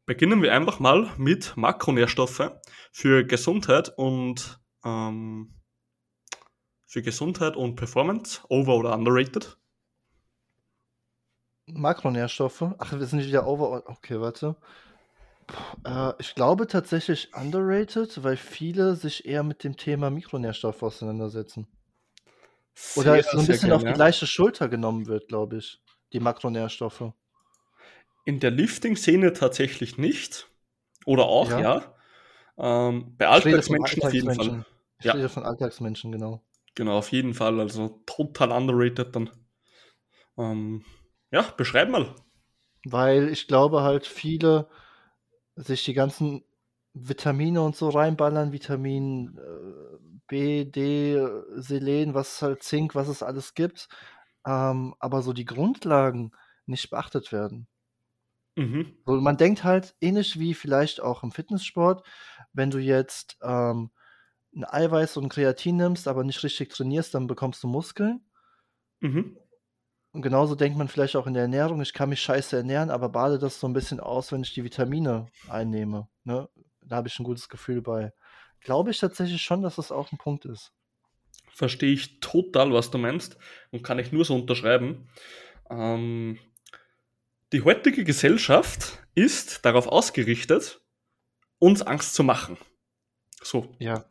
Beginnen 0.07 0.43
wir 0.43 0.53
einfach 0.53 0.81
mal 0.81 1.11
mit 1.17 1.57
Makronährstoffe 1.57 2.51
für 2.93 3.25
Gesundheit 3.25 3.93
und 3.97 4.61
ähm, 4.85 5.55
für 6.87 7.03
Gesundheit 7.03 7.57
und 7.57 7.77
Performance, 7.77 8.41
over 8.49 8.77
oder 8.77 8.95
underrated. 8.95 9.57
Makronährstoffe. 11.67 12.75
Ach, 12.79 12.93
wir 12.93 13.07
sind 13.07 13.21
nicht 13.21 13.29
wieder 13.29 13.47
over. 13.47 13.85
Okay, 13.87 14.21
warte. 14.21 14.57
Äh, 15.85 16.13
ich 16.19 16.35
glaube 16.35 16.67
tatsächlich 16.67 17.35
underrated, 17.35 18.23
weil 18.23 18.37
viele 18.37 18.97
sich 18.97 19.25
eher 19.25 19.43
mit 19.43 19.65
dem 19.65 19.77
Thema 19.77 20.11
Mikronährstoffe 20.11 20.83
auseinandersetzen. 20.83 21.67
Oder 22.97 23.19
es 23.19 23.31
so 23.31 23.39
ein 23.39 23.47
bisschen 23.47 23.69
gern, 23.69 23.77
auf 23.77 23.85
die 23.85 23.93
gleiche 23.93 24.27
Schulter 24.27 24.69
genommen 24.69 25.07
wird, 25.07 25.29
glaube 25.29 25.59
ich, 25.59 25.81
die 26.13 26.21
Makronährstoffe. 26.21 27.13
In 28.25 28.41
der 28.41 28.51
Lifting-Szene 28.51 29.33
tatsächlich 29.33 29.99
nicht. 29.99 30.49
Oder 31.07 31.25
auch, 31.25 31.51
ja. 31.51 31.61
ja. 31.61 31.95
Ähm, 32.59 33.15
bei 33.19 33.29
Alltagsmenschen 33.29 34.03
auf 34.03 34.15
jeden 34.15 34.35
Fall. 34.35 34.65
Ich 34.99 35.07
ja. 35.07 35.15
rede 35.15 35.29
von 35.29 35.43
Alltagsmenschen, 35.43 36.13
genau. 36.13 36.43
Genau, 36.75 36.99
auf 36.99 37.11
jeden 37.11 37.35
Fall. 37.35 37.59
Also 37.61 38.03
total 38.07 38.53
underrated 38.53 39.15
dann. 39.15 39.31
Ähm, 40.39 40.85
ja, 41.31 41.43
beschreib 41.57 41.91
mal. 41.91 42.15
Weil 42.85 43.29
ich 43.29 43.49
glaube 43.49 43.83
halt, 43.83 44.07
viele 44.07 44.69
sich 45.57 45.85
die 45.85 45.95
ganzen 45.95 46.45
Vitamine 46.95 47.63
und 47.63 47.77
so 47.77 47.89
reinballern, 47.89 48.53
Vitamin 48.53 49.39
äh, 49.39 49.99
B, 50.27 50.65
D, 50.65 51.27
Selen, 51.57 52.15
was 52.15 52.43
halt 52.43 52.63
Zink, 52.63 52.95
was 52.95 53.09
es 53.09 53.23
alles 53.23 53.55
gibt, 53.55 53.89
ähm, 54.47 54.95
aber 54.99 55.23
so 55.23 55.33
die 55.33 55.45
Grundlagen 55.45 56.33
nicht 56.67 56.91
beachtet 56.91 57.33
werden. 57.33 57.67
Mhm. 58.57 58.97
So, 59.07 59.13
man 59.21 59.37
denkt 59.37 59.65
halt 59.65 59.95
ähnlich 60.01 60.39
wie 60.39 60.55
vielleicht 60.55 61.01
auch 61.01 61.23
im 61.23 61.33
Fitnesssport, 61.33 62.07
wenn 62.53 62.71
du 62.71 62.79
jetzt 62.79 63.39
ähm, 63.43 63.91
ein 64.55 64.65
Eiweiß 64.65 65.17
und 65.17 65.25
ein 65.25 65.31
Kreatin 65.31 65.77
nimmst, 65.77 66.07
aber 66.07 66.25
nicht 66.25 66.43
richtig 66.43 66.71
trainierst, 66.71 67.15
dann 67.15 67.27
bekommst 67.27 67.63
du 67.63 67.69
Muskeln. 67.69 68.21
Mhm. 69.01 69.39
Und 70.13 70.21
genauso 70.21 70.55
denkt 70.55 70.77
man 70.77 70.89
vielleicht 70.89 71.17
auch 71.17 71.27
in 71.27 71.33
der 71.33 71.45
Ernährung, 71.45 71.81
ich 71.81 71.95
kann 71.95 72.11
mich 72.11 72.21
scheiße 72.21 72.57
ernähren, 72.57 72.91
aber 72.91 73.09
bade 73.09 73.39
das 73.39 73.59
so 73.59 73.67
ein 73.67 73.73
bisschen 73.73 73.99
aus, 73.99 74.31
wenn 74.31 74.43
ich 74.43 74.53
die 74.53 74.65
Vitamine 74.65 75.27
einnehme. 75.49 76.09
Ne? 76.25 76.49
Da 76.83 76.97
habe 76.97 77.09
ich 77.09 77.19
ein 77.19 77.25
gutes 77.25 77.49
Gefühl 77.49 77.81
bei. 77.81 78.13
Glaube 78.61 78.91
ich 78.91 78.99
tatsächlich 78.99 79.41
schon, 79.41 79.63
dass 79.63 79.77
das 79.77 79.91
auch 79.91 80.13
ein 80.13 80.19
Punkt 80.19 80.45
ist. 80.45 80.73
Verstehe 81.55 81.93
ich 81.93 82.21
total, 82.21 82.73
was 82.73 82.91
du 82.91 82.99
meinst 82.99 83.39
und 83.71 83.83
kann 83.83 83.99
ich 83.99 84.13
nur 84.13 84.25
so 84.25 84.35
unterschreiben. 84.35 85.09
Ähm, 85.71 86.39
die 87.53 87.63
heutige 87.63 88.05
Gesellschaft 88.05 88.99
ist 89.15 89.65
darauf 89.65 89.87
ausgerichtet, 89.87 90.81
uns 91.59 91.83
Angst 91.83 92.15
zu 92.15 92.25
machen. 92.25 92.57
So. 93.43 93.75
Ja. 93.79 94.07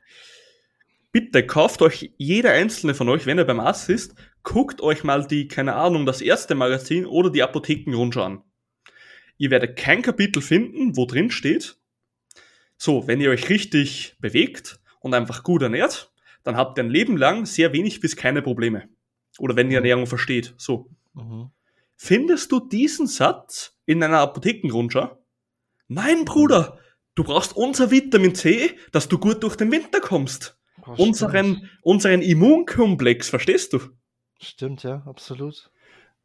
Bitte 1.12 1.46
kauft 1.46 1.82
euch 1.82 2.14
jeder 2.18 2.52
einzelne 2.52 2.94
von 2.94 3.10
euch, 3.10 3.26
wenn 3.26 3.38
er 3.38 3.46
beim 3.46 3.60
Arzt 3.60 3.90
ist, 3.90 4.16
guckt 4.44 4.80
euch 4.82 5.04
mal 5.04 5.28
die, 5.28 5.48
keine 5.48 5.76
Ahnung, 5.76 6.06
das 6.06 6.22
erste 6.22 6.56
Magazin 6.56 7.06
oder 7.06 7.30
die 7.30 7.44
Apothekenrundschau 7.44 8.24
an. 8.24 8.44
Ihr 9.38 9.52
werdet 9.52 9.76
kein 9.76 10.02
Kapitel 10.04 10.42
finden, 10.42 10.96
wo 10.96 11.06
drin 11.06 11.32
steht, 11.32 11.78
so, 12.78 13.08
wenn 13.08 13.22
ihr 13.22 13.30
euch 13.30 13.50
richtig 13.50 14.16
bewegt 14.20 14.80
und 15.02 15.14
einfach 15.14 15.44
gut 15.44 15.62
ernährt, 15.62 16.12
dann 16.44 16.56
habt 16.56 16.80
ihr 16.80 16.84
ein 16.84 16.90
Leben 16.90 17.18
lang 17.18 17.46
sehr 17.46 17.74
wenig 17.74 18.00
bis 18.00 18.16
keine 18.16 18.42
Probleme. 18.42 18.90
Oder 19.38 19.56
wenn 19.56 19.68
ihr 19.68 19.80
mhm. 19.80 19.86
Ernährung 19.86 20.08
versteht. 20.08 20.54
So. 20.58 20.90
Mhm. 21.14 21.52
Findest 22.04 22.52
du 22.52 22.60
diesen 22.60 23.06
Satz 23.06 23.78
in 23.86 24.02
einer 24.02 24.22
Apothekenrundschau? 24.22 25.24
Nein, 25.88 26.26
Bruder, 26.26 26.80
du 27.14 27.24
brauchst 27.24 27.56
unser 27.56 27.92
Vitamin 27.92 28.34
C, 28.34 28.76
dass 28.92 29.08
du 29.08 29.20
gut 29.20 29.44
durch 29.44 29.56
den 29.56 29.72
Winter 29.72 30.00
kommst. 30.00 30.58
Oh, 30.84 30.96
unseren, 30.98 31.70
unseren 31.84 32.24
Immunkomplex, 32.24 33.30
verstehst 33.30 33.74
du? 33.74 33.82
Stimmt, 34.42 34.82
ja, 34.82 35.04
absolut. 35.06 35.70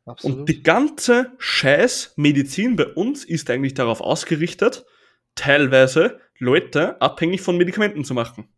absolut. 0.07 0.39
Und 0.39 0.49
die 0.49 0.62
ganze 0.62 1.33
Scheiß-Medizin 1.37 2.77
bei 2.77 2.87
uns 2.87 3.27
ist 3.27 3.51
eigentlich 3.51 3.74
darauf 3.74 4.01
ausgerichtet, 4.01 4.87
teilweise 5.35 6.20
Leute 6.39 6.99
abhängig 7.03 7.43
von 7.43 7.59
Medikamenten 7.59 8.03
zu 8.03 8.14
machen. 8.14 8.49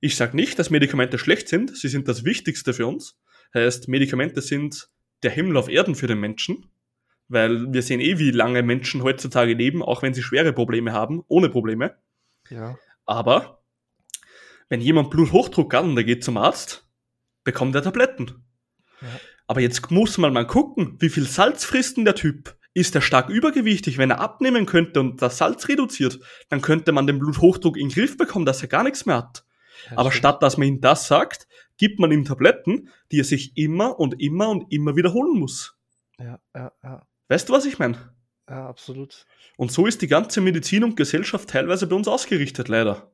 Ich 0.00 0.16
sage 0.16 0.34
nicht, 0.34 0.58
dass 0.58 0.68
Medikamente 0.68 1.16
schlecht 1.16 1.46
sind, 1.46 1.76
sie 1.76 1.88
sind 1.88 2.08
das 2.08 2.24
Wichtigste 2.24 2.74
für 2.74 2.88
uns. 2.88 3.20
Heißt, 3.54 3.86
Medikamente 3.86 4.42
sind 4.42 4.88
der 5.24 5.32
Himmel 5.32 5.56
auf 5.56 5.68
Erden 5.68 5.94
für 5.94 6.06
den 6.06 6.20
Menschen, 6.20 6.66
weil 7.28 7.72
wir 7.72 7.82
sehen 7.82 8.00
eh, 8.00 8.18
wie 8.18 8.30
lange 8.30 8.62
Menschen 8.62 9.02
heutzutage 9.02 9.54
leben, 9.54 9.82
auch 9.82 10.02
wenn 10.02 10.14
sie 10.14 10.22
schwere 10.22 10.52
Probleme 10.52 10.92
haben, 10.92 11.24
ohne 11.28 11.48
Probleme. 11.48 11.96
Ja. 12.50 12.76
Aber 13.06 13.62
wenn 14.68 14.80
jemand 14.80 15.10
Bluthochdruck 15.10 15.74
hat 15.74 15.84
und 15.84 15.96
er 15.96 16.04
geht 16.04 16.24
zum 16.24 16.36
Arzt, 16.36 16.88
bekommt 17.42 17.74
er 17.74 17.82
Tabletten. 17.82 18.44
Ja. 19.00 19.08
Aber 19.46 19.60
jetzt 19.60 19.90
muss 19.90 20.18
man 20.18 20.32
mal 20.32 20.46
gucken, 20.46 20.96
wie 21.00 21.10
viel 21.10 21.26
Salz 21.26 21.64
frisst 21.64 21.96
denn 21.96 22.04
der 22.04 22.14
Typ? 22.14 22.56
Ist 22.72 22.94
er 22.94 23.02
stark 23.02 23.28
übergewichtig? 23.28 23.98
Wenn 23.98 24.10
er 24.10 24.20
abnehmen 24.20 24.66
könnte 24.66 25.00
und 25.00 25.22
das 25.22 25.38
Salz 25.38 25.68
reduziert, 25.68 26.18
dann 26.48 26.60
könnte 26.60 26.92
man 26.92 27.06
den 27.06 27.18
Bluthochdruck 27.18 27.76
in 27.76 27.88
den 27.88 27.94
Griff 27.94 28.16
bekommen, 28.16 28.46
dass 28.46 28.62
er 28.62 28.68
gar 28.68 28.82
nichts 28.82 29.06
mehr 29.06 29.16
hat. 29.18 29.44
Ja, 29.90 29.98
Aber 29.98 30.10
stimmt. 30.10 30.20
statt 30.20 30.42
dass 30.42 30.56
man 30.56 30.68
ihm 30.68 30.80
das 30.80 31.06
sagt, 31.06 31.46
gibt 31.76 31.98
man 31.98 32.12
ihm 32.12 32.24
Tabletten, 32.24 32.88
die 33.10 33.20
er 33.20 33.24
sich 33.24 33.56
immer 33.56 33.98
und 33.98 34.20
immer 34.20 34.48
und 34.48 34.72
immer 34.72 34.96
wiederholen 34.96 35.38
muss. 35.38 35.76
Ja, 36.18 36.40
ja, 36.54 36.72
ja. 36.82 37.06
Weißt 37.28 37.48
du, 37.48 37.52
was 37.52 37.66
ich 37.66 37.78
meine? 37.78 38.14
Ja, 38.48 38.68
absolut. 38.68 39.26
Und 39.56 39.72
so 39.72 39.86
ist 39.86 40.02
die 40.02 40.06
ganze 40.06 40.40
Medizin 40.40 40.84
und 40.84 40.96
Gesellschaft 40.96 41.48
teilweise 41.48 41.86
bei 41.86 41.96
uns 41.96 42.08
ausgerichtet, 42.08 42.68
leider. 42.68 43.10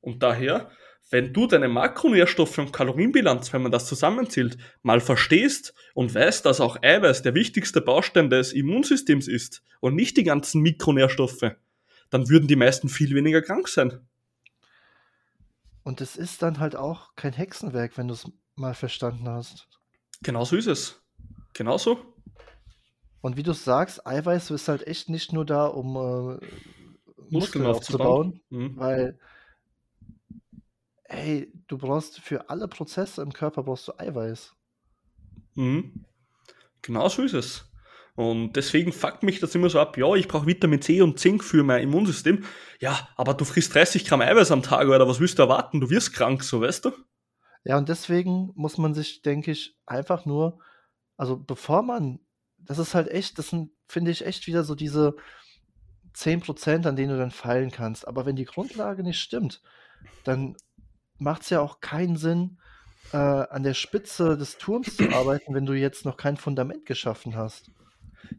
Und 0.00 0.22
daher 0.22 0.70
wenn 1.10 1.32
du 1.32 1.46
deine 1.46 1.68
Makronährstoffe 1.68 2.58
und 2.58 2.72
Kalorienbilanz, 2.72 3.52
wenn 3.52 3.62
man 3.62 3.70
das 3.70 3.86
zusammenzählt, 3.86 4.58
mal 4.82 5.00
verstehst 5.00 5.72
und 5.94 6.12
weißt, 6.12 6.44
dass 6.44 6.60
auch 6.60 6.82
Eiweiß 6.82 7.22
der 7.22 7.34
wichtigste 7.34 7.80
Baustein 7.80 8.28
des 8.28 8.52
Immunsystems 8.52 9.28
ist 9.28 9.62
und 9.80 9.94
nicht 9.94 10.16
die 10.16 10.24
ganzen 10.24 10.62
Mikronährstoffe, 10.62 11.52
dann 12.10 12.28
würden 12.28 12.48
die 12.48 12.56
meisten 12.56 12.88
viel 12.88 13.14
weniger 13.14 13.40
krank 13.40 13.68
sein. 13.68 14.00
Und 15.86 16.00
es 16.00 16.16
ist 16.16 16.42
dann 16.42 16.58
halt 16.58 16.74
auch 16.74 17.14
kein 17.14 17.32
Hexenwerk, 17.32 17.96
wenn 17.96 18.08
du 18.08 18.14
es 18.14 18.28
mal 18.56 18.74
verstanden 18.74 19.28
hast. 19.28 19.68
Genau 20.20 20.44
so 20.44 20.56
ist 20.56 20.66
es. 20.66 21.00
Genauso. 21.52 22.12
Und 23.20 23.36
wie 23.36 23.44
du 23.44 23.52
sagst, 23.52 24.04
Eiweiß 24.04 24.50
ist 24.50 24.66
halt 24.66 24.84
echt 24.84 25.08
nicht 25.10 25.32
nur 25.32 25.46
da, 25.46 25.66
um 25.66 25.94
äh, 25.94 25.98
Muskeln, 26.40 27.30
Muskeln 27.30 27.66
aufzubauen, 27.66 28.40
mhm. 28.50 28.76
weil 28.76 29.20
ey, 31.04 31.52
du 31.68 31.78
brauchst 31.78 32.18
für 32.18 32.50
alle 32.50 32.66
Prozesse 32.66 33.22
im 33.22 33.32
Körper 33.32 33.62
brauchst 33.62 33.86
du 33.86 33.96
Eiweiß. 33.96 34.56
Mhm. 35.54 36.04
Genau 36.82 37.08
so 37.08 37.22
ist 37.22 37.34
es. 37.34 37.70
Und 38.16 38.54
deswegen 38.54 38.92
fuckt 38.92 39.22
mich 39.22 39.40
das 39.40 39.54
immer 39.54 39.68
so 39.68 39.78
ab, 39.78 39.98
ja, 39.98 40.14
ich 40.14 40.26
brauche 40.26 40.46
Vitamin 40.46 40.80
C 40.80 41.02
und 41.02 41.18
Zink 41.18 41.44
für 41.44 41.62
mein 41.62 41.82
Immunsystem. 41.82 42.44
Ja, 42.80 43.08
aber 43.14 43.34
du 43.34 43.44
frisst 43.44 43.74
30 43.74 44.06
Gramm 44.06 44.22
Eiweiß 44.22 44.50
am 44.50 44.62
Tag, 44.62 44.88
oder 44.88 45.06
was 45.06 45.20
willst 45.20 45.38
du 45.38 45.42
erwarten? 45.42 45.80
Du 45.80 45.90
wirst 45.90 46.14
krank, 46.14 46.42
so 46.42 46.62
weißt 46.62 46.86
du? 46.86 46.92
Ja, 47.64 47.76
und 47.76 47.90
deswegen 47.90 48.52
muss 48.54 48.78
man 48.78 48.94
sich, 48.94 49.20
denke 49.20 49.50
ich, 49.50 49.76
einfach 49.84 50.24
nur, 50.24 50.60
also 51.18 51.36
bevor 51.36 51.82
man, 51.82 52.20
das 52.56 52.78
ist 52.78 52.94
halt 52.94 53.08
echt, 53.08 53.38
das 53.38 53.50
sind, 53.50 53.70
finde 53.86 54.10
ich, 54.10 54.24
echt 54.24 54.46
wieder 54.46 54.64
so 54.64 54.74
diese 54.74 55.14
10%, 56.14 56.88
an 56.88 56.96
denen 56.96 57.10
du 57.10 57.18
dann 57.18 57.30
feilen 57.30 57.70
kannst. 57.70 58.08
Aber 58.08 58.24
wenn 58.24 58.36
die 58.36 58.46
Grundlage 58.46 59.02
nicht 59.02 59.20
stimmt, 59.20 59.60
dann 60.24 60.56
macht 61.18 61.42
es 61.42 61.50
ja 61.50 61.60
auch 61.60 61.80
keinen 61.80 62.16
Sinn, 62.16 62.58
äh, 63.12 63.16
an 63.18 63.62
der 63.62 63.74
Spitze 63.74 64.38
des 64.38 64.56
Turms 64.56 64.96
zu 64.96 65.10
arbeiten, 65.10 65.54
wenn 65.54 65.66
du 65.66 65.74
jetzt 65.74 66.04
noch 66.06 66.16
kein 66.16 66.38
Fundament 66.38 66.86
geschaffen 66.86 67.36
hast. 67.36 67.70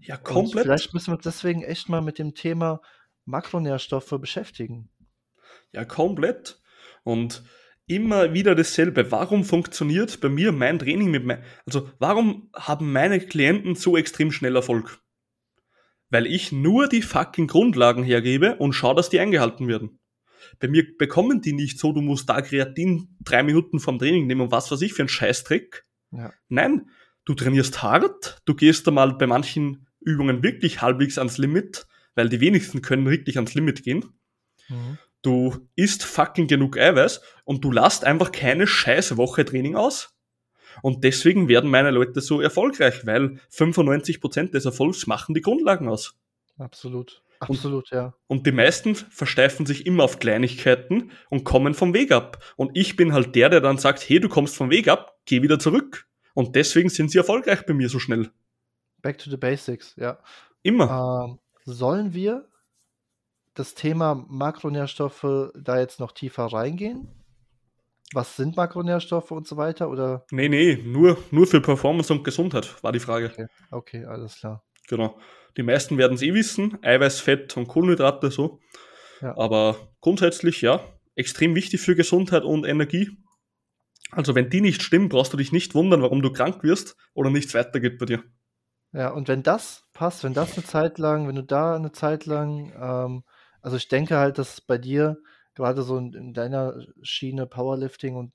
Ja, 0.01 0.17
komplett. 0.17 0.55
Und 0.55 0.61
vielleicht 0.63 0.93
müssen 0.93 1.07
wir 1.07 1.15
uns 1.15 1.23
deswegen 1.23 1.63
echt 1.63 1.89
mal 1.89 2.01
mit 2.01 2.19
dem 2.19 2.33
Thema 2.33 2.81
Makronährstoffe 3.25 4.15
beschäftigen. 4.19 4.89
Ja, 5.71 5.85
komplett. 5.85 6.61
Und 7.03 7.43
immer 7.87 8.33
wieder 8.33 8.53
dasselbe. 8.53 9.11
Warum 9.11 9.43
funktioniert 9.43 10.19
bei 10.19 10.29
mir 10.29 10.51
mein 10.51 10.79
Training 10.79 11.09
mit 11.09 11.25
mein, 11.25 11.43
also 11.65 11.89
warum 11.99 12.49
haben 12.53 12.91
meine 12.91 13.19
Klienten 13.19 13.75
so 13.75 13.97
extrem 13.97 14.31
schnell 14.31 14.55
Erfolg? 14.55 14.99
Weil 16.09 16.27
ich 16.27 16.51
nur 16.51 16.87
die 16.87 17.01
fucking 17.01 17.47
Grundlagen 17.47 18.03
hergebe 18.03 18.55
und 18.57 18.73
schaue, 18.73 18.95
dass 18.95 19.09
die 19.09 19.19
eingehalten 19.19 19.67
werden. 19.67 19.99
Bei 20.59 20.67
mir 20.67 20.85
bekommen 20.97 21.41
die 21.41 21.53
nicht 21.53 21.79
so, 21.79 21.91
du 21.91 22.01
musst 22.01 22.29
da 22.29 22.41
Kreatin 22.41 23.17
drei 23.21 23.43
Minuten 23.43 23.79
vom 23.79 23.99
Training 23.99 24.27
nehmen 24.27 24.41
und 24.41 24.51
was 24.51 24.71
weiß 24.71 24.81
ich 24.81 24.93
für 24.93 25.03
ein 25.03 25.09
Scheißtrick. 25.09 25.83
Ja. 26.11 26.31
Nein, 26.47 26.89
du 27.27 27.33
trainierst 27.33 27.83
hart, 27.83 28.41
du 28.45 28.55
gehst 28.55 28.87
da 28.87 28.91
mal 28.91 29.13
bei 29.13 29.27
manchen 29.27 29.85
Übungen 29.99 30.43
wirklich 30.43 30.81
halbwegs 30.81 31.17
ans 31.17 31.37
Limit, 31.37 31.85
weil 32.15 32.29
die 32.29 32.39
wenigsten 32.39 32.81
können 32.81 33.09
wirklich 33.09 33.35
ans 33.35 33.53
Limit 33.53 33.83
gehen. 33.83 34.05
Mhm. 34.69 34.97
Du 35.21 35.67
isst 35.75 36.05
fucking 36.05 36.47
genug 36.47 36.77
Eiweiß 36.77 37.21
und 37.43 37.65
du 37.65 37.71
lässt 37.71 38.05
einfach 38.05 38.31
keine 38.31 38.65
scheiß 38.65 39.17
Woche 39.17 39.43
Training 39.43 39.75
aus. 39.75 40.15
Und 40.81 41.03
deswegen 41.03 41.49
werden 41.49 41.69
meine 41.69 41.91
Leute 41.91 42.21
so 42.21 42.39
erfolgreich, 42.39 43.05
weil 43.05 43.41
95% 43.51 44.51
des 44.51 44.63
Erfolgs 44.63 45.05
machen 45.05 45.35
die 45.35 45.41
Grundlagen 45.41 45.89
aus. 45.89 46.15
Absolut. 46.57 47.23
Absolut, 47.39 47.91
und, 47.91 47.95
ja. 47.95 48.13
Und 48.27 48.47
die 48.47 48.51
meisten 48.51 48.95
versteifen 48.95 49.65
sich 49.65 49.85
immer 49.85 50.05
auf 50.05 50.19
Kleinigkeiten 50.19 51.11
und 51.29 51.43
kommen 51.43 51.73
vom 51.73 51.93
Weg 51.93 52.11
ab. 52.11 52.41
Und 52.55 52.71
ich 52.73 52.95
bin 52.95 53.11
halt 53.11 53.35
der, 53.35 53.49
der 53.49 53.59
dann 53.59 53.77
sagt, 53.77 54.07
hey, 54.07 54.19
du 54.19 54.29
kommst 54.29 54.55
vom 54.55 54.69
Weg 54.69 54.87
ab, 54.87 55.17
geh 55.25 55.41
wieder 55.41 55.59
zurück. 55.59 56.06
Und 56.37 56.55
deswegen 56.55 56.89
sind 56.89 57.09
sie 57.09 57.17
erfolgreich 57.17 57.65
bei 57.65 57.73
mir 57.73 57.89
so 57.89 57.97
schnell. 57.97 58.29
Back 59.01 59.17
to 59.17 59.27
the 59.31 59.37
basics, 59.37 59.95
ja. 59.95 60.19
Immer. 60.61 61.25
Ähm, 61.25 61.39
sollen 61.65 62.13
wir 62.13 62.47
das 63.55 63.73
Thema 63.73 64.13
Makronährstoffe 64.29 65.51
da 65.55 65.79
jetzt 65.79 65.99
noch 65.99 66.11
tiefer 66.11 66.45
reingehen? 66.45 67.07
Was 68.13 68.35
sind 68.35 68.55
Makronährstoffe 68.55 69.31
und 69.31 69.47
so 69.47 69.57
weiter? 69.57 69.89
Oder? 69.89 70.27
Nee, 70.29 70.47
nee, 70.47 70.75
nur, 70.75 71.17
nur 71.31 71.47
für 71.47 71.59
Performance 71.59 72.13
und 72.13 72.23
Gesundheit 72.23 72.83
war 72.83 72.91
die 72.91 72.99
Frage. 72.99 73.31
Okay, 73.31 73.47
okay 73.71 74.05
alles 74.05 74.35
klar. 74.35 74.63
Genau. 74.87 75.19
Die 75.57 75.63
meisten 75.63 75.97
werden 75.97 76.13
es 76.13 76.21
eh 76.21 76.35
wissen, 76.35 76.77
Eiweiß, 76.83 77.19
Fett 77.19 77.57
und 77.57 77.67
Kohlenhydrate 77.67 78.29
so. 78.29 78.59
Ja. 79.21 79.35
Aber 79.39 79.89
grundsätzlich, 80.01 80.61
ja, 80.61 80.81
extrem 81.15 81.55
wichtig 81.55 81.81
für 81.81 81.95
Gesundheit 81.95 82.43
und 82.43 82.63
Energie. 82.63 83.17
Also 84.11 84.35
wenn 84.35 84.49
die 84.49 84.61
nicht 84.61 84.81
stimmen, 84.81 85.09
brauchst 85.09 85.33
du 85.33 85.37
dich 85.37 85.51
nicht 85.51 85.75
wundern, 85.75 86.01
warum 86.01 86.21
du 86.21 86.31
krank 86.31 86.63
wirst 86.63 86.95
oder 87.13 87.29
nichts 87.29 87.53
weitergeht 87.53 87.97
bei 87.99 88.05
dir. 88.05 88.23
Ja, 88.93 89.09
und 89.09 89.27
wenn 89.27 89.43
das 89.43 89.83
passt, 89.93 90.23
wenn 90.23 90.33
das 90.33 90.53
eine 90.53 90.65
Zeit 90.65 90.97
lang, 90.97 91.27
wenn 91.27 91.35
du 91.35 91.43
da 91.43 91.75
eine 91.75 91.91
Zeit 91.91 92.25
lang, 92.25 92.71
ähm, 92.79 93.23
also 93.61 93.77
ich 93.77 93.89
denke 93.89 94.17
halt, 94.17 94.37
dass 94.37 94.61
bei 94.61 94.77
dir 94.77 95.17
gerade 95.55 95.81
so 95.81 95.97
in, 95.97 96.13
in 96.13 96.33
deiner 96.33 96.79
Schiene 97.01 97.47
Powerlifting 97.47 98.15
und 98.15 98.33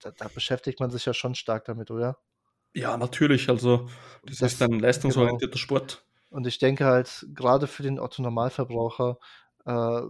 da, 0.00 0.10
da, 0.10 0.28
beschäftigt 0.28 0.80
man 0.80 0.90
sich 0.90 1.04
ja 1.04 1.14
schon 1.14 1.34
stark 1.34 1.64
damit, 1.64 1.90
oder? 1.90 2.18
Ja, 2.74 2.96
natürlich. 2.96 3.48
Also 3.48 3.88
das, 4.24 4.38
das 4.38 4.52
ist 4.54 4.62
ein 4.62 4.78
leistungsorientierter 4.78 5.52
genau. 5.52 5.62
Sport. 5.62 6.04
Und 6.28 6.46
ich 6.46 6.58
denke 6.58 6.84
halt, 6.84 7.26
gerade 7.34 7.66
für 7.66 7.82
den 7.82 7.98
Otto-Normalverbraucher 7.98 9.18
äh, 9.66 10.02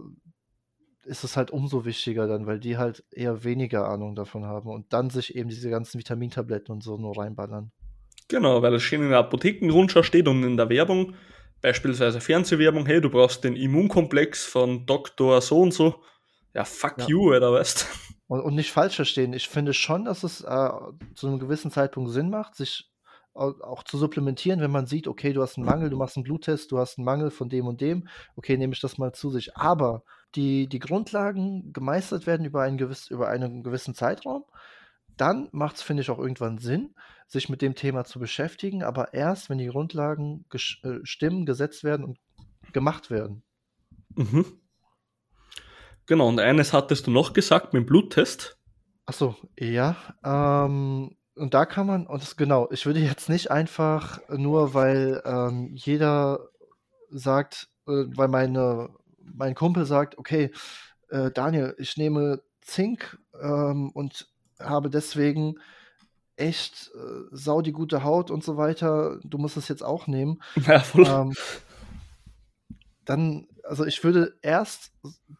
ist 1.05 1.23
es 1.23 1.37
halt 1.37 1.51
umso 1.51 1.85
wichtiger 1.85 2.27
dann, 2.27 2.45
weil 2.45 2.59
die 2.59 2.77
halt 2.77 3.03
eher 3.11 3.43
weniger 3.43 3.87
Ahnung 3.87 4.15
davon 4.15 4.45
haben 4.45 4.69
und 4.69 4.93
dann 4.93 5.09
sich 5.09 5.35
eben 5.35 5.49
diese 5.49 5.69
ganzen 5.69 5.99
Vitamintabletten 5.99 6.73
und 6.73 6.83
so 6.83 6.97
nur 6.97 7.17
reinballern. 7.17 7.71
Genau, 8.27 8.61
weil 8.61 8.73
es 8.75 8.83
schön 8.83 9.01
in 9.01 9.09
der 9.09 9.19
Apothekenrundschau 9.19 10.03
steht 10.03 10.27
und 10.27 10.43
in 10.43 10.57
der 10.57 10.69
Werbung, 10.69 11.15
beispielsweise 11.61 12.21
Fernsehwerbung, 12.21 12.85
hey, 12.85 13.01
du 13.01 13.09
brauchst 13.09 13.43
den 13.43 13.55
Immunkomplex 13.55 14.45
von 14.45 14.85
Doktor 14.85 15.41
so 15.41 15.61
und 15.61 15.73
so. 15.73 15.95
Ja, 16.53 16.65
fuck 16.65 16.97
ja. 16.99 17.07
you, 17.07 17.35
oder 17.35 17.51
weißt 17.51 17.87
und, 18.31 18.39
und 18.39 18.55
nicht 18.55 18.71
falsch 18.71 18.95
verstehen. 18.95 19.33
Ich 19.33 19.49
finde 19.49 19.73
schon, 19.73 20.05
dass 20.05 20.23
es 20.23 20.39
äh, 20.39 20.69
zu 21.15 21.27
einem 21.27 21.39
gewissen 21.39 21.69
Zeitpunkt 21.69 22.11
Sinn 22.11 22.29
macht, 22.29 22.55
sich 22.55 22.89
auch 23.33 23.83
zu 23.83 23.97
supplementieren, 23.97 24.61
wenn 24.61 24.71
man 24.71 24.87
sieht, 24.87 25.07
okay, 25.07 25.33
du 25.33 25.41
hast 25.41 25.57
einen 25.57 25.65
Mangel, 25.65 25.89
du 25.89 25.97
machst 25.97 26.15
einen 26.15 26.23
Bluttest, 26.23 26.71
du 26.71 26.77
hast 26.77 26.97
einen 26.97 27.03
Mangel 27.03 27.29
von 27.29 27.49
dem 27.49 27.67
und 27.67 27.81
dem, 27.81 28.07
okay, 28.37 28.55
nehme 28.55 28.71
ich 28.71 28.79
das 28.79 28.97
mal 28.97 29.11
zu 29.11 29.29
sich. 29.31 29.57
Aber 29.57 30.03
die, 30.35 30.67
die 30.67 30.79
Grundlagen 30.79 31.73
gemeistert 31.73 32.27
werden 32.27 32.45
über 32.45 32.61
einen, 32.61 32.77
gewiss, 32.77 33.07
über 33.09 33.27
einen 33.29 33.63
gewissen 33.63 33.93
Zeitraum, 33.93 34.45
dann 35.17 35.49
macht 35.51 35.75
es, 35.77 35.81
finde 35.81 36.01
ich, 36.01 36.09
auch 36.09 36.19
irgendwann 36.19 36.57
Sinn, 36.57 36.95
sich 37.27 37.49
mit 37.49 37.61
dem 37.61 37.75
Thema 37.75 38.05
zu 38.05 38.19
beschäftigen, 38.19 38.83
aber 38.83 39.13
erst, 39.13 39.49
wenn 39.49 39.57
die 39.57 39.67
Grundlagen 39.67 40.45
äh, 40.51 40.99
stimmen, 41.03 41.45
gesetzt 41.45 41.83
werden 41.83 42.05
und 42.05 42.19
gemacht 42.73 43.09
werden. 43.09 43.43
Mhm. 44.15 44.45
Genau, 46.05 46.27
und 46.27 46.39
eines 46.39 46.73
hattest 46.73 47.07
du 47.07 47.11
noch 47.11 47.33
gesagt 47.33 47.73
mit 47.73 47.83
dem 47.83 47.85
Bluttest. 47.85 48.57
Achso, 49.05 49.35
ja. 49.57 49.95
Ähm, 50.23 51.15
und 51.35 51.53
da 51.53 51.65
kann 51.65 51.87
man, 51.87 52.07
und 52.07 52.21
das, 52.21 52.35
genau, 52.35 52.69
ich 52.71 52.85
würde 52.85 52.99
jetzt 52.99 53.29
nicht 53.29 53.51
einfach 53.51 54.19
nur, 54.29 54.73
weil 54.73 55.21
ähm, 55.25 55.71
jeder 55.73 56.49
sagt, 57.09 57.69
äh, 57.87 58.05
weil 58.15 58.27
meine, 58.27 58.89
mein 59.23 59.55
Kumpel 59.55 59.85
sagt, 59.85 60.17
okay, 60.17 60.51
äh, 61.09 61.31
Daniel, 61.31 61.75
ich 61.77 61.97
nehme 61.97 62.41
Zink 62.61 63.17
ähm, 63.41 63.91
und 63.91 64.27
habe 64.59 64.89
deswegen 64.89 65.55
echt 66.35 66.91
äh, 66.95 67.27
sau 67.31 67.61
die 67.61 67.71
gute 67.71 68.03
Haut 68.03 68.31
und 68.31 68.43
so 68.43 68.57
weiter, 68.57 69.19
du 69.23 69.37
musst 69.37 69.57
es 69.57 69.67
jetzt 69.67 69.83
auch 69.83 70.07
nehmen. 70.07 70.39
Ja. 70.65 71.21
Ähm, 71.21 71.33
dann, 73.05 73.47
also 73.63 73.85
ich 73.85 74.03
würde 74.03 74.37
erst 74.41 74.93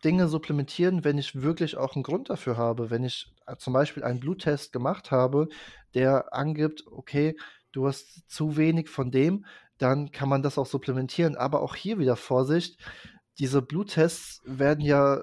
Dinge 0.03 0.27
supplementieren, 0.27 1.03
wenn 1.03 1.17
ich 1.17 1.41
wirklich 1.41 1.77
auch 1.77 1.95
einen 1.95 2.03
Grund 2.03 2.29
dafür 2.29 2.57
habe. 2.57 2.89
Wenn 2.89 3.03
ich 3.03 3.31
äh, 3.45 3.55
zum 3.57 3.73
Beispiel 3.73 4.03
einen 4.03 4.19
Bluttest 4.19 4.73
gemacht 4.73 5.11
habe, 5.11 5.47
der 5.93 6.33
angibt, 6.33 6.85
okay, 6.91 7.37
du 7.71 7.87
hast 7.87 8.29
zu 8.29 8.57
wenig 8.57 8.89
von 8.89 9.11
dem, 9.11 9.45
dann 9.77 10.11
kann 10.11 10.29
man 10.29 10.41
das 10.41 10.57
auch 10.57 10.65
supplementieren. 10.65 11.35
Aber 11.35 11.61
auch 11.61 11.75
hier 11.75 11.97
wieder 11.97 12.15
Vorsicht, 12.15 12.79
diese 13.39 13.61
Bluttests 13.61 14.41
werden 14.45 14.83
ja, 14.83 15.21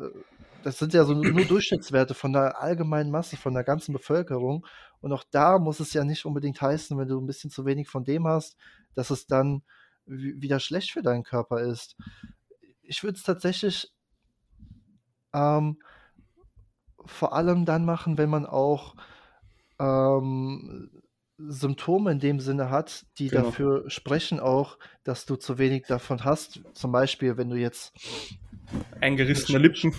das 0.63 0.79
sind 0.79 0.95
ja 0.95 1.05
so 1.05 1.15
nur 1.15 1.45
Durchschnittswerte 1.45 2.15
von 2.15 2.33
der 2.33 2.61
allgemeinen 2.61 3.11
Masse, 3.11 3.37
von 3.37 3.55
der 3.55 3.65
ganzen 3.65 3.93
Bevölkerung. 3.93 4.67
Und 5.01 5.13
auch 5.13 5.25
da 5.31 5.59
muss 5.59 5.81
es 5.81 5.93
ja 5.93 6.05
nicht 6.05 6.25
unbedingt 6.25 6.61
heißen, 6.61 6.99
wenn 6.99 7.09
du 7.09 7.21
ein 7.21 7.27
bisschen 7.27 7.51
zu 7.51 7.65
wenig 7.65 7.89
von 7.89 8.05
dem 8.05 8.27
hast, 8.27 8.57
dass 8.95 9.11
es 9.11 9.27
dann 9.27 9.63
wieder 10.07 10.59
schlecht 10.59 10.91
für 10.91 11.03
deinen 11.03 11.23
Körper 11.23 11.61
ist. 11.61 11.97
Ich 12.83 13.03
würde 13.03 13.17
es 13.17 13.23
tatsächlich 13.23 13.93
ähm, 15.35 15.79
vor 17.05 17.35
allem 17.35 17.65
dann 17.65 17.85
machen, 17.85 18.19
wenn 18.19 18.31
man 18.31 18.47
auch 18.47 18.97
ähm, 19.79 20.91
Symptome 21.39 22.11
in 22.11 22.19
dem 22.19 22.41
Sinne 22.41 22.71
hat, 22.71 23.07
die 23.19 23.29
genau. 23.29 23.45
dafür 23.45 23.89
sprechen 23.89 24.41
auch, 24.41 24.79
dass 25.05 25.25
du 25.25 25.37
zu 25.37 25.59
wenig 25.59 25.87
davon 25.87 26.25
hast. 26.25 26.61
Zum 26.75 26.93
Beispiel, 26.93 27.37
wenn 27.37 27.49
du 27.49 27.57
jetzt 27.57 27.93
eingerissene 29.01 29.59
Lippen. 29.59 29.95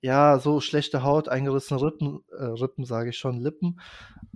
Ja, 0.00 0.38
so 0.38 0.60
schlechte 0.60 1.02
Haut, 1.02 1.28
eingerissene 1.28 1.82
Rippen, 1.82 2.20
äh, 2.30 2.44
Rippen 2.44 2.84
sage 2.84 3.10
ich 3.10 3.18
schon, 3.18 3.38
Lippen. 3.38 3.80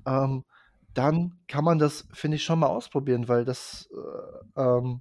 Ähm, 0.07 0.45
dann 0.93 1.39
kann 1.49 1.65
man 1.65 1.79
das, 1.79 2.07
finde 2.13 2.37
ich, 2.37 2.45
schon 2.45 2.59
mal 2.59 2.67
ausprobieren, 2.67 3.29
weil 3.29 3.45
das 3.45 3.89
äh, 4.57 4.61
ähm, 4.61 5.01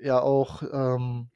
ja 0.00 0.20
auch, 0.20 0.62
ähm, 0.62 1.28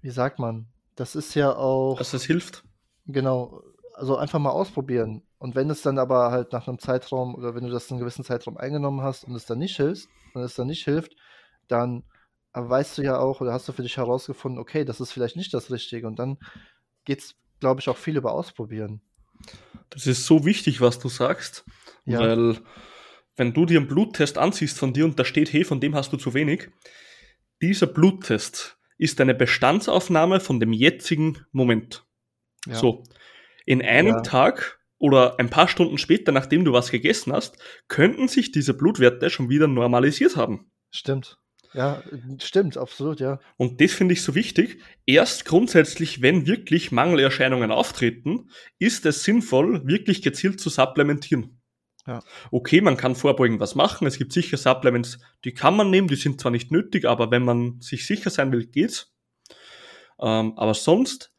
wie 0.00 0.10
sagt 0.10 0.38
man, 0.38 0.66
das 0.94 1.16
ist 1.16 1.34
ja 1.34 1.56
auch. 1.56 1.98
Dass 1.98 2.12
es 2.14 2.24
hilft. 2.24 2.64
Genau, 3.06 3.62
also 4.02 4.16
einfach 4.16 4.40
mal 4.40 4.50
ausprobieren. 4.50 5.22
Und 5.38 5.54
wenn 5.54 5.70
es 5.70 5.82
dann 5.82 5.96
aber 5.96 6.32
halt 6.32 6.52
nach 6.52 6.66
einem 6.66 6.80
Zeitraum 6.80 7.36
oder 7.36 7.54
wenn 7.54 7.62
du 7.62 7.70
das 7.70 7.88
einen 7.88 8.00
gewissen 8.00 8.24
Zeitraum 8.24 8.56
eingenommen 8.56 9.00
hast 9.00 9.22
und 9.22 9.36
es 9.36 9.46
dann 9.46 9.60
nicht 9.60 9.76
hilft, 9.76 10.08
und 10.34 10.42
es 10.42 10.56
dann 10.56 10.66
nicht 10.66 10.84
hilft, 10.84 11.14
dann 11.68 12.02
weißt 12.52 12.98
du 12.98 13.02
ja 13.02 13.18
auch 13.18 13.40
oder 13.40 13.52
hast 13.52 13.68
du 13.68 13.72
für 13.72 13.82
dich 13.82 13.98
herausgefunden, 13.98 14.60
okay, 14.60 14.84
das 14.84 15.00
ist 15.00 15.12
vielleicht 15.12 15.36
nicht 15.36 15.54
das 15.54 15.70
Richtige. 15.70 16.08
Und 16.08 16.18
dann 16.18 16.38
geht 17.04 17.20
es, 17.20 17.36
glaube 17.60 17.80
ich, 17.80 17.88
auch 17.88 17.96
viel 17.96 18.16
über 18.16 18.32
Ausprobieren. 18.32 19.02
Das 19.90 20.08
ist 20.08 20.26
so 20.26 20.44
wichtig, 20.44 20.80
was 20.80 20.98
du 20.98 21.08
sagst, 21.08 21.64
ja. 22.04 22.18
weil 22.18 22.58
wenn 23.36 23.54
du 23.54 23.66
dir 23.66 23.78
einen 23.78 23.86
Bluttest 23.86 24.36
ansiehst 24.36 24.80
von 24.80 24.92
dir 24.92 25.04
und 25.04 25.16
da 25.16 25.24
steht, 25.24 25.52
hey, 25.52 25.62
von 25.62 25.80
dem 25.80 25.94
hast 25.94 26.12
du 26.12 26.16
zu 26.16 26.34
wenig, 26.34 26.70
dieser 27.60 27.86
Bluttest 27.86 28.78
ist 28.98 29.20
eine 29.20 29.34
Bestandsaufnahme 29.34 30.40
von 30.40 30.58
dem 30.58 30.72
jetzigen 30.72 31.46
Moment. 31.52 32.04
Ja. 32.66 32.74
So, 32.74 33.04
in 33.66 33.82
einem 33.82 34.14
ja. 34.14 34.20
Tag 34.20 34.80
oder 34.98 35.38
ein 35.38 35.50
paar 35.50 35.68
Stunden 35.68 35.98
später, 35.98 36.30
nachdem 36.32 36.64
du 36.64 36.72
was 36.72 36.90
gegessen 36.90 37.32
hast, 37.32 37.58
könnten 37.88 38.28
sich 38.28 38.52
diese 38.52 38.74
Blutwerte 38.74 39.30
schon 39.30 39.48
wieder 39.48 39.66
normalisiert 39.66 40.36
haben. 40.36 40.70
Stimmt. 40.90 41.38
Ja, 41.74 42.02
stimmt, 42.38 42.76
absolut, 42.76 43.18
ja. 43.18 43.40
Und 43.56 43.80
das 43.80 43.92
finde 43.92 44.12
ich 44.12 44.22
so 44.22 44.34
wichtig. 44.34 44.78
Erst 45.06 45.46
grundsätzlich, 45.46 46.20
wenn 46.20 46.46
wirklich 46.46 46.92
Mangelerscheinungen 46.92 47.70
auftreten, 47.70 48.50
ist 48.78 49.06
es 49.06 49.24
sinnvoll, 49.24 49.86
wirklich 49.86 50.20
gezielt 50.20 50.60
zu 50.60 50.68
supplementieren. 50.68 51.62
Ja. 52.06 52.20
Okay, 52.50 52.80
man 52.80 52.96
kann 52.96 53.14
vorbeugend 53.14 53.60
was 53.60 53.74
machen. 53.74 54.06
Es 54.06 54.18
gibt 54.18 54.32
sicher 54.32 54.56
Supplements, 54.56 55.18
die 55.44 55.54
kann 55.54 55.76
man 55.76 55.90
nehmen, 55.90 56.08
die 56.08 56.16
sind 56.16 56.40
zwar 56.40 56.50
nicht 56.50 56.70
nötig, 56.70 57.06
aber 57.06 57.30
wenn 57.30 57.44
man 57.44 57.80
sich 57.80 58.06
sicher 58.06 58.28
sein 58.28 58.52
will, 58.52 58.66
geht's. 58.66 59.12
Ähm, 60.20 60.52
aber 60.56 60.74
sonst, 60.74 61.31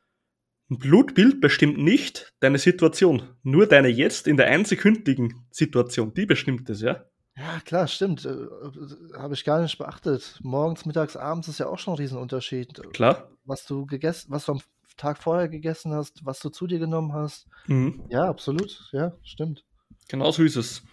ein 0.73 0.79
Blutbild 0.79 1.41
bestimmt 1.41 1.77
nicht 1.77 2.33
deine 2.39 2.57
Situation. 2.57 3.23
Nur 3.43 3.67
deine 3.67 3.87
jetzt 3.87 4.27
in 4.27 4.37
der 4.37 4.47
einsekündigen 4.47 5.45
Situation, 5.51 6.13
die 6.13 6.25
bestimmt 6.25 6.69
es, 6.69 6.81
ja. 6.81 7.05
Ja, 7.35 7.59
klar, 7.65 7.87
stimmt. 7.87 8.25
Äh, 8.25 8.29
äh, 8.29 9.17
Habe 9.17 9.33
ich 9.33 9.43
gar 9.43 9.61
nicht 9.61 9.77
beachtet. 9.77 10.39
Morgens, 10.43 10.85
mittags, 10.85 11.15
abends 11.15 11.47
ist 11.47 11.59
ja 11.59 11.67
auch 11.67 11.79
schon 11.79 11.93
ein 11.93 11.97
Riesenunterschied. 11.97 12.93
Klar. 12.93 13.29
Was 13.45 13.65
du 13.65 13.85
gegessen, 13.85 14.31
was 14.31 14.45
du 14.45 14.53
am 14.53 14.61
Tag 14.97 15.17
vorher 15.21 15.49
gegessen 15.49 15.93
hast, 15.93 16.23
was 16.23 16.39
du 16.39 16.49
zu 16.49 16.67
dir 16.67 16.77
genommen 16.77 17.13
hast. 17.13 17.47
Mhm. 17.67 18.05
Ja, 18.09 18.29
absolut. 18.29 18.89
Ja, 18.91 19.13
stimmt. 19.23 19.65
Genau 20.07 20.29
so 20.31 20.43
ist 20.43 20.55
es. 20.55 20.83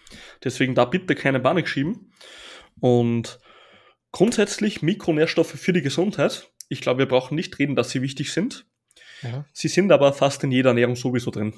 Deswegen 0.43 0.73
da 0.73 0.85
bitte 0.85 1.13
keine 1.13 1.39
Panik 1.39 1.67
schieben. 1.67 2.11
Und 2.79 3.39
grundsätzlich 4.11 4.81
Mikronährstoffe 4.81 5.51
für 5.51 5.73
die 5.73 5.83
Gesundheit. 5.83 6.51
Ich 6.69 6.81
glaube, 6.81 6.99
wir 6.99 7.07
brauchen 7.07 7.35
nicht 7.35 7.59
reden, 7.59 7.75
dass 7.75 7.91
sie 7.91 8.01
wichtig 8.01 8.33
sind. 8.33 8.65
Ja. 9.21 9.45
Sie 9.53 9.67
sind 9.67 9.91
aber 9.91 10.13
fast 10.13 10.43
in 10.43 10.51
jeder 10.51 10.69
Ernährung 10.69 10.95
sowieso 10.95 11.31
drin. 11.31 11.53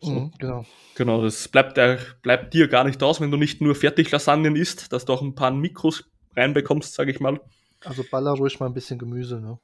So. 0.00 0.10
Mhm, 0.10 0.32
genau. 0.38 0.66
Genau, 0.94 1.22
das 1.22 1.48
bleibt, 1.48 1.76
der, 1.76 1.98
bleibt 2.22 2.54
dir 2.54 2.68
gar 2.68 2.84
nicht 2.84 3.02
aus, 3.02 3.20
wenn 3.20 3.30
du 3.30 3.36
nicht 3.36 3.60
nur 3.60 3.74
Fertiglasagnen 3.74 4.56
isst, 4.56 4.92
dass 4.92 5.04
du 5.04 5.12
auch 5.12 5.22
ein 5.22 5.34
paar 5.34 5.50
Mikros 5.50 6.04
reinbekommst, 6.36 6.94
sage 6.94 7.10
ich 7.10 7.20
mal. 7.20 7.40
Also 7.84 8.04
baller 8.10 8.32
ruhig 8.32 8.58
mal 8.58 8.66
ein 8.66 8.74
bisschen 8.74 8.98
Gemüse, 8.98 9.40
ne? 9.40 9.58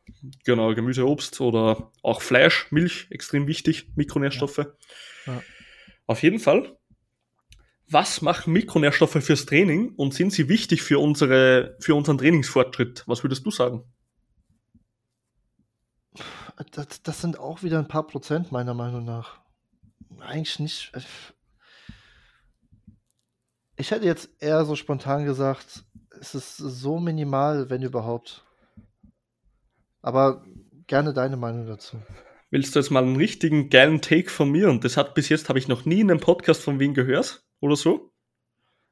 Genau, 0.45 0.73
Gemüse, 0.75 1.07
Obst 1.07 1.41
oder 1.41 1.91
auch 2.03 2.23
Fleisch, 2.23 2.71
Milch, 2.71 3.09
extrem 3.11 3.47
wichtig, 3.47 3.89
Mikronährstoffe. 3.97 4.59
Ja. 4.59 4.67
Ja. 5.27 5.43
Auf 6.07 6.23
jeden 6.23 6.39
Fall. 6.39 6.77
Was 7.89 8.23
machen 8.23 8.53
Mikronährstoffe 8.53 9.23
fürs 9.23 9.47
Training 9.47 9.95
und 9.97 10.15
sind 10.15 10.33
sie 10.33 10.49
wichtig 10.49 10.83
für, 10.83 10.99
unsere, 10.99 11.77
für 11.81 11.95
unseren 11.95 12.19
Trainingsfortschritt? 12.19 13.05
Was 13.07 13.23
würdest 13.23 13.45
du 13.45 13.51
sagen? 13.51 13.85
Das, 16.73 17.03
das 17.03 17.21
sind 17.21 17.39
auch 17.39 17.63
wieder 17.63 17.79
ein 17.79 17.89
paar 17.89 18.07
Prozent, 18.07 18.53
meiner 18.53 18.75
Meinung 18.75 19.05
nach. 19.05 19.41
Eigentlich 20.21 20.59
nicht. 20.61 20.93
Äh, 20.95 21.01
ich 23.77 23.91
hätte 23.91 24.07
jetzt 24.07 24.31
eher 24.41 24.65
so 24.65 24.77
spontan 24.77 25.25
gesagt, 25.25 25.85
es 26.21 26.35
ist 26.35 26.57
so 26.57 27.01
minimal, 27.01 27.71
wenn 27.71 27.83
überhaupt. 27.83 28.45
Aber 30.01 30.45
gerne 30.87 31.13
deine 31.13 31.37
Meinung 31.37 31.67
dazu. 31.67 32.01
Willst 32.51 32.75
du 32.75 32.79
jetzt 32.79 32.91
mal 32.91 33.03
einen 33.03 33.17
richtigen 33.17 33.69
geilen 33.69 34.01
Take 34.01 34.31
von 34.31 34.51
mir? 34.51 34.69
Und 34.69 34.85
das 34.85 34.97
hat 34.97 35.15
bis 35.15 35.29
jetzt 35.29 35.49
habe 35.49 35.59
ich 35.59 35.67
noch 35.67 35.87
nie 35.87 36.01
in 36.01 36.11
einem 36.11 36.21
Podcast 36.21 36.63
von 36.63 36.79
Wien 36.79 36.95
gehört 36.95 37.45
oder 37.61 37.75
so. 37.75 38.13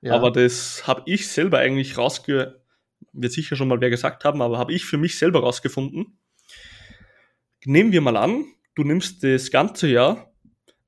Ja. 0.00 0.14
Aber 0.14 0.32
das 0.32 0.86
habe 0.88 1.02
ich 1.06 1.28
selber 1.28 1.58
eigentlich 1.58 1.96
rausge, 1.96 2.60
wird 3.12 3.32
sicher 3.32 3.54
schon 3.54 3.68
mal 3.68 3.80
wer 3.80 3.90
gesagt 3.90 4.24
haben, 4.24 4.42
aber 4.42 4.58
habe 4.58 4.72
ich 4.72 4.84
für 4.84 4.98
mich 4.98 5.16
selber 5.16 5.40
rausgefunden. 5.40 6.18
Nehmen 7.64 7.92
wir 7.92 8.00
mal 8.00 8.16
an, 8.16 8.46
du 8.74 8.84
nimmst 8.84 9.22
das 9.22 9.50
ganze 9.50 9.88
Jahr 9.88 10.32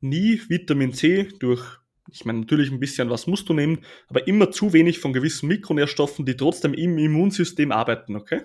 nie 0.01 0.41
Vitamin 0.49 0.93
C 0.93 1.29
durch 1.39 1.79
ich 2.11 2.25
meine, 2.25 2.41
natürlich 2.41 2.71
ein 2.71 2.81
bisschen 2.81 3.11
was 3.11 3.27
musst 3.27 3.49
du 3.49 3.55
nehmen, 3.55 3.85
aber 4.09 4.27
immer 4.29 4.51
zu 4.51 4.73
wenig 4.73 4.99
von 4.99 5.13
gewissen 5.13 5.49
Mikronährstoffen, 5.49 6.27
die 6.27 6.37
trotzdem 6.37 6.75
im 6.75 6.99
Immunsystem 6.99 7.73
arbeiten, 7.73 8.17
okay? 8.17 8.43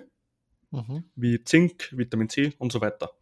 Mhm. 0.70 1.04
Wie 1.14 1.44
Zink, 1.44 1.88
Vitamin 1.92 2.28
C 2.28 2.52
und 2.58 2.72
so 2.72 2.80
weiter. 2.80 3.12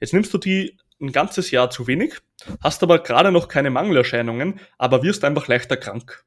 Jetzt 0.00 0.12
nimmst 0.12 0.32
du 0.32 0.38
die 0.38 0.78
ein 1.00 1.12
ganzes 1.12 1.50
Jahr 1.50 1.70
zu 1.70 1.86
wenig, 1.86 2.18
hast 2.60 2.82
aber 2.82 3.00
gerade 3.00 3.32
noch 3.32 3.48
keine 3.48 3.70
Mangelerscheinungen, 3.70 4.60
aber 4.78 5.02
wirst 5.02 5.24
einfach 5.24 5.48
leichter 5.48 5.76
krank. 5.76 6.24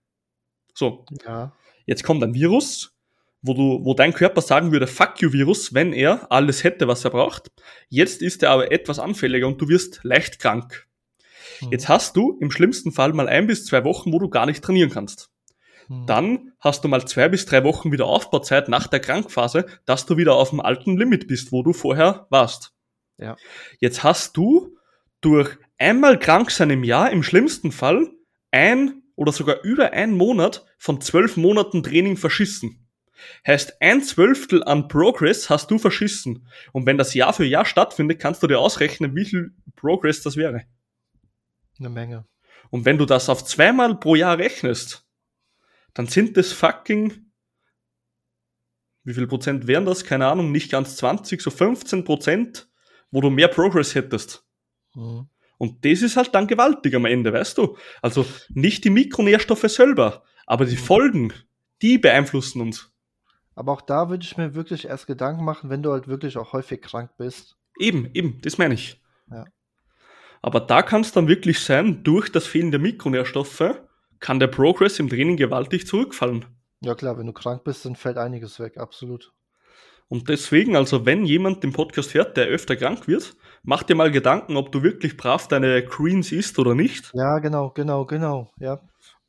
So. 0.73 1.05
Ja. 1.25 1.55
Jetzt 1.85 2.03
kommt 2.03 2.23
ein 2.23 2.33
Virus, 2.33 2.95
wo 3.41 3.53
du, 3.53 3.83
wo 3.83 3.93
dein 3.93 4.13
Körper 4.13 4.41
sagen 4.41 4.71
würde, 4.71 4.87
fuck 4.87 5.21
you 5.21 5.33
Virus, 5.33 5.73
wenn 5.73 5.93
er 5.93 6.31
alles 6.31 6.63
hätte, 6.63 6.87
was 6.87 7.03
er 7.03 7.11
braucht. 7.11 7.51
Jetzt 7.89 8.21
ist 8.21 8.43
er 8.43 8.51
aber 8.51 8.71
etwas 8.71 8.99
anfälliger 8.99 9.47
und 9.47 9.59
du 9.59 9.67
wirst 9.67 10.01
leicht 10.03 10.39
krank. 10.39 10.87
Mhm. 11.61 11.71
Jetzt 11.71 11.89
hast 11.89 12.15
du 12.15 12.37
im 12.39 12.51
schlimmsten 12.51 12.91
Fall 12.91 13.13
mal 13.13 13.27
ein 13.27 13.47
bis 13.47 13.65
zwei 13.65 13.83
Wochen, 13.83 14.13
wo 14.13 14.19
du 14.19 14.29
gar 14.29 14.45
nicht 14.45 14.63
trainieren 14.63 14.91
kannst. 14.91 15.31
Mhm. 15.87 16.05
Dann 16.05 16.51
hast 16.59 16.83
du 16.83 16.87
mal 16.87 17.05
zwei 17.07 17.29
bis 17.29 17.45
drei 17.45 17.63
Wochen 17.63 17.91
wieder 17.91 18.05
Aufbauzeit 18.05 18.69
nach 18.69 18.87
der 18.87 18.99
Krankphase, 18.99 19.65
dass 19.85 20.05
du 20.05 20.17
wieder 20.17 20.35
auf 20.35 20.51
dem 20.51 20.59
alten 20.59 20.97
Limit 20.97 21.27
bist, 21.27 21.51
wo 21.51 21.63
du 21.63 21.73
vorher 21.73 22.27
warst. 22.29 22.73
Ja. 23.17 23.35
Jetzt 23.79 24.03
hast 24.03 24.37
du 24.37 24.77
durch 25.21 25.57
einmal 25.77 26.19
krank 26.19 26.51
sein 26.51 26.69
im 26.69 26.83
Jahr 26.83 27.11
im 27.11 27.23
schlimmsten 27.23 27.71
Fall 27.71 28.09
ein 28.51 29.03
oder 29.15 29.31
sogar 29.31 29.63
über 29.63 29.93
einen 29.93 30.13
Monat 30.13 30.65
von 30.77 31.01
zwölf 31.01 31.37
Monaten 31.37 31.83
Training 31.83 32.17
verschissen. 32.17 32.80
Heißt, 33.45 33.81
ein 33.81 34.03
Zwölftel 34.03 34.63
an 34.63 34.87
Progress 34.87 35.49
hast 35.49 35.71
du 35.71 35.77
verschissen. 35.77 36.47
Und 36.71 36.85
wenn 36.85 36.97
das 36.97 37.13
Jahr 37.13 37.33
für 37.33 37.45
Jahr 37.45 37.65
stattfindet, 37.65 38.19
kannst 38.19 38.43
du 38.43 38.47
dir 38.47 38.59
ausrechnen, 38.59 39.15
wie 39.15 39.25
viel 39.25 39.53
Progress 39.75 40.21
das 40.21 40.35
wäre. 40.35 40.65
Eine 41.79 41.89
Menge. 41.89 42.25
Und 42.69 42.85
wenn 42.85 42.97
du 42.97 43.05
das 43.05 43.29
auf 43.29 43.43
zweimal 43.43 43.99
pro 43.99 44.15
Jahr 44.15 44.37
rechnest, 44.37 45.07
dann 45.93 46.07
sind 46.07 46.37
das 46.37 46.53
fucking, 46.53 47.31
wie 49.03 49.13
viel 49.13 49.27
Prozent 49.27 49.67
wären 49.67 49.85
das? 49.85 50.05
Keine 50.05 50.27
Ahnung, 50.27 50.51
nicht 50.51 50.71
ganz 50.71 50.95
20, 50.97 51.41
so 51.41 51.49
15 51.49 52.03
Prozent, 52.03 52.69
wo 53.09 53.19
du 53.21 53.29
mehr 53.29 53.47
Progress 53.47 53.95
hättest. 53.95 54.45
Mhm. 54.93 55.27
Und 55.57 55.85
das 55.85 56.01
ist 56.01 56.17
halt 56.17 56.33
dann 56.33 56.47
gewaltig 56.47 56.95
am 56.95 57.05
Ende, 57.05 57.33
weißt 57.33 57.57
du? 57.57 57.77
Also 58.01 58.25
nicht 58.49 58.83
die 58.83 58.89
Mikronährstoffe 58.89 59.69
selber, 59.69 60.23
aber 60.47 60.65
die 60.65 60.75
mhm. 60.75 60.79
Folgen, 60.79 61.33
die 61.81 61.97
beeinflussen 61.97 62.61
uns. 62.61 62.90
Aber 63.55 63.73
auch 63.73 63.81
da 63.81 64.09
würde 64.09 64.23
ich 64.23 64.37
mir 64.37 64.55
wirklich 64.55 64.85
erst 64.85 65.07
Gedanken 65.07 65.43
machen, 65.43 65.69
wenn 65.69 65.83
du 65.83 65.91
halt 65.91 66.07
wirklich 66.07 66.37
auch 66.37 66.53
häufig 66.53 66.81
krank 66.81 67.11
bist. 67.17 67.57
Eben, 67.77 68.09
eben, 68.13 68.39
das 68.41 68.57
meine 68.57 68.73
ich. 68.73 69.01
Ja. 69.29 69.45
Aber 70.41 70.59
da 70.59 70.81
kann 70.81 71.01
es 71.01 71.11
dann 71.11 71.27
wirklich 71.27 71.59
sein, 71.59 72.03
durch 72.03 72.31
das 72.31 72.47
Fehlen 72.47 72.71
der 72.71 72.79
Mikronährstoffe 72.79 73.81
kann 74.19 74.39
der 74.39 74.47
Progress 74.47 74.99
im 74.99 75.09
Training 75.09 75.37
gewaltig 75.37 75.87
zurückfallen. 75.87 76.45
Ja 76.81 76.95
klar, 76.95 77.17
wenn 77.17 77.27
du 77.27 77.33
krank 77.33 77.63
bist, 77.63 77.85
dann 77.85 77.95
fällt 77.95 78.17
einiges 78.17 78.59
weg, 78.59 78.77
absolut. 78.77 79.33
Und 80.07 80.29
deswegen, 80.29 80.75
also 80.75 81.05
wenn 81.05 81.25
jemand 81.25 81.63
den 81.63 81.71
Podcast 81.71 82.13
hört, 82.13 82.35
der 82.37 82.47
öfter 82.47 82.75
krank 82.75 83.07
wird, 83.07 83.35
mach 83.63 83.83
dir 83.83 83.95
mal 83.95 84.11
Gedanken, 84.11 84.57
ob 84.57 84.71
du 84.71 84.83
wirklich 84.83 85.15
brav 85.15 85.47
deine 85.47 85.83
Greens 85.85 86.31
isst 86.31 86.59
oder 86.59 86.75
nicht. 86.75 87.11
Ja, 87.13 87.39
genau, 87.39 87.69
genau, 87.69 88.05
genau, 88.05 88.51
ja. 88.57 88.81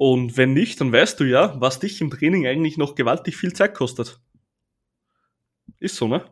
Und 0.02 0.36
wenn 0.36 0.52
nicht, 0.52 0.80
dann 0.80 0.92
weißt 0.92 1.20
du 1.20 1.24
ja, 1.24 1.60
was 1.60 1.78
dich 1.78 2.00
im 2.00 2.10
Training 2.10 2.46
eigentlich 2.46 2.76
noch 2.76 2.94
gewaltig 2.94 3.36
viel 3.36 3.52
Zeit 3.52 3.74
kostet. 3.74 4.20
Ist 5.78 5.96
so, 5.96 6.08
ne? 6.08 6.24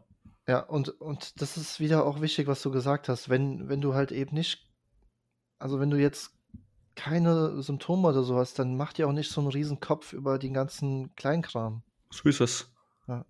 Ja, 0.48 0.60
und, 0.60 1.00
und 1.00 1.40
das 1.40 1.56
ist 1.56 1.78
wieder 1.78 2.04
auch 2.04 2.20
wichtig, 2.20 2.48
was 2.48 2.62
du 2.62 2.70
gesagt 2.72 3.08
hast. 3.08 3.28
Wenn, 3.28 3.68
wenn 3.68 3.80
du 3.80 3.94
halt 3.94 4.10
eben 4.10 4.34
nicht 4.34 4.70
also 5.60 5.78
wenn 5.78 5.90
du 5.90 5.98
jetzt 5.98 6.32
keine 6.96 7.62
Symptome 7.62 8.08
oder 8.08 8.24
so 8.24 8.36
hast, 8.36 8.58
dann 8.58 8.76
mach 8.76 8.92
dir 8.92 9.06
auch 9.06 9.12
nicht 9.12 9.30
so 9.30 9.40
einen 9.40 9.50
riesen 9.50 9.78
Kopf 9.78 10.12
über 10.12 10.38
den 10.38 10.54
ganzen 10.54 11.14
Kleinkram. 11.14 11.82
So 12.10 12.28
ist 12.28 12.40
es. 12.40 12.74
Ja. 13.06 13.24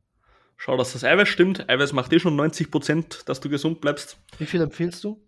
Schau, 0.56 0.76
dass 0.76 0.92
das 0.94 1.04
Eiweiß 1.04 1.28
stimmt. 1.28 1.68
Eiweiß 1.68 1.92
macht 1.92 2.12
eh 2.12 2.20
schon 2.20 2.36
90 2.36 2.70
Prozent, 2.70 3.28
dass 3.28 3.40
du 3.40 3.50
gesund 3.50 3.80
bleibst. 3.80 4.16
Wie 4.38 4.46
viel 4.46 4.62
empfiehlst 4.62 5.04
du? 5.04 5.22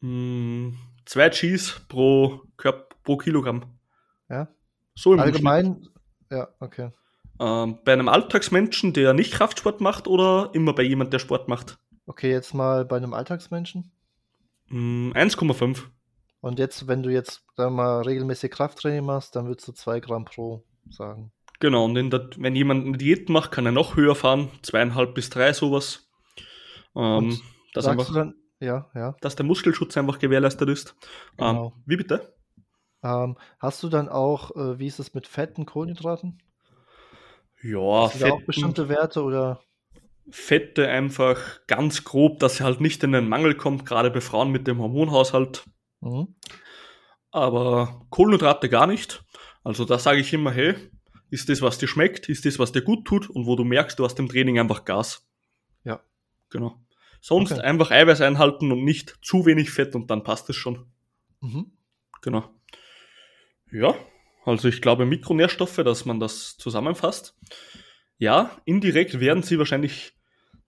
Mm, 0.00 0.70
zwei 1.04 1.28
Cheese 1.30 1.80
pro, 1.88 2.42
pro 3.02 3.16
Kilogramm. 3.16 3.77
Ja. 4.28 4.48
So 4.94 5.14
im 5.14 5.20
Allgemein, 5.20 5.88
ja, 6.30 6.48
okay. 6.60 6.90
Ähm, 7.40 7.78
bei 7.84 7.92
einem 7.92 8.08
Alltagsmenschen, 8.08 8.92
der 8.92 9.14
nicht 9.14 9.32
Kraftsport 9.32 9.80
macht 9.80 10.08
oder 10.08 10.50
immer 10.54 10.72
bei 10.72 10.82
jemand, 10.82 11.12
der 11.12 11.20
Sport 11.20 11.48
macht? 11.48 11.78
Okay, 12.06 12.30
jetzt 12.30 12.52
mal 12.54 12.84
bei 12.84 12.96
einem 12.96 13.14
Alltagsmenschen. 13.14 13.92
1,5. 14.70 15.78
Mm, 15.78 15.90
Und 16.40 16.58
jetzt, 16.58 16.88
wenn 16.88 17.02
du 17.02 17.10
jetzt 17.10 17.44
da 17.56 17.70
mal 17.70 18.02
regelmäßig 18.02 18.50
Krafttraining 18.50 19.04
machst, 19.04 19.36
dann 19.36 19.46
würdest 19.46 19.68
du 19.68 19.72
2 19.72 20.00
Gramm 20.00 20.24
pro 20.24 20.64
sagen. 20.90 21.32
Genau, 21.60 21.84
und 21.84 21.94
der, 21.94 22.30
wenn 22.36 22.54
jemand 22.54 22.86
eine 22.86 22.96
Diät 22.96 23.28
macht, 23.28 23.50
kann 23.52 23.66
er 23.66 23.72
noch 23.72 23.96
höher 23.96 24.14
fahren, 24.14 24.50
zweieinhalb 24.62 25.14
bis 25.14 25.30
drei 25.30 25.52
sowas. 25.52 26.08
Ähm, 26.94 27.38
dass, 27.74 27.86
einfach, 27.86 28.12
dann, 28.12 28.34
ja, 28.60 28.90
ja. 28.94 29.16
dass 29.20 29.36
der 29.36 29.46
Muskelschutz 29.46 29.96
einfach 29.96 30.18
gewährleistet 30.18 30.68
ist. 30.68 30.96
Ähm, 31.38 31.46
genau. 31.46 31.66
Ähm, 31.66 31.82
wie 31.86 31.96
bitte? 31.96 32.37
Ähm, 33.02 33.36
hast 33.58 33.82
du 33.82 33.88
dann 33.88 34.08
auch, 34.08 34.54
äh, 34.56 34.78
wie 34.78 34.86
ist 34.86 34.98
es 34.98 35.14
mit 35.14 35.26
fetten 35.26 35.66
Kohlenhydraten? 35.66 36.42
Ja, 37.62 38.08
Fetten. 38.08 38.32
auch 38.32 38.42
bestimmte 38.42 38.88
Werte 38.88 39.22
oder? 39.22 39.60
Fette 40.30 40.88
einfach 40.88 41.66
ganz 41.66 42.04
grob, 42.04 42.38
dass 42.38 42.56
sie 42.56 42.64
halt 42.64 42.80
nicht 42.80 43.02
in 43.02 43.12
den 43.12 43.28
Mangel 43.28 43.54
kommt, 43.54 43.86
gerade 43.86 44.10
bei 44.10 44.20
Frauen 44.20 44.50
mit 44.50 44.66
dem 44.66 44.78
Hormonhaushalt. 44.78 45.64
Mhm. 46.00 46.34
Aber 47.30 48.06
Kohlenhydrate 48.10 48.68
gar 48.68 48.86
nicht. 48.86 49.24
Also 49.64 49.84
da 49.84 49.98
sage 49.98 50.20
ich 50.20 50.32
immer, 50.32 50.50
hey, 50.50 50.74
ist 51.30 51.48
das, 51.48 51.62
was 51.62 51.78
dir 51.78 51.88
schmeckt, 51.88 52.28
ist 52.28 52.46
das, 52.46 52.58
was 52.58 52.72
dir 52.72 52.82
gut 52.82 53.06
tut 53.06 53.28
und 53.28 53.46
wo 53.46 53.56
du 53.56 53.64
merkst, 53.64 53.98
du 53.98 54.04
hast 54.04 54.18
im 54.18 54.28
Training 54.28 54.58
einfach 54.58 54.84
Gas. 54.84 55.26
Ja. 55.84 56.00
Genau. 56.50 56.80
Sonst 57.20 57.52
okay. 57.52 57.62
einfach 57.62 57.90
Eiweiß 57.90 58.20
einhalten 58.20 58.70
und 58.70 58.84
nicht 58.84 59.18
zu 59.22 59.44
wenig 59.44 59.70
Fett 59.70 59.94
und 59.94 60.10
dann 60.10 60.22
passt 60.22 60.48
es 60.50 60.56
schon. 60.56 60.86
Mhm. 61.40 61.72
Genau. 62.22 62.48
Ja, 63.70 63.94
also 64.44 64.68
ich 64.68 64.80
glaube 64.80 65.04
Mikronährstoffe, 65.04 65.76
dass 65.76 66.04
man 66.04 66.20
das 66.20 66.56
zusammenfasst. 66.56 67.36
Ja, 68.18 68.56
indirekt 68.64 69.20
werden 69.20 69.42
sie 69.42 69.58
wahrscheinlich 69.58 70.14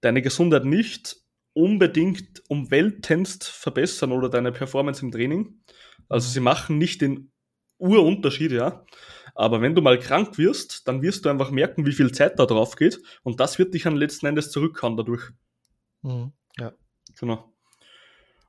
deine 0.01 0.23
Gesundheit 0.23 0.65
nicht 0.65 1.17
unbedingt 1.53 2.43
um 2.49 2.71
Welttenst 2.71 3.45
verbessern 3.45 4.13
oder 4.13 4.29
deine 4.29 4.53
Performance 4.53 5.05
im 5.05 5.11
Training. 5.11 5.63
Also 6.09 6.29
sie 6.29 6.41
machen 6.41 6.79
nicht 6.79 7.01
den 7.01 7.33
Urunterschied, 7.79 8.53
ja. 8.53 8.85
Aber 9.35 9.61
wenn 9.63 9.75
du 9.75 9.83
mal 9.83 9.99
krank 9.99 10.37
wirst, 10.39 10.87
dann 10.87 11.03
wirst 11.03 11.25
du 11.25 11.29
einfach 11.29 11.51
merken, 11.51 11.87
wie 11.87 11.93
viel 11.93 12.13
Zeit 12.13 12.39
da 12.39 12.47
drauf 12.47 12.77
geht. 12.77 13.01
Und 13.23 13.41
das 13.41 13.59
wird 13.59 13.75
dich 13.75 13.85
dann 13.85 13.97
letzten 13.97 14.27
Endes 14.27 14.51
zurückhauen 14.51 14.97
dadurch. 14.97 15.31
Mhm, 16.03 16.33
ja. 16.59 16.73
Genau. 17.19 17.53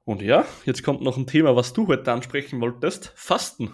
Und 0.03 0.21
ja, 0.21 0.45
jetzt 0.65 0.83
kommt 0.83 1.01
noch 1.01 1.17
ein 1.17 1.27
Thema, 1.27 1.55
was 1.55 1.73
du 1.73 1.87
heute 1.87 2.11
ansprechen 2.11 2.59
wolltest. 2.59 3.13
Fasten. 3.15 3.73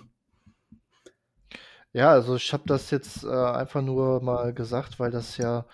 Ja, 1.97 2.11
also 2.11 2.35
ich 2.35 2.53
habe 2.53 2.61
das 2.67 2.91
jetzt 2.91 3.23
äh, 3.23 3.27
einfach 3.27 3.81
nur 3.81 4.21
mal 4.21 4.53
gesagt, 4.53 4.99
weil 4.99 5.09
das 5.09 5.37
ja 5.37 5.65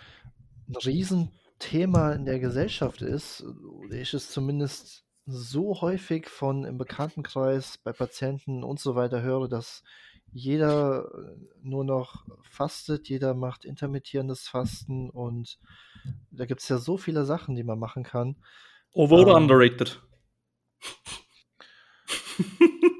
ein 0.70 0.76
riesen 0.78 1.34
Thema 1.60 2.14
in 2.14 2.24
der 2.24 2.40
Gesellschaft 2.40 3.02
ist, 3.02 3.44
ich 3.92 4.14
es 4.14 4.32
zumindest 4.32 5.04
so 5.26 5.82
häufig 5.82 6.30
von 6.30 6.64
im 6.64 6.78
Bekanntenkreis 6.78 7.78
bei 7.78 7.92
Patienten 7.92 8.64
und 8.64 8.80
so 8.80 8.96
weiter 8.96 9.22
höre, 9.22 9.50
dass 9.50 9.84
jeder 10.32 11.10
nur 11.62 11.84
noch 11.84 12.24
fastet, 12.50 13.10
jeder 13.10 13.34
macht 13.34 13.66
intermittierendes 13.66 14.48
Fasten 14.48 15.10
und 15.10 15.60
da 16.32 16.46
gibt 16.46 16.62
es 16.62 16.70
ja 16.70 16.78
so 16.78 16.96
viele 16.96 17.26
Sachen, 17.26 17.56
die 17.56 17.66
man 17.66 17.80
machen 17.80 18.04
kann. 18.04 18.38
Over 18.94 19.18
oder 19.18 19.32
ähm, 19.32 19.44
underrated? 19.44 20.02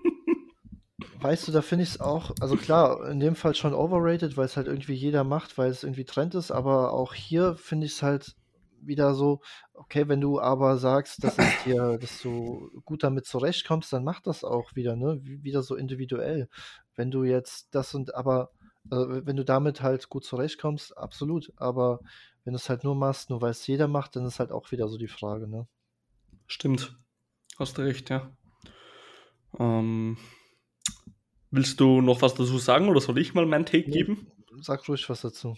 Weißt 1.24 1.48
du, 1.48 1.54
da 1.54 1.62
finde 1.62 1.84
ich 1.84 1.92
es 1.92 2.02
auch, 2.02 2.32
also 2.42 2.58
klar, 2.58 3.10
in 3.10 3.22
dem 3.22 3.38
Fall 3.38 3.56
schon 3.56 3.74
overrated, 3.74 4.36
weil 4.36 4.44
es 4.44 4.58
halt 4.58 4.68
irgendwie 4.68 4.94
jeder 4.94 5.24
macht, 5.24 5.58
weil 5.58 5.72
es 5.72 5.84
irgendwie 5.84 6.04
Trend 6.04 6.36
ist, 6.36 6.52
aber 6.52 6.92
auch 6.92 7.14
hier 7.14 7.56
finde 7.56 7.86
ich 7.86 7.94
es 7.94 8.04
halt 8.04 8.36
wieder 8.82 9.14
so, 9.14 9.40
okay, 9.74 10.10
wenn 10.10 10.20
du 10.20 10.42
aber 10.42 10.78
sagst, 10.78 11.24
dass 11.24 11.38
dir, 11.64 11.98
dass 11.98 12.22
du 12.22 12.70
gut 12.84 13.04
damit 13.04 13.26
zurechtkommst, 13.26 13.94
dann 13.94 14.04
mach 14.04 14.20
das 14.20 14.44
auch 14.44 14.76
wieder, 14.76 14.98
ne? 14.98 15.22
Wieder 15.24 15.64
so 15.64 15.78
individuell. 15.78 16.50
Wenn 16.94 17.10
du 17.10 17.24
jetzt 17.24 17.74
das 17.74 17.96
und 17.96 18.14
aber, 18.16 18.50
also 18.90 19.26
wenn 19.26 19.38
du 19.38 19.46
damit 19.46 19.82
halt 19.82 20.10
gut 20.10 20.26
zurechtkommst, 20.26 20.98
absolut. 20.98 21.54
Aber 21.56 22.02
wenn 22.44 22.52
du 22.52 22.58
es 22.58 22.68
halt 22.68 22.84
nur 22.84 22.96
machst, 22.96 23.30
nur 23.30 23.42
weil 23.42 23.52
es 23.52 23.66
jeder 23.66 23.88
macht, 23.88 24.18
dann 24.18 24.26
ist 24.26 24.40
halt 24.40 24.52
auch 24.52 24.74
wieder 24.74 24.90
so 24.90 24.98
die 24.98 25.08
Frage, 25.08 25.48
ne? 25.48 25.68
Stimmt. 26.48 26.98
Hast 27.58 27.78
du 27.78 27.84
recht, 27.84 28.10
ja. 28.10 28.30
Ähm, 29.58 30.18
willst 31.54 31.80
du 31.80 32.02
noch 32.02 32.22
was 32.22 32.34
dazu 32.34 32.58
sagen 32.58 32.90
oder 32.90 33.00
soll 33.00 33.18
ich 33.20 33.34
mal 33.34 33.46
mein 33.46 33.66
Take 33.66 33.90
nee, 33.90 33.98
geben? 33.98 34.28
Sag 34.60 34.88
ruhig 34.90 35.08
was 35.10 35.22
dazu. 35.22 35.56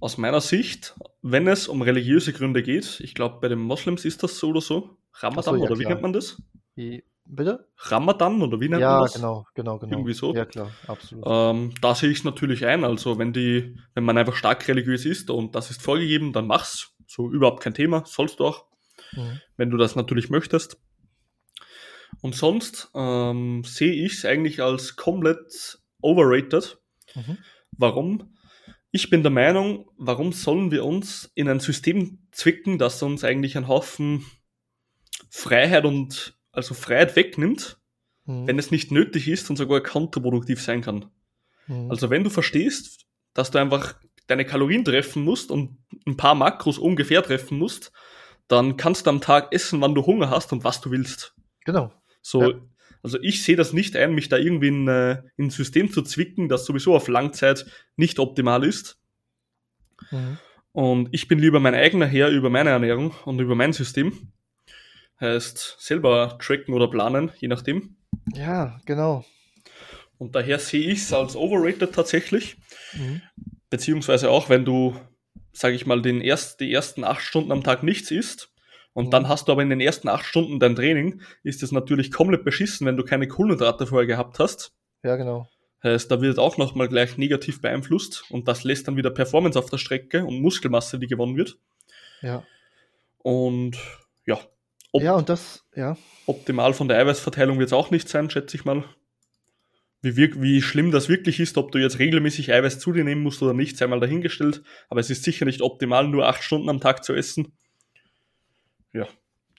Aus 0.00 0.18
meiner 0.18 0.40
Sicht, 0.40 0.94
wenn 1.20 1.48
es 1.48 1.68
um 1.68 1.82
religiöse 1.82 2.32
Gründe 2.32 2.62
geht, 2.62 3.00
ich 3.00 3.14
glaube, 3.14 3.38
bei 3.40 3.48
den 3.48 3.58
Moslems 3.58 4.04
ist 4.04 4.22
das 4.22 4.38
so 4.38 4.50
oder 4.50 4.60
so. 4.60 4.96
Ramadan 5.14 5.56
so, 5.56 5.56
ja, 5.56 5.64
oder 5.64 5.78
wie 5.78 5.82
klar. 5.82 5.92
nennt 5.94 6.02
man 6.02 6.12
das? 6.12 6.40
Wie, 6.74 7.04
bitte? 7.26 7.68
Ramadan 7.76 8.40
oder 8.40 8.60
wie 8.60 8.68
nennt 8.68 8.80
ja, 8.80 8.94
man 8.94 9.02
das? 9.02 9.14
Ja, 9.14 9.20
genau, 9.20 9.46
genau, 9.54 9.78
genau. 9.78 9.92
Irgendwie 9.92 10.14
so. 10.14 10.34
Ja, 10.34 10.44
klar, 10.44 10.70
absolut. 10.86 11.24
Ähm, 11.26 11.74
da 11.80 11.94
sehe 11.94 12.10
ich 12.10 12.18
es 12.18 12.24
natürlich 12.24 12.64
ein. 12.64 12.84
Also, 12.84 13.18
wenn 13.18 13.32
die, 13.32 13.76
wenn 13.94 14.04
man 14.04 14.16
einfach 14.16 14.36
stark 14.36 14.66
religiös 14.68 15.04
ist 15.04 15.28
und 15.28 15.54
das 15.54 15.70
ist 15.70 15.82
vorgegeben, 15.82 16.32
dann 16.32 16.46
mach's. 16.46 16.90
So 17.08 17.30
überhaupt 17.30 17.62
kein 17.62 17.74
Thema, 17.74 18.04
sollst 18.06 18.40
du 18.40 18.46
auch, 18.46 18.64
mhm. 19.12 19.38
wenn 19.58 19.70
du 19.70 19.76
das 19.76 19.96
natürlich 19.96 20.30
möchtest. 20.30 20.78
Und 22.22 22.36
sonst 22.36 22.90
ähm, 22.94 23.64
sehe 23.64 23.92
ich 23.92 24.14
es 24.14 24.24
eigentlich 24.24 24.62
als 24.62 24.96
komplett 24.96 25.80
overrated. 26.00 26.78
Mhm. 27.14 27.38
Warum? 27.72 28.36
Ich 28.92 29.10
bin 29.10 29.22
der 29.22 29.32
Meinung, 29.32 29.90
warum 29.96 30.32
sollen 30.32 30.70
wir 30.70 30.84
uns 30.84 31.30
in 31.34 31.48
ein 31.48 31.60
System 31.60 32.28
zwicken, 32.30 32.78
das 32.78 33.02
uns 33.02 33.24
eigentlich 33.24 33.56
einen 33.56 33.68
Haufen 33.68 34.24
Freiheit 35.30 35.84
und 35.84 36.38
also 36.52 36.74
Freiheit 36.74 37.16
wegnimmt, 37.16 37.78
mhm. 38.24 38.46
wenn 38.46 38.58
es 38.58 38.70
nicht 38.70 38.92
nötig 38.92 39.28
ist 39.28 39.50
und 39.50 39.56
sogar 39.56 39.80
kontraproduktiv 39.82 40.62
sein 40.62 40.80
kann. 40.80 41.10
Mhm. 41.66 41.90
Also 41.90 42.08
wenn 42.10 42.22
du 42.22 42.30
verstehst, 42.30 43.06
dass 43.34 43.50
du 43.50 43.58
einfach 43.58 43.94
deine 44.26 44.44
Kalorien 44.44 44.84
treffen 44.84 45.24
musst 45.24 45.50
und 45.50 45.78
ein 46.06 46.16
paar 46.16 46.34
Makros 46.34 46.78
ungefähr 46.78 47.22
treffen 47.22 47.58
musst, 47.58 47.92
dann 48.46 48.76
kannst 48.76 49.06
du 49.06 49.10
am 49.10 49.20
Tag 49.20 49.52
essen, 49.52 49.80
wann 49.80 49.94
du 49.94 50.04
Hunger 50.06 50.30
hast 50.30 50.52
und 50.52 50.62
was 50.62 50.80
du 50.80 50.90
willst. 50.90 51.34
Genau. 51.64 51.92
So, 52.22 52.52
ja. 52.52 52.60
also 53.02 53.18
ich 53.20 53.42
sehe 53.42 53.56
das 53.56 53.72
nicht 53.72 53.96
ein, 53.96 54.14
mich 54.14 54.28
da 54.28 54.38
irgendwie 54.38 54.68
in, 54.68 54.88
äh, 54.88 55.22
in 55.36 55.46
ein 55.46 55.50
System 55.50 55.92
zu 55.92 56.02
zwicken, 56.02 56.48
das 56.48 56.64
sowieso 56.64 56.94
auf 56.94 57.08
Langzeit 57.08 57.66
nicht 57.96 58.18
optimal 58.18 58.64
ist. 58.64 58.98
Mhm. 60.10 60.38
Und 60.72 61.08
ich 61.12 61.28
bin 61.28 61.38
lieber 61.38 61.60
mein 61.60 61.74
eigener 61.74 62.06
Herr 62.06 62.30
über 62.30 62.48
meine 62.48 62.70
Ernährung 62.70 63.12
und 63.26 63.38
über 63.40 63.54
mein 63.54 63.72
System. 63.72 64.32
Heißt 65.20 65.76
selber 65.78 66.38
tracken 66.40 66.74
oder 66.74 66.88
planen, 66.88 67.30
je 67.38 67.48
nachdem. 67.48 67.96
Ja, 68.34 68.80
genau. 68.86 69.24
Und 70.18 70.34
daher 70.34 70.58
sehe 70.58 70.88
ich 70.90 71.00
es 71.00 71.12
als 71.12 71.36
overrated 71.36 71.94
tatsächlich. 71.94 72.56
Mhm. 72.92 73.22
Beziehungsweise 73.70 74.30
auch, 74.30 74.48
wenn 74.48 74.64
du, 74.64 74.96
sage 75.52 75.74
ich 75.74 75.86
mal, 75.86 76.00
den 76.00 76.20
erst, 76.20 76.60
die 76.60 76.72
ersten 76.72 77.04
acht 77.04 77.22
Stunden 77.22 77.52
am 77.52 77.62
Tag 77.62 77.82
nichts 77.82 78.10
isst, 78.10 78.51
und 78.94 79.06
mhm. 79.06 79.10
dann 79.10 79.28
hast 79.28 79.48
du 79.48 79.52
aber 79.52 79.62
in 79.62 79.70
den 79.70 79.80
ersten 79.80 80.08
acht 80.08 80.24
Stunden 80.24 80.60
dein 80.60 80.76
Training, 80.76 81.20
ist 81.42 81.62
es 81.62 81.72
natürlich 81.72 82.10
komplett 82.10 82.44
beschissen, 82.44 82.86
wenn 82.86 82.96
du 82.96 83.04
keine 83.04 83.28
Kohlenhydrate 83.28 83.86
vorher 83.86 84.06
gehabt 84.06 84.38
hast. 84.38 84.72
Ja, 85.02 85.16
genau. 85.16 85.48
Heißt, 85.82 86.10
da 86.10 86.20
wird 86.20 86.38
auch 86.38 86.58
nochmal 86.58 86.88
gleich 86.88 87.18
negativ 87.18 87.60
beeinflusst 87.60 88.24
und 88.30 88.46
das 88.46 88.62
lässt 88.62 88.86
dann 88.86 88.96
wieder 88.96 89.10
Performance 89.10 89.58
auf 89.58 89.68
der 89.68 89.78
Strecke 89.78 90.24
und 90.24 90.40
Muskelmasse, 90.40 90.98
die 90.98 91.08
gewonnen 91.08 91.36
wird. 91.36 91.58
Ja. 92.20 92.44
Und 93.18 93.76
ja. 94.24 94.38
ja, 94.92 95.14
und 95.14 95.28
das, 95.28 95.64
ja. 95.74 95.96
Optimal 96.26 96.72
von 96.74 96.86
der 96.86 96.98
Eiweißverteilung 96.98 97.58
wird 97.58 97.68
es 97.68 97.72
auch 97.72 97.90
nicht 97.90 98.08
sein, 98.08 98.30
schätze 98.30 98.56
ich 98.56 98.64
mal. 98.64 98.84
Wie, 100.02 100.16
wie 100.16 100.62
schlimm 100.62 100.90
das 100.90 101.08
wirklich 101.08 101.38
ist, 101.40 101.56
ob 101.56 101.70
du 101.70 101.78
jetzt 101.78 102.00
regelmäßig 102.00 102.52
Eiweiß 102.52 102.80
zu 102.80 102.92
dir 102.92 103.04
nehmen 103.04 103.22
musst 103.22 103.40
oder 103.40 103.54
nicht, 103.54 103.76
sei 103.76 103.86
mal 103.86 104.00
dahingestellt. 104.00 104.62
Aber 104.88 105.00
es 105.00 105.10
ist 105.10 105.22
sicher 105.22 105.44
nicht 105.44 105.62
optimal, 105.62 106.08
nur 106.08 106.26
acht 106.26 106.42
Stunden 106.42 106.68
am 106.68 106.80
Tag 106.80 107.04
zu 107.04 107.14
essen. 107.14 107.52
Ja. 108.92 109.06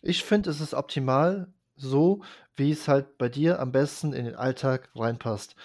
Ich 0.02 0.24
finde, 0.24 0.50
es 0.50 0.62
ist 0.62 0.74
optimal 0.74 1.54
so, 1.76 2.24
wie 2.56 2.72
es 2.72 2.88
halt 2.88 3.18
bei 3.18 3.30
dir 3.30 3.60
am 3.60 3.72
besten 3.72 4.14
in 4.14 4.26
den 4.26 4.36
Alltag 4.36 4.90
reinpasst. 4.96 5.56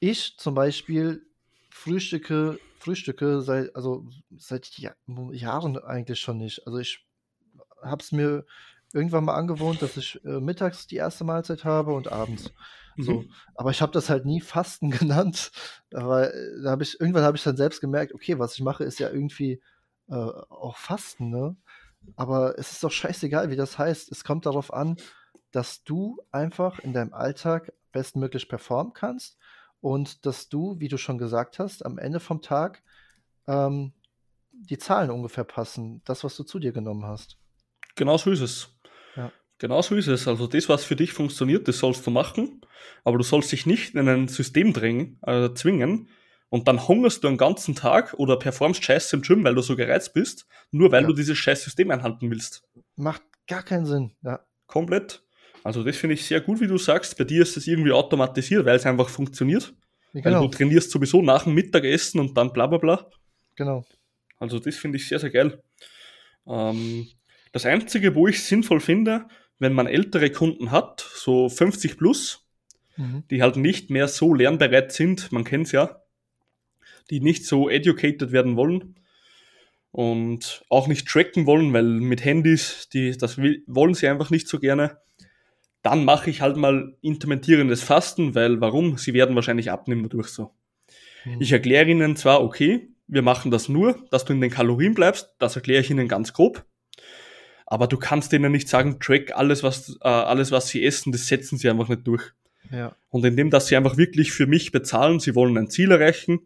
Ich 0.00 0.36
zum 0.38 0.54
Beispiel 0.54 1.26
frühstücke, 1.70 2.58
frühstücke 2.78 3.40
seit, 3.40 3.74
also 3.74 4.06
seit 4.36 4.70
Jahren 4.78 5.78
eigentlich 5.78 6.20
schon 6.20 6.38
nicht. 6.38 6.66
Also 6.66 6.78
ich 6.78 7.06
habe 7.82 8.02
es 8.02 8.12
mir 8.12 8.44
irgendwann 8.92 9.24
mal 9.24 9.34
angewohnt, 9.34 9.82
dass 9.82 9.96
ich 9.96 10.22
äh, 10.24 10.40
mittags 10.40 10.86
die 10.86 10.96
erste 10.96 11.24
Mahlzeit 11.24 11.64
habe 11.64 11.92
und 11.92 12.10
abends. 12.10 12.52
So. 12.98 13.20
Mhm. 13.20 13.32
Aber 13.54 13.70
ich 13.70 13.82
habe 13.82 13.92
das 13.92 14.08
halt 14.08 14.24
nie 14.24 14.40
Fasten 14.40 14.90
genannt. 14.90 15.50
Aber 15.92 16.32
äh, 16.32 16.62
da 16.62 16.70
habe 16.70 16.82
ich, 16.82 16.98
irgendwann 17.00 17.24
habe 17.24 17.36
ich 17.36 17.42
dann 17.42 17.56
selbst 17.56 17.80
gemerkt, 17.80 18.14
okay, 18.14 18.38
was 18.38 18.54
ich 18.54 18.62
mache, 18.62 18.84
ist 18.84 18.98
ja 18.98 19.10
irgendwie 19.10 19.60
äh, 20.08 20.14
auch 20.14 20.76
Fasten, 20.76 21.30
ne? 21.30 21.56
Aber 22.14 22.58
es 22.58 22.72
ist 22.72 22.84
doch 22.84 22.92
scheißegal, 22.92 23.50
wie 23.50 23.56
das 23.56 23.78
heißt. 23.78 24.12
Es 24.12 24.24
kommt 24.24 24.46
darauf 24.46 24.72
an, 24.72 24.96
dass 25.50 25.84
du 25.84 26.18
einfach 26.30 26.78
in 26.80 26.92
deinem 26.92 27.12
Alltag 27.12 27.72
bestmöglich 27.92 28.48
performen 28.48 28.92
kannst 28.92 29.38
und 29.80 30.26
dass 30.26 30.48
du, 30.48 30.78
wie 30.78 30.88
du 30.88 30.98
schon 30.98 31.18
gesagt 31.18 31.58
hast, 31.58 31.84
am 31.84 31.98
Ende 31.98 32.20
vom 32.20 32.42
Tag 32.42 32.82
ähm, 33.46 33.92
die 34.52 34.78
Zahlen 34.78 35.10
ungefähr 35.10 35.44
passen, 35.44 36.02
das, 36.04 36.24
was 36.24 36.36
du 36.36 36.44
zu 36.44 36.58
dir 36.58 36.72
genommen 36.72 37.04
hast. 37.04 37.38
Genau 37.94 38.16
so 38.18 38.30
ist 38.30 38.40
es. 38.40 38.68
Ja. 39.14 39.32
Genau 39.58 39.80
so 39.82 39.94
ist 39.94 40.08
es. 40.08 40.28
Also 40.28 40.46
das, 40.46 40.68
was 40.68 40.84
für 40.84 40.96
dich 40.96 41.12
funktioniert, 41.12 41.68
das 41.68 41.78
sollst 41.78 42.06
du 42.06 42.10
machen, 42.10 42.60
aber 43.04 43.18
du 43.18 43.24
sollst 43.24 43.52
dich 43.52 43.66
nicht 43.66 43.94
in 43.94 44.08
ein 44.08 44.28
System 44.28 44.72
drängen, 44.72 45.18
äh, 45.22 45.52
zwingen, 45.54 46.08
und 46.56 46.66
dann 46.68 46.88
hungerst 46.88 47.22
du 47.22 47.28
einen 47.28 47.36
ganzen 47.36 47.74
Tag 47.74 48.14
oder 48.14 48.38
performst 48.38 48.82
scheiße 48.82 49.14
im 49.16 49.20
Gym, 49.20 49.44
weil 49.44 49.54
du 49.54 49.60
so 49.60 49.76
gereizt 49.76 50.14
bist, 50.14 50.46
nur 50.70 50.90
weil 50.90 51.02
ja. 51.02 51.06
du 51.06 51.12
dieses 51.12 51.36
scheiß 51.36 51.62
System 51.62 51.90
einhalten 51.90 52.30
willst. 52.30 52.62
Macht 52.96 53.20
gar 53.46 53.62
keinen 53.62 53.84
Sinn, 53.84 54.12
ja. 54.22 54.40
Komplett. 54.66 55.22
Also 55.64 55.84
das 55.84 55.98
finde 55.98 56.14
ich 56.14 56.24
sehr 56.24 56.40
gut, 56.40 56.62
wie 56.62 56.66
du 56.66 56.78
sagst. 56.78 57.18
Bei 57.18 57.24
dir 57.24 57.42
ist 57.42 57.58
es 57.58 57.66
irgendwie 57.66 57.92
automatisiert, 57.92 58.64
weil 58.64 58.76
es 58.76 58.86
einfach 58.86 59.10
funktioniert. 59.10 59.74
Ja, 60.14 60.22
genau. 60.22 60.40
Weil 60.40 60.48
du 60.48 60.56
trainierst 60.56 60.90
sowieso 60.90 61.20
nach 61.20 61.44
dem 61.44 61.52
Mittagessen 61.52 62.20
und 62.20 62.34
dann 62.38 62.54
bla 62.54 62.66
bla 62.66 62.78
bla. 62.78 63.10
Genau. 63.56 63.84
Also 64.38 64.58
das 64.58 64.76
finde 64.76 64.96
ich 64.96 65.06
sehr, 65.06 65.18
sehr 65.18 65.30
geil. 65.30 65.62
Ähm, 66.46 67.06
das 67.52 67.66
Einzige, 67.66 68.14
wo 68.14 68.28
ich 68.28 68.42
sinnvoll 68.42 68.80
finde, 68.80 69.26
wenn 69.58 69.74
man 69.74 69.86
ältere 69.86 70.30
Kunden 70.30 70.70
hat, 70.70 71.06
so 71.14 71.50
50 71.50 71.98
plus, 71.98 72.46
mhm. 72.96 73.24
die 73.30 73.42
halt 73.42 73.56
nicht 73.56 73.90
mehr 73.90 74.08
so 74.08 74.32
lernbereit 74.32 74.92
sind, 74.92 75.30
man 75.32 75.44
kennt 75.44 75.66
es 75.66 75.72
ja, 75.72 76.00
die 77.10 77.20
nicht 77.20 77.46
so 77.46 77.68
educated 77.68 78.32
werden 78.32 78.56
wollen 78.56 78.96
und 79.92 80.64
auch 80.68 80.88
nicht 80.88 81.08
tracken 81.08 81.46
wollen, 81.46 81.72
weil 81.72 81.84
mit 81.84 82.24
Handys, 82.24 82.88
die, 82.92 83.16
das 83.16 83.38
will, 83.38 83.62
wollen 83.66 83.94
sie 83.94 84.08
einfach 84.08 84.30
nicht 84.30 84.48
so 84.48 84.58
gerne. 84.58 84.98
Dann 85.82 86.04
mache 86.04 86.30
ich 86.30 86.40
halt 86.40 86.56
mal 86.56 86.96
intermittierendes 87.00 87.82
Fasten, 87.82 88.34
weil 88.34 88.60
warum? 88.60 88.98
Sie 88.98 89.14
werden 89.14 89.34
wahrscheinlich 89.36 89.70
abnehmen 89.70 90.02
dadurch 90.02 90.28
so. 90.28 90.50
Mhm. 91.24 91.40
Ich 91.40 91.52
erkläre 91.52 91.88
ihnen 91.88 92.16
zwar, 92.16 92.42
okay, 92.42 92.88
wir 93.06 93.22
machen 93.22 93.50
das 93.50 93.68
nur, 93.68 94.04
dass 94.10 94.24
du 94.24 94.32
in 94.32 94.40
den 94.40 94.50
Kalorien 94.50 94.94
bleibst, 94.94 95.34
das 95.38 95.56
erkläre 95.56 95.80
ich 95.80 95.90
ihnen 95.90 96.08
ganz 96.08 96.32
grob. 96.32 96.64
Aber 97.66 97.86
du 97.86 97.96
kannst 97.96 98.32
denen 98.32 98.52
nicht 98.52 98.68
sagen, 98.68 99.00
track 99.00 99.36
alles, 99.36 99.62
was, 99.62 99.98
äh, 100.02 100.08
alles, 100.08 100.52
was 100.52 100.68
sie 100.68 100.84
essen, 100.84 101.10
das 101.12 101.26
setzen 101.26 101.58
sie 101.58 101.68
einfach 101.68 101.88
nicht 101.88 102.06
durch. 102.06 102.32
Ja. 102.70 102.96
Und 103.08 103.24
indem, 103.24 103.50
dass 103.50 103.68
sie 103.68 103.76
einfach 103.76 103.96
wirklich 103.96 104.32
für 104.32 104.46
mich 104.46 104.72
bezahlen, 104.72 105.20
sie 105.20 105.34
wollen 105.34 105.56
ein 105.56 105.70
Ziel 105.70 105.90
erreichen, 105.90 106.40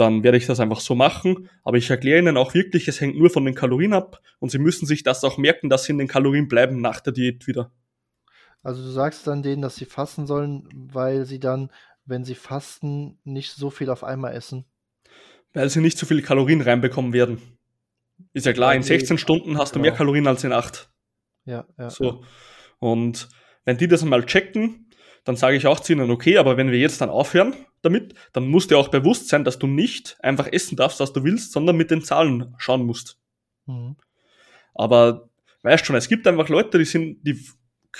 dann 0.00 0.22
werde 0.22 0.38
ich 0.38 0.46
das 0.46 0.58
einfach 0.60 0.80
so 0.80 0.94
machen. 0.94 1.48
Aber 1.62 1.76
ich 1.76 1.88
erkläre 1.90 2.18
Ihnen 2.18 2.36
auch 2.36 2.54
wirklich, 2.54 2.88
es 2.88 3.00
hängt 3.00 3.16
nur 3.16 3.30
von 3.30 3.44
den 3.44 3.54
Kalorien 3.54 3.92
ab 3.92 4.20
und 4.38 4.50
Sie 4.50 4.58
müssen 4.58 4.86
sich 4.86 5.02
das 5.02 5.22
auch 5.22 5.38
merken, 5.38 5.68
dass 5.68 5.84
Sie 5.84 5.92
in 5.92 5.98
den 5.98 6.08
Kalorien 6.08 6.48
bleiben 6.48 6.80
nach 6.80 7.00
der 7.00 7.12
Diät 7.12 7.46
wieder. 7.46 7.70
Also 8.62 8.82
du 8.82 8.90
sagst 8.90 9.26
dann 9.26 9.42
denen, 9.42 9.62
dass 9.62 9.76
sie 9.76 9.86
fasten 9.86 10.26
sollen, 10.26 10.68
weil 10.72 11.24
sie 11.24 11.40
dann, 11.40 11.70
wenn 12.04 12.24
sie 12.24 12.34
fasten, 12.34 13.18
nicht 13.24 13.52
so 13.52 13.70
viel 13.70 13.90
auf 13.90 14.04
einmal 14.04 14.34
essen. 14.34 14.64
Weil 15.52 15.68
sie 15.70 15.80
nicht 15.80 15.98
so 15.98 16.06
viele 16.06 16.22
Kalorien 16.22 16.60
reinbekommen 16.60 17.12
werden. 17.12 17.40
Ist 18.32 18.46
ja 18.46 18.52
klar, 18.52 18.74
in 18.74 18.82
16 18.82 19.18
Stunden 19.18 19.56
hast 19.56 19.74
du 19.74 19.78
mehr 19.78 19.92
genau. 19.92 19.98
Kalorien 19.98 20.26
als 20.26 20.44
in 20.44 20.52
8. 20.52 20.90
Ja, 21.46 21.66
ja. 21.78 21.88
So. 21.88 22.22
Und 22.78 23.28
wenn 23.64 23.78
die 23.78 23.88
das 23.88 24.02
einmal 24.02 24.26
checken, 24.26 24.89
dann 25.24 25.36
sage 25.36 25.56
ich 25.56 25.66
auch 25.66 25.80
zu 25.80 25.92
ihnen, 25.92 26.10
okay, 26.10 26.38
aber 26.38 26.56
wenn 26.56 26.70
wir 26.70 26.78
jetzt 26.78 27.00
dann 27.00 27.10
aufhören 27.10 27.54
damit, 27.82 28.14
dann 28.32 28.48
musst 28.48 28.70
dir 28.70 28.78
auch 28.78 28.88
bewusst 28.88 29.28
sein, 29.28 29.44
dass 29.44 29.58
du 29.58 29.66
nicht 29.66 30.16
einfach 30.20 30.48
essen 30.50 30.76
darfst, 30.76 31.00
was 31.00 31.12
du 31.12 31.24
willst, 31.24 31.52
sondern 31.52 31.76
mit 31.76 31.90
den 31.90 32.02
Zahlen 32.02 32.54
schauen 32.58 32.84
musst. 32.84 33.18
Mhm. 33.66 33.96
Aber 34.74 35.28
weißt 35.62 35.84
schon, 35.84 35.96
es 35.96 36.08
gibt 36.08 36.26
einfach 36.26 36.48
Leute, 36.48 36.78
die 36.78 36.84
sind, 36.84 37.18
die 37.22 37.38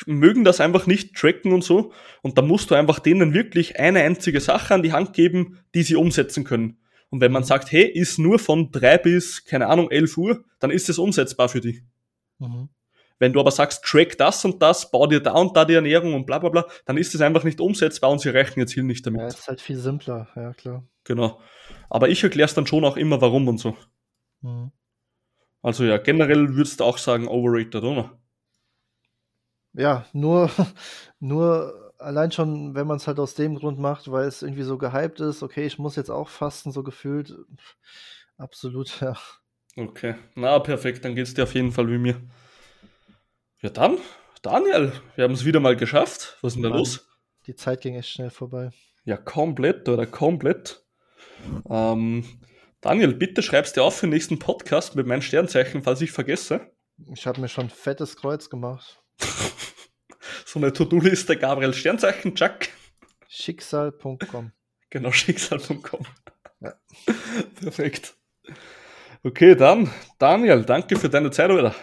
mögen 0.07 0.45
das 0.45 0.61
einfach 0.61 0.87
nicht 0.87 1.15
tracken 1.17 1.53
und 1.53 1.65
so. 1.65 1.93
Und 2.23 2.39
da 2.39 2.43
musst 2.43 2.71
du 2.71 2.75
einfach 2.75 2.99
denen 2.99 3.35
wirklich 3.35 3.79
eine 3.79 4.01
einzige 4.01 4.41
Sache 4.41 4.75
an 4.75 4.83
die 4.83 4.93
Hand 4.93 5.13
geben, 5.13 5.59
die 5.75 5.83
sie 5.83 5.97
umsetzen 5.97 6.45
können. 6.45 6.79
Und 7.11 7.21
wenn 7.21 7.33
man 7.33 7.43
sagt, 7.43 7.73
hey, 7.73 7.85
ist 7.85 8.19
nur 8.19 8.39
von 8.39 8.71
drei 8.71 8.97
bis, 8.97 9.45
keine 9.45 9.67
Ahnung, 9.67 9.91
elf 9.91 10.17
Uhr, 10.17 10.45
dann 10.61 10.71
ist 10.71 10.89
es 10.89 10.99
umsetzbar 10.99 11.49
für 11.49 11.61
die. 11.61 11.83
Mhm. 12.39 12.69
Wenn 13.21 13.35
du 13.35 13.39
aber 13.39 13.51
sagst, 13.53 13.85
track 13.85 14.17
das 14.19 14.45
und 14.45 14.61
das, 14.63 14.91
bau 14.91 15.07
dir 15.07 15.21
da 15.21 15.33
und 15.33 15.57
da 15.57 15.65
die 15.65 15.75
Ernährung 15.75 16.15
und 16.15 16.27
bla 16.27 16.39
bla 16.39 16.49
bla, 16.49 16.67
dann 16.87 16.97
ist 16.97 17.15
es 17.15 17.21
einfach 17.21 17.45
nicht 17.45 17.61
umsetzbar 17.61 18.11
und 18.11 18.19
sie 18.21 18.31
rechnen 18.31 18.65
ihr 18.65 18.67
Ziel 18.67 18.83
nicht 18.83 19.07
damit. 19.07 19.21
Ja, 19.21 19.27
es 19.27 19.39
ist 19.41 19.49
halt 19.49 19.61
viel 19.61 19.77
simpler, 19.77 20.29
ja 20.35 20.55
klar. 20.55 20.85
Genau. 21.05 21.41
Aber 21.91 22.09
ich 22.09 22.25
erkläre 22.25 22.47
es 22.47 22.55
dann 22.55 22.67
schon 22.67 22.85
auch 22.85 22.97
immer, 22.97 23.21
warum 23.21 23.47
und 23.47 23.59
so. 23.59 23.77
Mhm. 24.41 24.73
Also 25.63 25.85
ja, 25.85 25.99
generell 25.99 26.57
würdest 26.57 26.81
du 26.81 26.85
auch 26.85 26.97
sagen, 26.97 27.29
overrated, 27.29 27.85
oder? 27.85 28.19
Ja, 29.75 30.07
nur, 30.15 30.51
nur 31.21 31.93
allein 31.99 32.33
schon, 32.33 32.75
wenn 32.75 32.87
man 32.87 32.97
es 32.97 33.07
halt 33.07 33.19
aus 33.19 33.35
dem 33.35 33.57
Grund 33.57 33.79
macht, 33.79 34.11
weil 34.11 34.27
es 34.27 34.41
irgendwie 34.41 34.63
so 34.63 34.79
gehypt 34.79 35.21
ist, 35.21 35.43
okay, 35.43 35.67
ich 35.67 35.79
muss 35.79 35.97
jetzt 35.97 36.11
auch 36.11 36.31
fasten, 36.31 36.73
so 36.73 36.83
gefühlt. 36.83 37.37
Absolut, 38.39 38.99
ja. 39.03 39.15
Okay, 39.77 40.15
na 40.35 40.59
perfekt, 40.59 41.05
dann 41.05 41.15
geht 41.15 41.27
es 41.27 41.35
dir 41.35 41.43
auf 41.45 41.55
jeden 41.55 41.71
Fall 41.71 41.89
wie 41.89 41.99
mir. 41.99 42.21
Ja 43.63 43.69
dann, 43.69 43.99
Daniel, 44.41 44.93
wir 45.17 45.25
haben 45.25 45.35
es 45.35 45.45
wieder 45.45 45.61
mal 45.61 45.77
geschafft. 45.77 46.39
Was 46.41 46.55
ist 46.55 46.63
denn 46.63 46.71
da 46.71 46.77
los? 46.77 47.07
Die 47.47 47.55
Zeit 47.55 47.83
ging 47.83 47.95
echt 47.95 48.09
schnell 48.09 48.31
vorbei. 48.31 48.71
Ja, 49.05 49.19
komplett, 49.19 49.87
oder 49.87 50.07
komplett. 50.07 50.83
Ähm, 51.69 52.25
Daniel, 52.81 53.13
bitte 53.13 53.43
schreibst 53.43 53.77
dir 53.77 53.83
auf 53.83 53.97
für 53.97 54.07
den 54.07 54.15
nächsten 54.15 54.39
Podcast 54.39 54.97
mit 54.97 55.07
meinem 55.07 55.21
Sternzeichen, 55.21 55.83
falls 55.83 56.01
ich 56.01 56.11
vergesse. 56.11 56.71
Ich 57.13 57.27
habe 57.27 57.39
mir 57.39 57.49
schon 57.49 57.67
ein 57.67 57.71
fettes 57.71 58.17
Kreuz 58.17 58.49
gemacht. 58.49 59.03
so 60.47 60.59
eine 60.59 60.73
To-Do-Liste, 60.73 61.37
Gabriel 61.37 61.75
Sternzeichen, 61.75 62.35
Chuck. 62.35 62.61
Schicksal.com. 63.29 64.53
Genau, 64.93 65.13
schicksal.com. 65.13 66.05
Ja. 66.59 66.75
Perfekt. 67.61 68.15
Okay, 69.23 69.55
dann, 69.55 69.89
Daniel, 70.19 70.65
danke 70.65 70.99
für 70.99 71.09
deine 71.09 71.31
Zeit, 71.31 71.53
oder? 71.53 71.77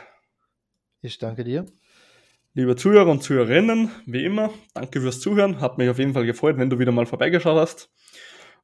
Ich 1.02 1.18
danke 1.18 1.43
dir. 1.43 1.66
Liebe 2.54 2.76
Zuhörer 2.76 3.12
und 3.12 3.22
Zuhörerinnen, 3.22 3.91
wie 4.08 4.26
immer, 4.26 4.50
danke 4.74 5.00
fürs 5.00 5.20
Zuhören. 5.20 5.62
Hat 5.62 5.78
mich 5.78 5.89
auf 5.89 6.00
jeden 6.00 6.14
Fall 6.14 6.26
gefreut, 6.26 6.58
wenn 6.58 6.72
du 6.72 6.80
wieder 6.80 6.91
mal 6.91 7.06
vorbeigeschaut 7.06 7.58
hast. 7.58 7.91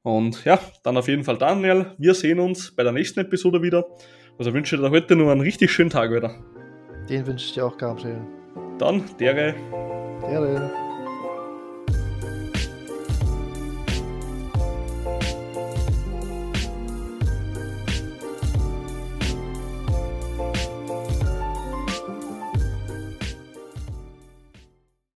Und 0.01 0.43
ja, 0.45 0.59
dann 0.83 0.97
auf 0.97 1.07
jeden 1.07 1.23
Fall 1.23 1.37
Daniel. 1.37 1.91
Wir 1.97 2.15
sehen 2.15 2.39
uns 2.39 2.75
bei 2.75 2.83
der 2.83 2.91
nächsten 2.91 3.19
Episode 3.19 3.61
wieder. 3.61 3.85
Also 4.37 4.53
wünsche 4.53 4.77
dir 4.77 4.89
heute 4.89 5.15
nur 5.15 5.31
einen 5.31 5.41
richtig 5.41 5.71
schönen 5.71 5.91
Tag 5.91 6.11
wieder. 6.11 6.35
Den 7.07 7.25
wünsche 7.27 7.45
ich 7.45 7.53
dir 7.53 7.65
auch, 7.65 7.77
Gabriel. 7.77 8.21
Dann, 8.79 9.03
dere. 9.19 9.53
Dere. 10.21 10.92